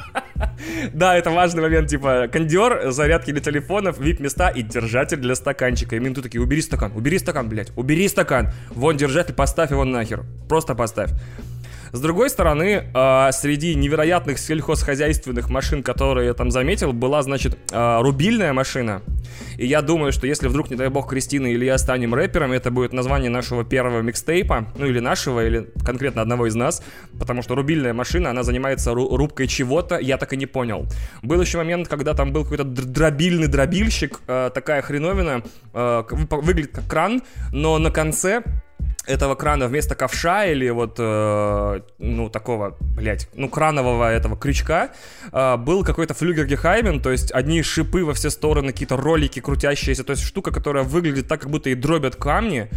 Да, 0.94 1.18
это 1.18 1.32
важный 1.32 1.62
момент, 1.62 1.90
типа, 1.90 2.28
кондер, 2.32 2.92
зарядки 2.92 3.32
для 3.32 3.42
телефонов, 3.42 4.00
вип-места 4.00 4.50
и 4.50 4.62
держатель 4.62 5.18
для 5.18 5.36
стаканчика. 5.36 5.96
И 5.96 6.00
минуты 6.00 6.22
такие, 6.22 6.42
убери 6.42 6.62
стакан, 6.62 6.92
убери 6.96 7.20
стакан, 7.20 7.50
блядь, 7.50 7.72
убери 7.76 8.08
стакан. 8.08 8.52
Вон 8.70 8.96
держатель, 8.96 9.34
поставь 9.34 9.72
его 9.72 9.84
нахер. 9.84 10.24
Просто 10.48 10.76
поставь. 10.76 11.12
С 11.92 12.00
другой 12.02 12.30
стороны, 12.30 12.84
э, 12.94 13.32
среди 13.32 13.76
невероятных 13.76 14.38
сельхозхозяйственных 14.38 15.50
машин, 15.50 15.82
которые 15.82 16.28
я 16.28 16.34
там 16.34 16.52
заметил, 16.52 16.94
была, 16.94 17.22
значит, 17.24 17.58
э, 17.72 18.02
рубильная 18.02 18.54
машина. 18.54 19.02
И 19.58 19.66
я 19.66 19.82
думаю, 19.82 20.12
что 20.12 20.28
если 20.28 20.48
вдруг, 20.48 20.70
не 20.70 20.76
дай 20.76 20.90
бог, 20.90 21.10
Кристина 21.10 21.48
или 21.48 21.66
я 21.66 21.78
станем 21.78 22.14
рэпером, 22.14 22.52
это 22.52 22.72
будет 22.72 22.94
название 22.94 23.30
нашего 23.30 23.64
первого 23.64 24.02
микстейпа, 24.02 24.68
ну 24.78 24.86
или 24.86 25.00
нашего, 25.00 25.46
или 25.46 25.70
конкретно 25.86 26.22
одного 26.22 26.48
из 26.48 26.56
нас, 26.56 26.84
потому 27.18 27.42
что 27.42 27.56
рубильная 27.56 27.94
машина, 27.94 28.30
она 28.30 28.44
занимается 28.44 28.92
ру- 28.92 29.16
рубкой 29.16 29.48
чего-то, 29.48 29.98
я 29.98 30.18
так 30.18 30.34
и 30.34 30.38
не 30.38 30.46
понял. 30.46 30.86
Был 31.24 31.42
еще 31.42 31.58
момент, 31.58 31.88
когда 31.88 32.14
там 32.14 32.32
был 32.32 32.44
какой-то 32.44 32.64
дробильный 32.64 33.48
дробильщик, 33.48 34.20
э, 34.28 34.52
такая 34.54 34.82
хреновина, 34.82 35.44
выглядит 35.74 36.72
как 36.72 36.88
кран, 36.88 37.22
но 37.52 37.78
на 37.78 37.92
конце 37.92 38.44
этого 39.10 39.36
крана 39.36 39.68
вместо 39.68 39.96
ковша 39.96 40.46
или 40.46 40.70
вот, 40.70 40.96
э, 41.00 41.82
ну, 41.98 42.30
такого, 42.30 42.78
блядь, 42.80 43.28
ну, 43.34 43.50
кранового 43.50 44.12
этого 44.12 44.38
крючка 44.38 44.92
э, 45.32 45.58
был 45.58 45.84
какой-то 45.84 46.14
флюгергехаймен, 46.14 47.02
то 47.02 47.12
есть 47.12 47.32
одни 47.32 47.64
шипы 47.64 48.06
во 48.06 48.14
все 48.14 48.30
стороны, 48.30 48.72
какие-то 48.72 48.98
ролики 48.98 49.40
крутящиеся, 49.40 50.04
то 50.04 50.12
есть 50.12 50.24
штука, 50.24 50.52
которая 50.52 50.84
выглядит 50.84 51.28
так, 51.28 51.42
как 51.42 51.50
будто 51.50 51.72
и 51.72 51.76
дробят 51.76 52.16
камни, 52.16 52.70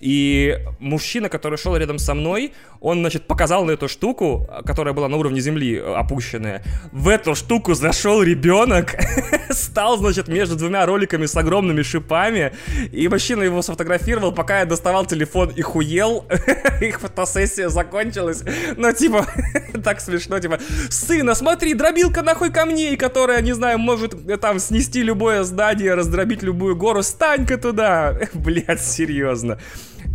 и 0.00 0.58
мужчина, 0.78 1.28
который 1.28 1.58
шел 1.58 1.76
рядом 1.76 1.98
со 1.98 2.14
мной, 2.14 2.54
он, 2.80 3.00
значит, 3.00 3.26
показал 3.26 3.64
на 3.66 3.72
эту 3.72 3.86
штуку, 3.86 4.48
которая 4.64 4.94
была 4.94 5.08
на 5.08 5.16
уровне 5.16 5.40
земли 5.40 5.76
э, 5.76 5.94
опущенная. 5.94 6.62
В 6.92 7.08
эту 7.08 7.34
штуку 7.34 7.74
зашел 7.74 8.22
ребенок, 8.22 8.94
стал, 9.50 9.98
значит, 9.98 10.28
между 10.28 10.56
двумя 10.56 10.86
роликами 10.86 11.26
с 11.26 11.36
огромными 11.36 11.82
шипами, 11.82 12.52
и 12.92 13.08
мужчина 13.08 13.42
его 13.42 13.60
сфотографировал, 13.60 14.32
пока 14.32 14.60
я 14.60 14.64
доставал 14.64 15.04
телефон 15.04 15.50
и 15.50 15.60
хуел. 15.80 16.26
Их 16.80 17.00
фотосессия 17.00 17.68
закончилась. 17.68 18.44
Но, 18.76 18.92
типа, 18.92 19.26
так 19.84 20.00
смешно, 20.00 20.38
типа, 20.38 20.58
сына, 20.90 21.34
смотри, 21.34 21.74
дробилка 21.74 22.22
нахуй 22.22 22.50
камней, 22.50 22.96
которая, 22.96 23.40
не 23.40 23.52
знаю, 23.52 23.78
может 23.78 24.14
э, 24.28 24.36
там 24.36 24.58
снести 24.58 25.02
любое 25.02 25.42
здание, 25.44 25.94
раздробить 25.94 26.42
любую 26.42 26.76
гору. 26.76 27.02
Стань-ка 27.02 27.56
туда. 27.56 28.18
Блять, 28.34 28.82
серьезно. 28.82 29.58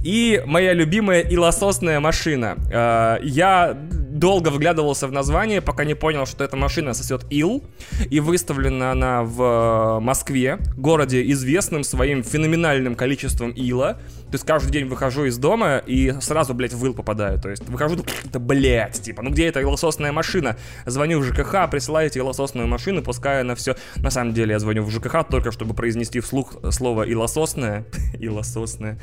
И 0.03 0.43
моя 0.45 0.73
любимая 0.73 1.21
илососная 1.21 1.99
машина. 1.99 2.57
Э, 2.71 3.17
я 3.23 3.75
долго 4.15 4.49
вглядывался 4.49 5.07
в 5.07 5.11
название, 5.11 5.61
пока 5.61 5.83
не 5.83 5.95
понял, 5.95 6.25
что 6.25 6.43
эта 6.43 6.55
машина 6.55 6.93
сосет 6.93 7.25
ил. 7.29 7.63
И 8.09 8.19
выставлена 8.19 8.91
она 8.91 9.23
в 9.23 9.99
Москве, 9.99 10.59
городе 10.77 11.29
известным 11.31 11.83
своим 11.83 12.23
феноменальным 12.23 12.95
количеством 12.95 13.51
ила. 13.51 13.97
То 14.35 14.37
есть 14.37 14.47
каждый 14.47 14.69
день 14.69 14.89
выхожу 14.89 15.23
из 15.23 15.37
дома 15.37 15.77
и 15.77 16.13
сразу, 16.19 16.53
блядь, 16.53 16.73
в 16.73 16.85
ил 16.85 16.93
попадаю. 16.93 17.39
То 17.39 17.49
есть 17.49 17.65
выхожу, 17.69 18.03
да, 18.25 18.37
блядь, 18.37 19.01
типа, 19.01 19.21
ну 19.21 19.29
где 19.29 19.47
эта 19.47 19.61
илососная 19.61 20.11
машина? 20.11 20.57
Звоню 20.85 21.21
в 21.21 21.23
ЖКХ, 21.23 21.69
присылаете 21.71 22.19
илососную 22.19 22.67
машину, 22.67 23.01
пускай 23.01 23.39
она 23.39 23.55
все... 23.55 23.77
На 23.95 24.11
самом 24.11 24.33
деле 24.33 24.51
я 24.51 24.59
звоню 24.59 24.83
в 24.83 24.91
ЖКХ 24.91 25.23
только, 25.31 25.53
чтобы 25.53 25.73
произнести 25.73 26.19
вслух 26.19 26.57
слово 26.71 27.09
илососная. 27.09 27.85
Илососная. 28.19 28.99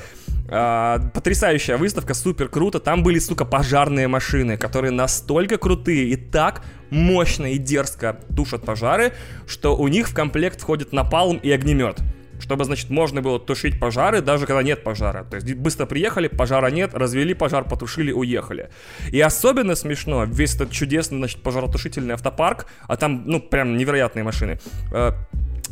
А, 0.50 0.98
потрясающая 1.14 1.78
выставка, 1.78 2.12
супер 2.12 2.50
круто. 2.50 2.78
Там 2.78 3.02
были, 3.02 3.18
сука, 3.18 3.46
пожарные 3.46 4.08
машины, 4.08 4.58
которые 4.58 4.90
настолько 4.90 5.56
крутые 5.56 6.10
и 6.10 6.16
так 6.16 6.62
мощно 6.90 7.46
и 7.46 7.56
дерзко 7.56 8.20
тушат 8.36 8.66
пожары, 8.66 9.14
что 9.46 9.78
у 9.78 9.88
них 9.88 10.10
в 10.10 10.14
комплект 10.14 10.60
входит 10.60 10.92
напалм 10.92 11.38
и 11.38 11.50
огнемет 11.50 12.02
чтобы, 12.42 12.64
значит, 12.64 12.90
можно 12.90 13.22
было 13.22 13.38
тушить 13.38 13.78
пожары, 13.78 14.20
даже 14.20 14.46
когда 14.46 14.62
нет 14.62 14.82
пожара. 14.82 15.24
То 15.24 15.36
есть 15.36 15.54
быстро 15.54 15.86
приехали, 15.86 16.26
пожара 16.26 16.66
нет, 16.70 16.92
развели 16.92 17.34
пожар, 17.34 17.64
потушили, 17.64 18.10
уехали. 18.10 18.68
И 19.12 19.20
особенно 19.20 19.76
смешно, 19.76 20.24
весь 20.24 20.56
этот 20.56 20.72
чудесный, 20.72 21.18
значит, 21.18 21.42
пожаротушительный 21.42 22.14
автопарк, 22.14 22.66
а 22.88 22.96
там, 22.96 23.22
ну, 23.26 23.40
прям 23.40 23.76
невероятные 23.76 24.24
машины, 24.24 24.58
э, 24.92 25.12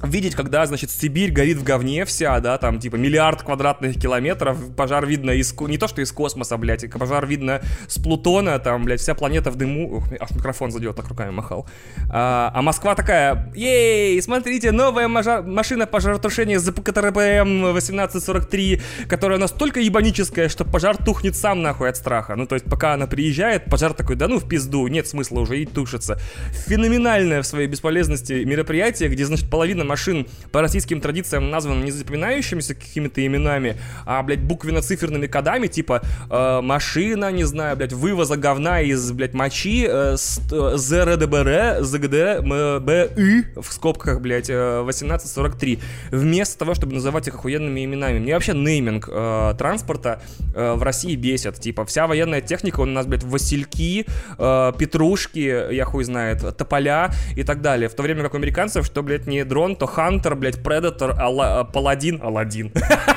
видеть, 0.03 0.35
когда, 0.35 0.67
значит, 0.67 0.91
Сибирь 0.91 1.33
горит 1.33 1.59
в 1.59 1.65
говне 1.65 2.05
вся, 2.05 2.41
да, 2.41 2.59
там, 2.59 2.79
типа, 2.79 2.97
миллиард 2.97 3.43
квадратных 3.43 4.01
километров, 4.01 4.75
пожар 4.75 5.07
видно 5.07 5.31
из, 5.31 5.59
не 5.61 5.79
то 5.79 5.89
что 5.89 6.01
из 6.03 6.13
космоса, 6.13 6.57
блядь, 6.57 6.91
пожар 6.91 7.27
видно 7.27 7.61
с 7.89 7.99
Плутона, 7.99 8.59
там, 8.59 8.85
блядь, 8.85 9.01
вся 9.01 9.15
планета 9.15 9.51
в 9.51 9.57
дыму, 9.57 9.97
Ух, 9.97 10.05
аж 10.19 10.31
микрофон 10.31 10.71
задел, 10.71 10.95
так 10.95 11.09
руками 11.09 11.31
махал. 11.31 11.69
А, 12.11 12.51
а 12.55 12.63
Москва 12.63 12.95
такая, 12.95 13.53
ей, 13.55 14.21
смотрите, 14.23 14.73
новая 14.73 15.09
мажа- 15.09 15.43
машина 15.43 15.87
пожаротушения 15.87 16.59
ЗПКТРПМ 16.59 17.65
1843, 17.65 18.81
которая 19.09 19.39
настолько 19.39 19.81
ебаническая, 19.81 20.49
что 20.49 20.65
пожар 20.65 20.97
тухнет 20.97 21.37
сам 21.37 21.63
нахуй 21.63 21.89
от 21.89 21.97
страха. 21.97 22.37
Ну, 22.37 22.47
то 22.47 22.55
есть, 22.55 22.67
пока 22.67 22.95
она 22.95 23.07
приезжает, 23.07 23.65
пожар 23.67 23.93
такой, 23.93 24.17
да 24.17 24.29
ну 24.29 24.39
в 24.39 24.49
пизду, 24.49 24.87
нет 24.87 25.09
смысла 25.09 25.41
уже 25.41 25.59
и 25.59 25.67
тушиться. 25.67 26.19
Феноменальное 26.67 27.43
в 27.43 27.47
своей 27.47 27.67
бесполезности 27.67 28.45
мероприятие, 28.45 29.09
где, 29.09 29.25
значит, 29.25 29.51
половина 29.51 29.85
машин 29.91 30.27
по 30.53 30.61
российским 30.61 31.01
традициям 31.01 31.51
назван 31.51 31.85
не 31.85 31.91
запоминающимися 31.91 32.75
какими-то 32.75 33.27
именами, 33.27 33.77
а, 34.07 34.23
блядь, 34.23 34.41
буквенно-циферными 34.41 35.27
кодами, 35.27 35.67
типа 35.67 36.01
э, 36.31 36.61
машина, 36.63 37.33
не 37.33 37.45
знаю, 37.45 37.77
блядь, 37.77 37.93
вывоза 37.93 38.37
говна 38.37 38.81
из, 38.83 39.11
блядь, 39.13 39.35
мочи, 39.35 39.87
э, 39.89 40.17
ЗРДБР, 40.17 41.83
ЗГД, 41.83 42.43
МБИ, 42.43 43.61
в 43.61 43.73
скобках, 43.73 44.21
блядь, 44.21 44.51
1843, 44.51 45.75
э, 45.75 46.17
вместо 46.17 46.59
того, 46.59 46.75
чтобы 46.75 46.95
называть 46.95 47.29
их 47.29 47.35
охуенными 47.35 47.85
именами. 47.85 48.19
Мне 48.19 48.35
вообще 48.35 48.55
нейминг 48.55 49.09
э, 49.11 49.55
транспорта 49.59 50.23
э, 50.55 50.75
в 50.75 50.83
России 50.83 51.17
бесит. 51.17 51.61
Типа, 51.61 51.85
вся 51.85 52.07
военная 52.07 52.41
техника 52.41 52.81
у 52.81 52.85
нас, 52.85 53.07
блядь, 53.07 53.25
Васильки, 53.25 54.07
э, 54.39 54.73
Петрушки, 54.79 55.75
я 55.75 55.85
хуй 55.85 56.05
знает, 56.05 56.57
Тополя 56.57 57.11
и 57.37 57.43
так 57.43 57.61
далее. 57.61 57.89
В 57.89 57.95
то 57.95 58.03
время 58.03 58.23
как 58.23 58.35
у 58.35 58.37
американцев, 58.37 58.87
что, 58.87 59.03
блядь, 59.03 59.27
не 59.27 59.45
дрон, 59.45 59.77
то 59.81 59.87
Хантер, 59.87 60.37
блядь, 60.37 60.63
Предатор, 60.63 61.19
Алла, 61.19 61.63
э, 61.63 61.73
Паладин, 61.73 62.21
Аладдин, 62.23 62.71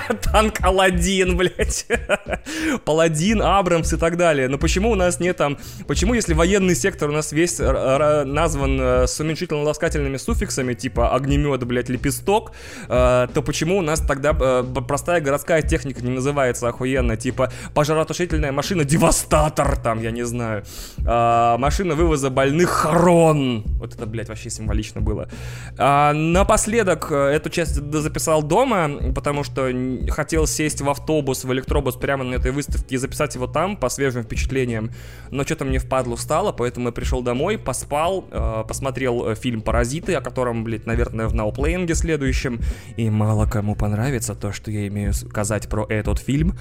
танк 0.31 0.55
Аладдин, 0.61 1.37
блядь, 1.37 1.87
Паладин, 2.85 3.41
Абрамс 3.41 3.93
и 3.93 3.97
так 3.97 4.17
далее. 4.17 4.47
Но 4.47 4.57
почему 4.57 4.91
у 4.91 4.95
нас 4.95 5.19
нет 5.19 5.37
там, 5.37 5.57
почему 5.87 6.13
если 6.13 6.33
военный 6.33 6.75
сектор 6.75 7.09
у 7.09 7.13
нас 7.13 7.31
весь 7.31 7.59
назван 7.59 8.79
э, 8.79 9.07
с 9.07 9.19
уменьшительно-ласкательными 9.19 10.17
суффиксами, 10.17 10.73
типа 10.73 11.15
огнемет, 11.15 11.63
блядь, 11.65 11.89
лепесток, 11.89 12.51
э, 12.87 13.27
то 13.33 13.41
почему 13.41 13.77
у 13.77 13.81
нас 13.81 14.01
тогда 14.01 14.33
простая 14.33 15.21
городская 15.21 15.61
техника 15.61 16.01
не 16.01 16.11
называется 16.11 16.67
охуенно, 16.67 17.17
типа 17.17 17.51
пожаротушительная 17.73 18.51
машина 18.51 18.83
Девастатор, 18.83 19.77
там, 19.77 20.01
я 20.01 20.11
не 20.11 20.23
знаю, 20.23 20.63
машина 20.97 21.95
вывоза 21.95 22.29
больных 22.29 22.69
Харон, 22.69 23.63
вот 23.79 23.95
это, 23.95 24.05
блядь, 24.05 24.29
вообще 24.29 24.49
символично 24.49 25.01
было. 25.01 25.29
А, 25.77 26.13
напоследок 26.13 27.07
э, 27.11 27.15
эту 27.15 27.49
часть 27.49 27.75
записал 27.75 28.43
дома, 28.43 29.13
потому 29.13 29.43
что 29.43 29.71
хотел 30.09 30.47
сесть 30.47 30.81
в 30.81 30.89
автобус, 30.89 31.43
в 31.43 31.53
электробус 31.53 31.95
прямо 31.95 32.23
на 32.23 32.35
этой 32.35 32.51
выставке 32.51 32.95
и 32.95 32.97
записать 32.97 33.35
его 33.35 33.47
там 33.47 33.77
по 33.77 33.89
свежим 33.89 34.23
впечатлениям, 34.23 34.91
но 35.31 35.43
что-то 35.43 35.65
мне 35.65 35.79
впадло 35.79 36.15
стало, 36.15 36.51
поэтому 36.51 36.87
я 36.87 36.91
пришел 36.91 37.21
домой, 37.21 37.57
поспал, 37.57 38.25
э, 38.31 38.63
посмотрел 38.67 39.29
э, 39.29 39.35
фильм 39.35 39.61
«Паразиты», 39.61 40.13
о 40.15 40.21
котором, 40.21 40.63
блядь, 40.63 40.85
наверное, 40.85 41.27
в 41.27 41.35
науплеинге 41.35 41.95
следующем, 41.95 42.59
и 42.97 43.09
мало 43.09 43.45
кому 43.45 43.75
понравится 43.75 44.35
то, 44.35 44.51
что 44.51 44.71
я 44.71 44.87
имею 44.87 45.13
сказать 45.13 45.69
про 45.69 45.85
этот 45.87 46.19
фильм. 46.19 46.57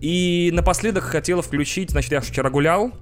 И 0.00 0.50
напоследок 0.52 1.04
хотел 1.04 1.42
включить, 1.42 1.90
значит, 1.90 2.12
я 2.12 2.20
вчера 2.20 2.50
гулял, 2.50 2.92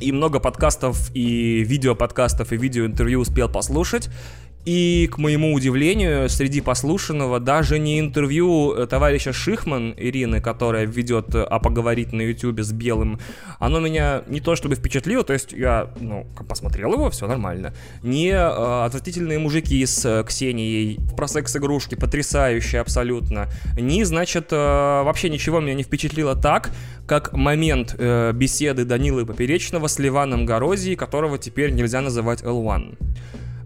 и 0.00 0.10
много 0.12 0.40
подкастов, 0.40 1.10
и 1.14 1.62
видео 1.64 1.94
подкастов, 1.94 2.52
и 2.52 2.56
видео 2.56 2.86
интервью 2.86 3.20
успел 3.20 3.48
послушать. 3.48 4.08
И, 4.64 5.08
к 5.10 5.18
моему 5.18 5.54
удивлению, 5.54 6.28
среди 6.28 6.60
послушанного 6.60 7.40
даже 7.40 7.80
не 7.80 7.98
интервью 7.98 8.72
э, 8.72 8.86
товарища 8.86 9.32
Шихман 9.32 9.92
Ирины, 9.96 10.40
которая 10.40 10.86
ведет 10.86 11.34
э, 11.34 11.42
«А 11.42 11.58
поговорить» 11.58 12.12
на 12.12 12.22
ютюбе 12.22 12.62
с 12.62 12.70
Белым, 12.70 13.18
оно 13.58 13.80
меня 13.80 14.22
не 14.28 14.40
то 14.40 14.54
чтобы 14.54 14.76
впечатлило, 14.76 15.24
то 15.24 15.32
есть 15.32 15.52
я, 15.52 15.90
ну, 15.98 16.26
посмотрел 16.48 16.92
его, 16.92 17.10
все 17.10 17.26
нормально. 17.26 17.74
Не 18.04 18.28
э, 18.28 18.84
отвратительные 18.84 19.40
мужики 19.40 19.84
с 19.84 20.04
э, 20.04 20.22
Ксенией 20.22 21.00
про 21.16 21.26
секс-игрушки, 21.26 21.96
потрясающие 21.96 22.80
абсолютно. 22.80 23.48
Ни, 23.76 24.04
значит, 24.04 24.52
э, 24.52 24.56
вообще 24.56 25.28
ничего 25.28 25.58
меня 25.58 25.74
не 25.74 25.82
впечатлило 25.82 26.36
так, 26.36 26.70
как 27.08 27.32
момент 27.32 27.96
э, 27.98 28.30
беседы 28.32 28.84
Данилы 28.84 29.26
Поперечного 29.26 29.88
с 29.88 29.98
Ливаном 29.98 30.46
Горозией, 30.46 30.94
которого 30.94 31.36
теперь 31.36 31.72
нельзя 31.72 32.00
называть 32.00 32.42
L1. 32.42 32.96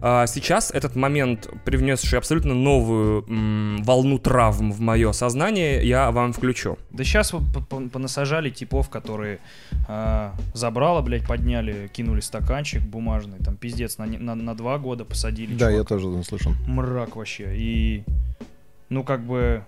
А, 0.01 0.27
сейчас 0.27 0.71
этот 0.71 0.95
момент, 0.95 1.49
привнесший 1.65 2.17
абсолютно 2.19 2.53
новую 2.53 3.25
м, 3.27 3.83
волну 3.83 4.19
травм 4.19 4.71
в 4.71 4.79
мое 4.79 5.11
сознание, 5.11 5.85
я 5.87 6.11
вам 6.11 6.33
включу. 6.33 6.77
Да 6.91 7.03
сейчас 7.03 7.33
вот 7.33 7.43
понасажали 7.91 8.49
типов, 8.49 8.89
которые 8.89 9.39
э, 9.87 10.31
забрало, 10.53 11.01
блядь, 11.01 11.25
подняли, 11.25 11.89
кинули 11.93 12.19
стаканчик 12.19 12.81
бумажный, 12.81 13.39
там 13.39 13.55
пиздец, 13.57 13.97
на, 13.97 14.05
на, 14.05 14.35
на 14.35 14.55
два 14.55 14.77
года 14.77 15.05
посадили. 15.05 15.53
Да, 15.53 15.71
чувака. 15.71 15.77
я 15.77 15.83
тоже 15.83 16.07
наслышан. 16.09 16.55
Мрак 16.67 17.15
вообще. 17.15 17.55
И, 17.55 18.03
ну, 18.89 19.03
как 19.03 19.25
бы, 19.25 19.63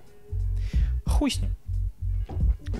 хуй 1.05 1.31
с 1.31 1.41
ним. 1.41 1.51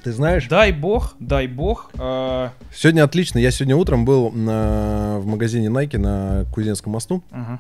Ты 0.03 0.11
знаешь? 0.11 0.47
Дай 0.47 0.71
бог, 0.71 1.15
дай 1.19 1.47
бог. 1.47 1.91
Э... 1.99 2.49
Сегодня 2.73 3.03
отлично. 3.03 3.39
Я 3.39 3.51
сегодня 3.51 3.75
утром 3.75 4.05
был 4.05 4.31
на, 4.31 5.17
в 5.19 5.25
магазине 5.25 5.67
Nike 5.67 5.97
на 5.97 6.45
Кузнецком 6.53 6.93
мосту. 6.93 7.23
Ага. 7.31 7.59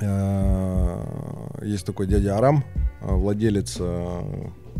Э, 0.00 1.04
есть 1.62 1.84
такой 1.84 2.06
дядя 2.06 2.36
Арам, 2.36 2.64
э, 3.00 3.14
владелец 3.14 3.76
э, 3.80 4.22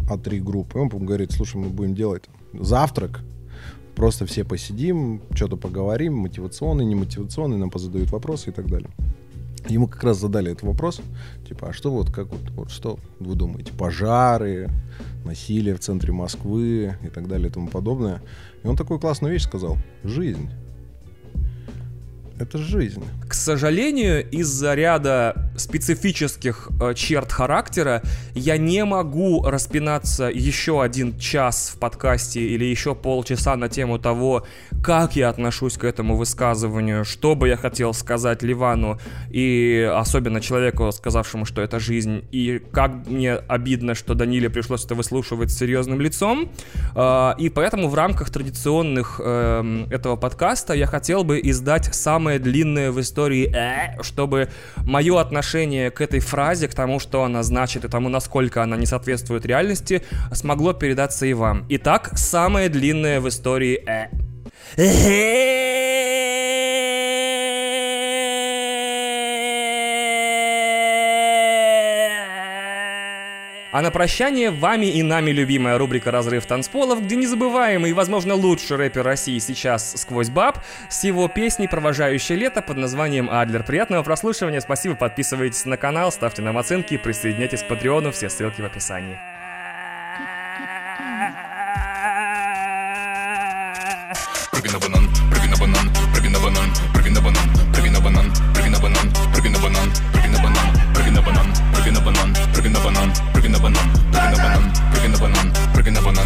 А3 0.08 0.40
группы. 0.40 0.78
Он 0.78 0.88
говорит, 0.88 1.32
слушай, 1.32 1.56
мы 1.56 1.68
будем 1.68 1.94
делать 1.94 2.24
завтрак. 2.52 3.20
Просто 3.96 4.26
все 4.26 4.44
посидим, 4.44 5.22
что-то 5.34 5.56
поговорим, 5.56 6.14
мотивационный, 6.14 6.84
немотивационный, 6.84 7.56
нам 7.56 7.70
позадают 7.70 8.12
вопросы 8.12 8.50
и 8.50 8.52
так 8.52 8.68
далее. 8.68 8.90
Ему 9.68 9.88
как 9.88 10.02
раз 10.04 10.18
задали 10.18 10.52
этот 10.52 10.64
вопрос, 10.64 11.00
типа, 11.46 11.68
а 11.68 11.72
что 11.72 11.90
вот, 11.90 12.10
как 12.10 12.28
вот, 12.28 12.50
вот 12.50 12.70
что 12.70 12.98
вы 13.18 13.34
думаете, 13.34 13.72
пожары, 13.72 14.68
насилие 15.24 15.74
в 15.74 15.80
центре 15.80 16.12
Москвы 16.12 16.96
и 17.02 17.08
так 17.08 17.28
далее 17.28 17.48
и 17.48 17.52
тому 17.52 17.68
подобное. 17.68 18.22
И 18.62 18.66
он 18.66 18.76
такую 18.76 19.00
классную 19.00 19.32
вещь 19.32 19.44
сказал. 19.44 19.76
Жизнь. 20.04 20.50
Это 22.40 22.58
жизнь. 22.58 23.04
К 23.28 23.34
сожалению, 23.34 24.28
из-за 24.30 24.74
ряда 24.74 25.50
специфических 25.56 26.70
э, 26.80 26.94
черт 26.94 27.32
характера 27.32 28.02
я 28.34 28.56
не 28.56 28.84
могу 28.84 29.42
распинаться 29.42 30.24
еще 30.24 30.82
один 30.82 31.18
час 31.18 31.72
в 31.74 31.78
подкасте 31.78 32.40
или 32.40 32.64
еще 32.64 32.94
полчаса 32.94 33.56
на 33.56 33.68
тему 33.68 33.98
того, 33.98 34.46
как 34.82 35.16
я 35.16 35.30
отношусь 35.30 35.76
к 35.76 35.84
этому 35.84 36.16
высказыванию, 36.16 37.04
что 37.04 37.34
бы 37.34 37.48
я 37.48 37.56
хотел 37.56 37.92
сказать 37.92 38.42
Ливану 38.42 39.00
и 39.30 39.90
особенно 39.92 40.40
человеку, 40.40 40.90
сказавшему, 40.92 41.44
что 41.44 41.60
это 41.60 41.80
жизнь, 41.80 42.24
и 42.30 42.62
как 42.72 43.08
мне 43.08 43.34
обидно, 43.34 43.94
что 43.94 44.14
Даниле 44.14 44.48
пришлось 44.48 44.84
это 44.84 44.94
выслушивать 44.94 45.50
с 45.50 45.58
серьезным 45.58 46.00
лицом. 46.00 46.50
Э, 46.94 47.32
и 47.36 47.48
поэтому 47.48 47.88
в 47.88 47.94
рамках 47.94 48.30
традиционных 48.30 49.20
э, 49.22 49.86
этого 49.90 50.14
подкаста 50.14 50.74
я 50.74 50.86
хотел 50.86 51.24
бы 51.24 51.40
издать 51.42 51.92
самое 51.94 52.27
самое 52.28 52.38
длинное 52.38 52.90
в 52.90 53.00
истории 53.00 53.50
«э», 53.54 54.02
чтобы 54.02 54.50
мое 54.76 55.18
отношение 55.18 55.90
к 55.90 56.02
этой 56.02 56.20
фразе, 56.20 56.68
к 56.68 56.74
тому, 56.74 57.00
что 57.00 57.22
она 57.22 57.42
значит, 57.42 57.86
и 57.86 57.88
тому, 57.88 58.10
насколько 58.10 58.62
она 58.62 58.76
не 58.76 58.84
соответствует 58.84 59.46
реальности, 59.46 60.02
смогло 60.32 60.74
передаться 60.74 61.24
и 61.24 61.32
вам. 61.32 61.64
Итак, 61.70 62.10
самое 62.18 62.68
длинное 62.68 63.22
в 63.22 63.28
истории 63.28 63.82
«э». 63.86 64.08
А 73.70 73.82
на 73.82 73.90
прощание 73.90 74.50
вами 74.50 74.86
и 74.86 75.02
нами 75.02 75.30
любимая 75.30 75.76
рубрика 75.76 76.10
«Разрыв 76.10 76.46
танцполов», 76.46 77.02
где 77.02 77.16
незабываемый 77.16 77.90
и, 77.90 77.92
возможно, 77.92 78.34
лучший 78.34 78.78
рэпер 78.78 79.02
России 79.02 79.38
сейчас 79.38 79.92
«Сквозь 80.00 80.30
баб» 80.30 80.58
с 80.88 81.04
его 81.04 81.28
песней 81.28 81.68
«Провожающее 81.68 82.38
лето» 82.38 82.62
под 82.62 82.78
названием 82.78 83.28
«Адлер». 83.30 83.62
Приятного 83.62 84.02
прослушивания, 84.02 84.60
спасибо, 84.60 84.94
подписывайтесь 84.94 85.66
на 85.66 85.76
канал, 85.76 86.10
ставьте 86.10 86.40
нам 86.40 86.56
оценки, 86.56 86.96
присоединяйтесь 86.96 87.62
к 87.62 87.68
Патреону, 87.68 88.10
все 88.10 88.30
ссылки 88.30 88.62
в 88.62 88.64
описании. 88.64 89.18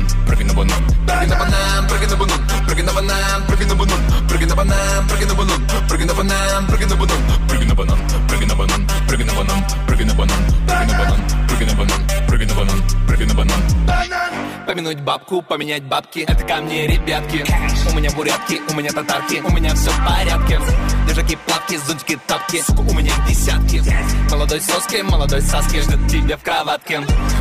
Банан, 0.02 0.26
прыгай 0.26 0.46
на 0.46 0.54
банан, 0.54 0.86
прыгай 1.06 1.26
на 1.26 1.36
банан, 1.36 1.84
прыгай 1.86 2.06
на 2.08 2.16
банан, 2.16 2.62
прыгай 2.66 2.84
на 2.84 2.92
банан, 2.94 3.18
прыгай 3.46 3.66
на 3.66 3.74
банан, 3.74 3.98
прыгай 4.28 4.46
на 4.46 4.54
банан, 4.54 5.06
прыгай 5.08 5.26
на 5.26 5.34
банан, 5.34 5.66
прыгай 5.86 6.06
на 6.06 6.14
банан, 6.14 6.66
прыгай 6.68 6.86
на 6.86 6.94
банан, 6.94 7.26
прыгай 7.46 7.66
на 7.66 7.74
банан, 7.74 8.06
прыгай 8.26 8.46
на 8.46 8.54
банан, 8.54 8.86
прыгай 9.06 9.24
на 9.26 9.34
банан, 9.34 9.64
прыгай 9.86 10.06
на 10.06 10.14
банан, 10.14 10.40
прыгай 10.66 10.86
на 10.86 10.94
банан, 10.94 11.20
прыгай 11.48 11.66
на 11.66 11.74
банан, 11.74 12.06
прыгай 12.42 12.46
на 12.46 12.54
банан, 12.54 12.82
прыгай 13.06 13.26
на 13.26 13.34
банан, 13.34 13.62
банан. 13.86 14.66
Помянуть 14.66 15.00
бабку, 15.00 15.42
поменять 15.42 15.82
бабки 15.82 16.20
Это 16.20 16.44
ко 16.44 16.56
мне, 16.62 16.86
ребятки 16.86 17.44
У 17.90 17.96
меня 17.96 18.10
бурятки, 18.12 18.60
у 18.70 18.74
меня 18.74 18.92
татарки 18.92 19.42
У 19.44 19.50
меня 19.50 19.74
все 19.74 19.90
в 19.90 20.06
порядке 20.06 20.60
Лежаки, 21.08 21.36
плавки, 21.46 21.76
зонтики, 21.76 22.18
тапки 22.26 22.62
Сука, 22.62 22.80
у 22.80 22.94
меня 22.94 23.12
десятки 23.28 23.82
Молодой 24.30 24.60
соски, 24.60 25.02
молодой 25.02 25.42
саски 25.42 25.80
Ждет 25.80 26.06
тебя 26.08 26.36
в 26.36 26.42
кроватке 26.42 27.00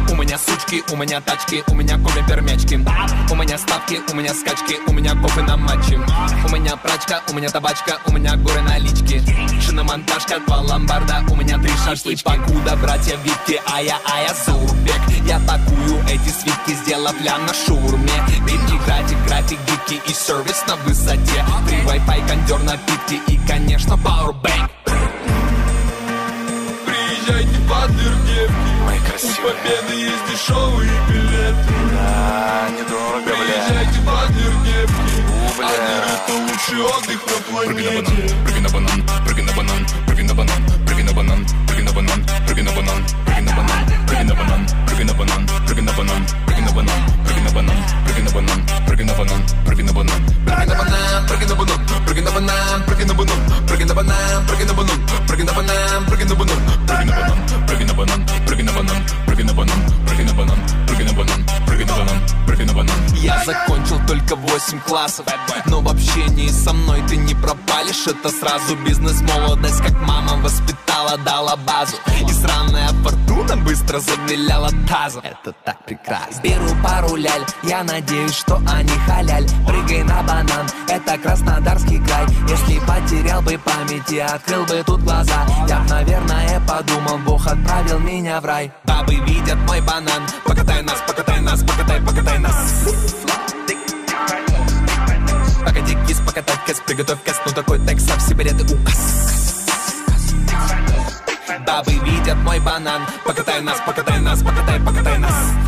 У 0.10 0.16
меня 0.16 0.38
сучки, 0.38 0.84
у 0.92 0.96
меня 0.96 1.22
тачки 1.22 1.64
У 1.68 1.76
меня 1.76 1.98
кофе 2.00 2.24
пермячки 2.28 2.76
У 2.76 3.36
меня 3.36 3.58
ставки, 3.58 4.00
у 4.12 4.16
меня 4.16 4.34
скачки 4.34 4.78
У 4.88 4.94
меня 4.94 5.16
кофе 5.16 5.42
на 5.42 5.58
матче 5.58 6.00
У 6.46 6.50
меня 6.50 6.76
прачки 6.76 7.02
тачка, 7.02 7.32
у 7.32 7.36
меня 7.36 7.50
табачка, 7.50 8.00
у 8.06 8.12
меня 8.12 8.36
горы 8.36 8.62
налички 8.62 9.22
Шиномонтажка, 9.62 10.40
два 10.46 10.62
ломбарда, 10.62 11.24
у 11.30 11.36
меня 11.36 11.58
три 11.58 11.72
шашлычки 11.86 12.24
Покуда, 12.24 12.76
братья 12.76 13.18
Витки, 13.24 13.60
а 13.66 13.82
я, 13.82 13.98
а 14.06 14.22
я 14.22 14.34
Зурбек 14.92 15.28
Я 15.28 15.40
такую 15.40 16.04
эти 16.08 16.30
свитки, 16.30 16.74
сделав 16.84 17.20
ля 17.22 17.38
на 17.38 17.54
шурме. 17.54 18.12
Битки, 18.46 18.78
график, 18.86 19.18
график, 19.28 19.60
гибкий 19.68 20.02
и 20.08 20.14
сервис 20.14 20.64
на 20.68 20.76
высоте. 20.78 21.46
Три 21.68 21.78
Wi-Fi, 21.78 22.28
кондер, 22.28 22.60
напитки 22.64 23.20
и, 23.28 23.40
конечно, 23.48 23.94
Powerbank 23.94 24.70
Приезжайте 26.86 27.58
под 27.70 27.92
Ирдевки 27.92 28.72
У 28.84 29.44
Победы 29.44 29.94
есть 29.96 30.26
дешевые 30.32 30.92
билеты. 31.10 31.74
Да, 31.94 32.70
недорого, 32.70 33.24
бля. 33.26 33.36
Приезжайте 33.36 34.00
под 34.06 34.32
Ирдевки 34.32 35.22
Адыр 35.62 36.04
это 36.04 36.41
лучший 36.62 36.84
отдых 36.84 37.20
на 37.26 37.52
планете 37.52 38.04
Прыгай 38.44 38.62
на 38.62 38.70
банан, 38.70 39.04
прыгай 39.26 39.44
на 39.44 39.54
банан, 39.54 39.86
прыгай 40.06 40.24
на 40.24 40.24
банан, 40.24 40.24
прыгай 40.24 40.24
на 40.24 40.34
банан, 40.34 40.66
прыгай 40.86 41.04
на 41.04 41.14
банан, 41.14 41.46
прыгай 41.68 41.84
на 41.84 41.92
банан, 41.92 42.26
прыгай 42.46 42.64
на 42.64 42.72
банан, 42.72 43.06
прыгай 43.26 43.44
на 43.44 43.56
банан, 43.56 43.88
прыгай 44.08 44.24
на 44.26 44.34
банан, 44.36 44.68
прыгай 44.86 45.06
на 45.06 45.14
банан, 45.14 45.48
прыгай 45.66 45.84
на 45.84 45.94
банан, 45.94 46.51
прыгай 46.62 46.68
на 46.68 46.72
банан, 46.72 47.02
прыгай 47.26 47.44
на 47.44 47.52
банан, 47.52 48.66
прыгай 48.86 49.06
на 49.06 49.14
банан, 49.14 49.44
прыгай 49.66 49.84
на 49.84 49.94
банан. 49.94 50.22
Прыгай 50.46 50.66
на 50.66 50.76
банан, 50.76 51.28
прыгай 51.28 51.48
на 51.48 51.56
банан, 51.56 51.80
прыгай 52.06 52.22
на 52.22 52.32
банан, 52.32 52.84
прыгай 52.86 53.06
на 53.06 53.14
банан, 53.14 53.40
прыгай 53.68 53.86
на 53.86 53.94
банан, 53.94 54.46
прыгай 54.48 54.66
на 54.66 54.74
банан, 54.74 54.98
прыгай 55.26 55.46
на 55.46 55.54
банан, 55.54 55.78
прыгай 56.08 56.26
на 56.26 56.34
банан, 56.34 57.42
Прыгай 57.68 57.86
на 57.86 57.94
банан, 57.94 58.26
прыгай 58.46 58.64
на 58.64 58.74
банан, 58.74 59.06
прыгай 59.26 59.44
на 59.44 59.54
банан, 59.54 59.78
прыгай 60.06 60.26
на 60.26 60.34
банан, 60.34 60.60
прыгай 60.86 61.06
на 61.06 61.06
банан, 61.06 61.06
прыгай 61.06 61.06
на 61.06 61.14
банан, 61.14 61.46
прыгай 61.66 61.86
на 61.86 61.94
банан, 61.94 62.22
прыгай 62.46 62.66
на 62.66 62.74
банан. 62.74 62.96
Я 63.16 63.44
закончил 63.46 64.00
только 64.08 64.36
8 64.36 64.80
классов 64.82 65.26
Но 65.66 65.82
в 65.82 65.88
общении 65.88 66.50
со 66.50 66.74
мной 66.74 67.02
ты 67.08 67.18
не 67.18 67.36
пропалишь 67.36 68.08
Это 68.08 68.30
сразу 68.30 68.76
бизнес-молодость 68.78 69.82
Как 69.82 69.94
мама 70.02 70.38
воспитала, 70.38 71.18
дала 71.18 71.56
базу 71.56 71.98
И 72.28 72.34
сраная 72.34 72.90
фортуна 73.04 73.58
быстро 73.58 74.00
завиляла 74.00 74.72
тазом 74.88 75.24
Это 75.24 75.54
так 75.64 75.86
прекрасно 75.86 76.42
Беру 76.52 76.76
пару 76.84 77.16
ляль, 77.16 77.46
я 77.64 77.82
надеюсь, 77.82 78.34
что 78.36 78.58
они 78.68 78.92
халяль. 79.08 79.48
Прыгай 79.66 80.04
на 80.04 80.22
банан, 80.24 80.68
это 80.90 81.18
Краснодарский 81.18 82.04
край. 82.04 82.26
Если 82.50 82.78
потерял 82.80 83.42
бы 83.42 83.58
память 83.58 84.12
и 84.12 84.20
открыл 84.20 84.66
бы 84.66 84.84
тут 84.86 85.02
глаза. 85.02 85.48
Я 85.70 85.80
б, 85.80 85.90
наверное, 85.90 86.60
подумал, 86.68 87.20
Бог 87.20 87.48
отправил 87.48 88.00
меня 88.00 88.42
в 88.42 88.46
рай. 88.46 88.70
Бабы 88.84 89.16
видят 89.16 89.58
мой 89.66 89.80
банан. 89.80 90.24
Покатай 90.46 90.82
нас, 90.84 91.02
покатай 91.08 91.40
нас, 91.40 91.62
покатай, 91.62 92.02
покатай 92.02 92.38
нас. 92.40 92.56
Погоди, 95.66 95.98
кис, 96.06 96.20
покатать 96.20 96.60
кэс, 96.66 96.82
приготовь 96.86 97.24
кэс 97.24 97.40
Ну 97.46 97.52
такой 97.54 97.80
текст, 97.86 98.10
сам 98.10 98.20
себе 98.20 98.44
это 98.44 98.64
указ 98.64 99.66
Бабы 101.66 101.94
видят 101.94 102.36
мой 102.44 102.60
банан. 102.60 103.04
Покатай 103.24 103.62
нас, 103.62 103.78
покатай 103.86 104.20
нас, 104.20 104.44
покатай, 104.44 104.82
покатай 104.82 105.18
нас 105.18 105.61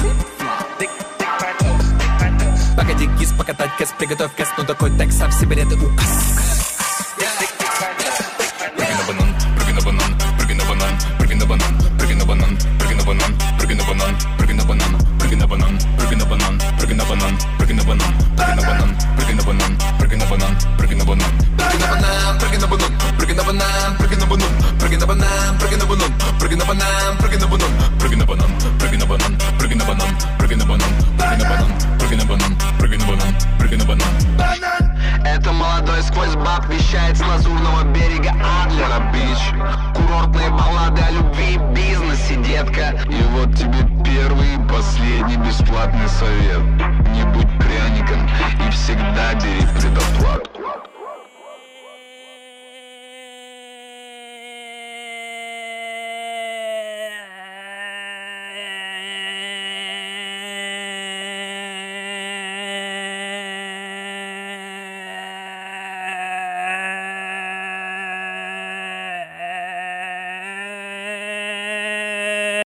кэс, 3.84 3.93
приготовь 3.97 4.34
кэс 4.38 4.47
Ну 4.57 4.63
такой 4.63 4.97
текст, 4.97 5.19
сам 5.19 5.31
себе 5.31 5.61
это 5.61 5.75
указ 5.75 6.32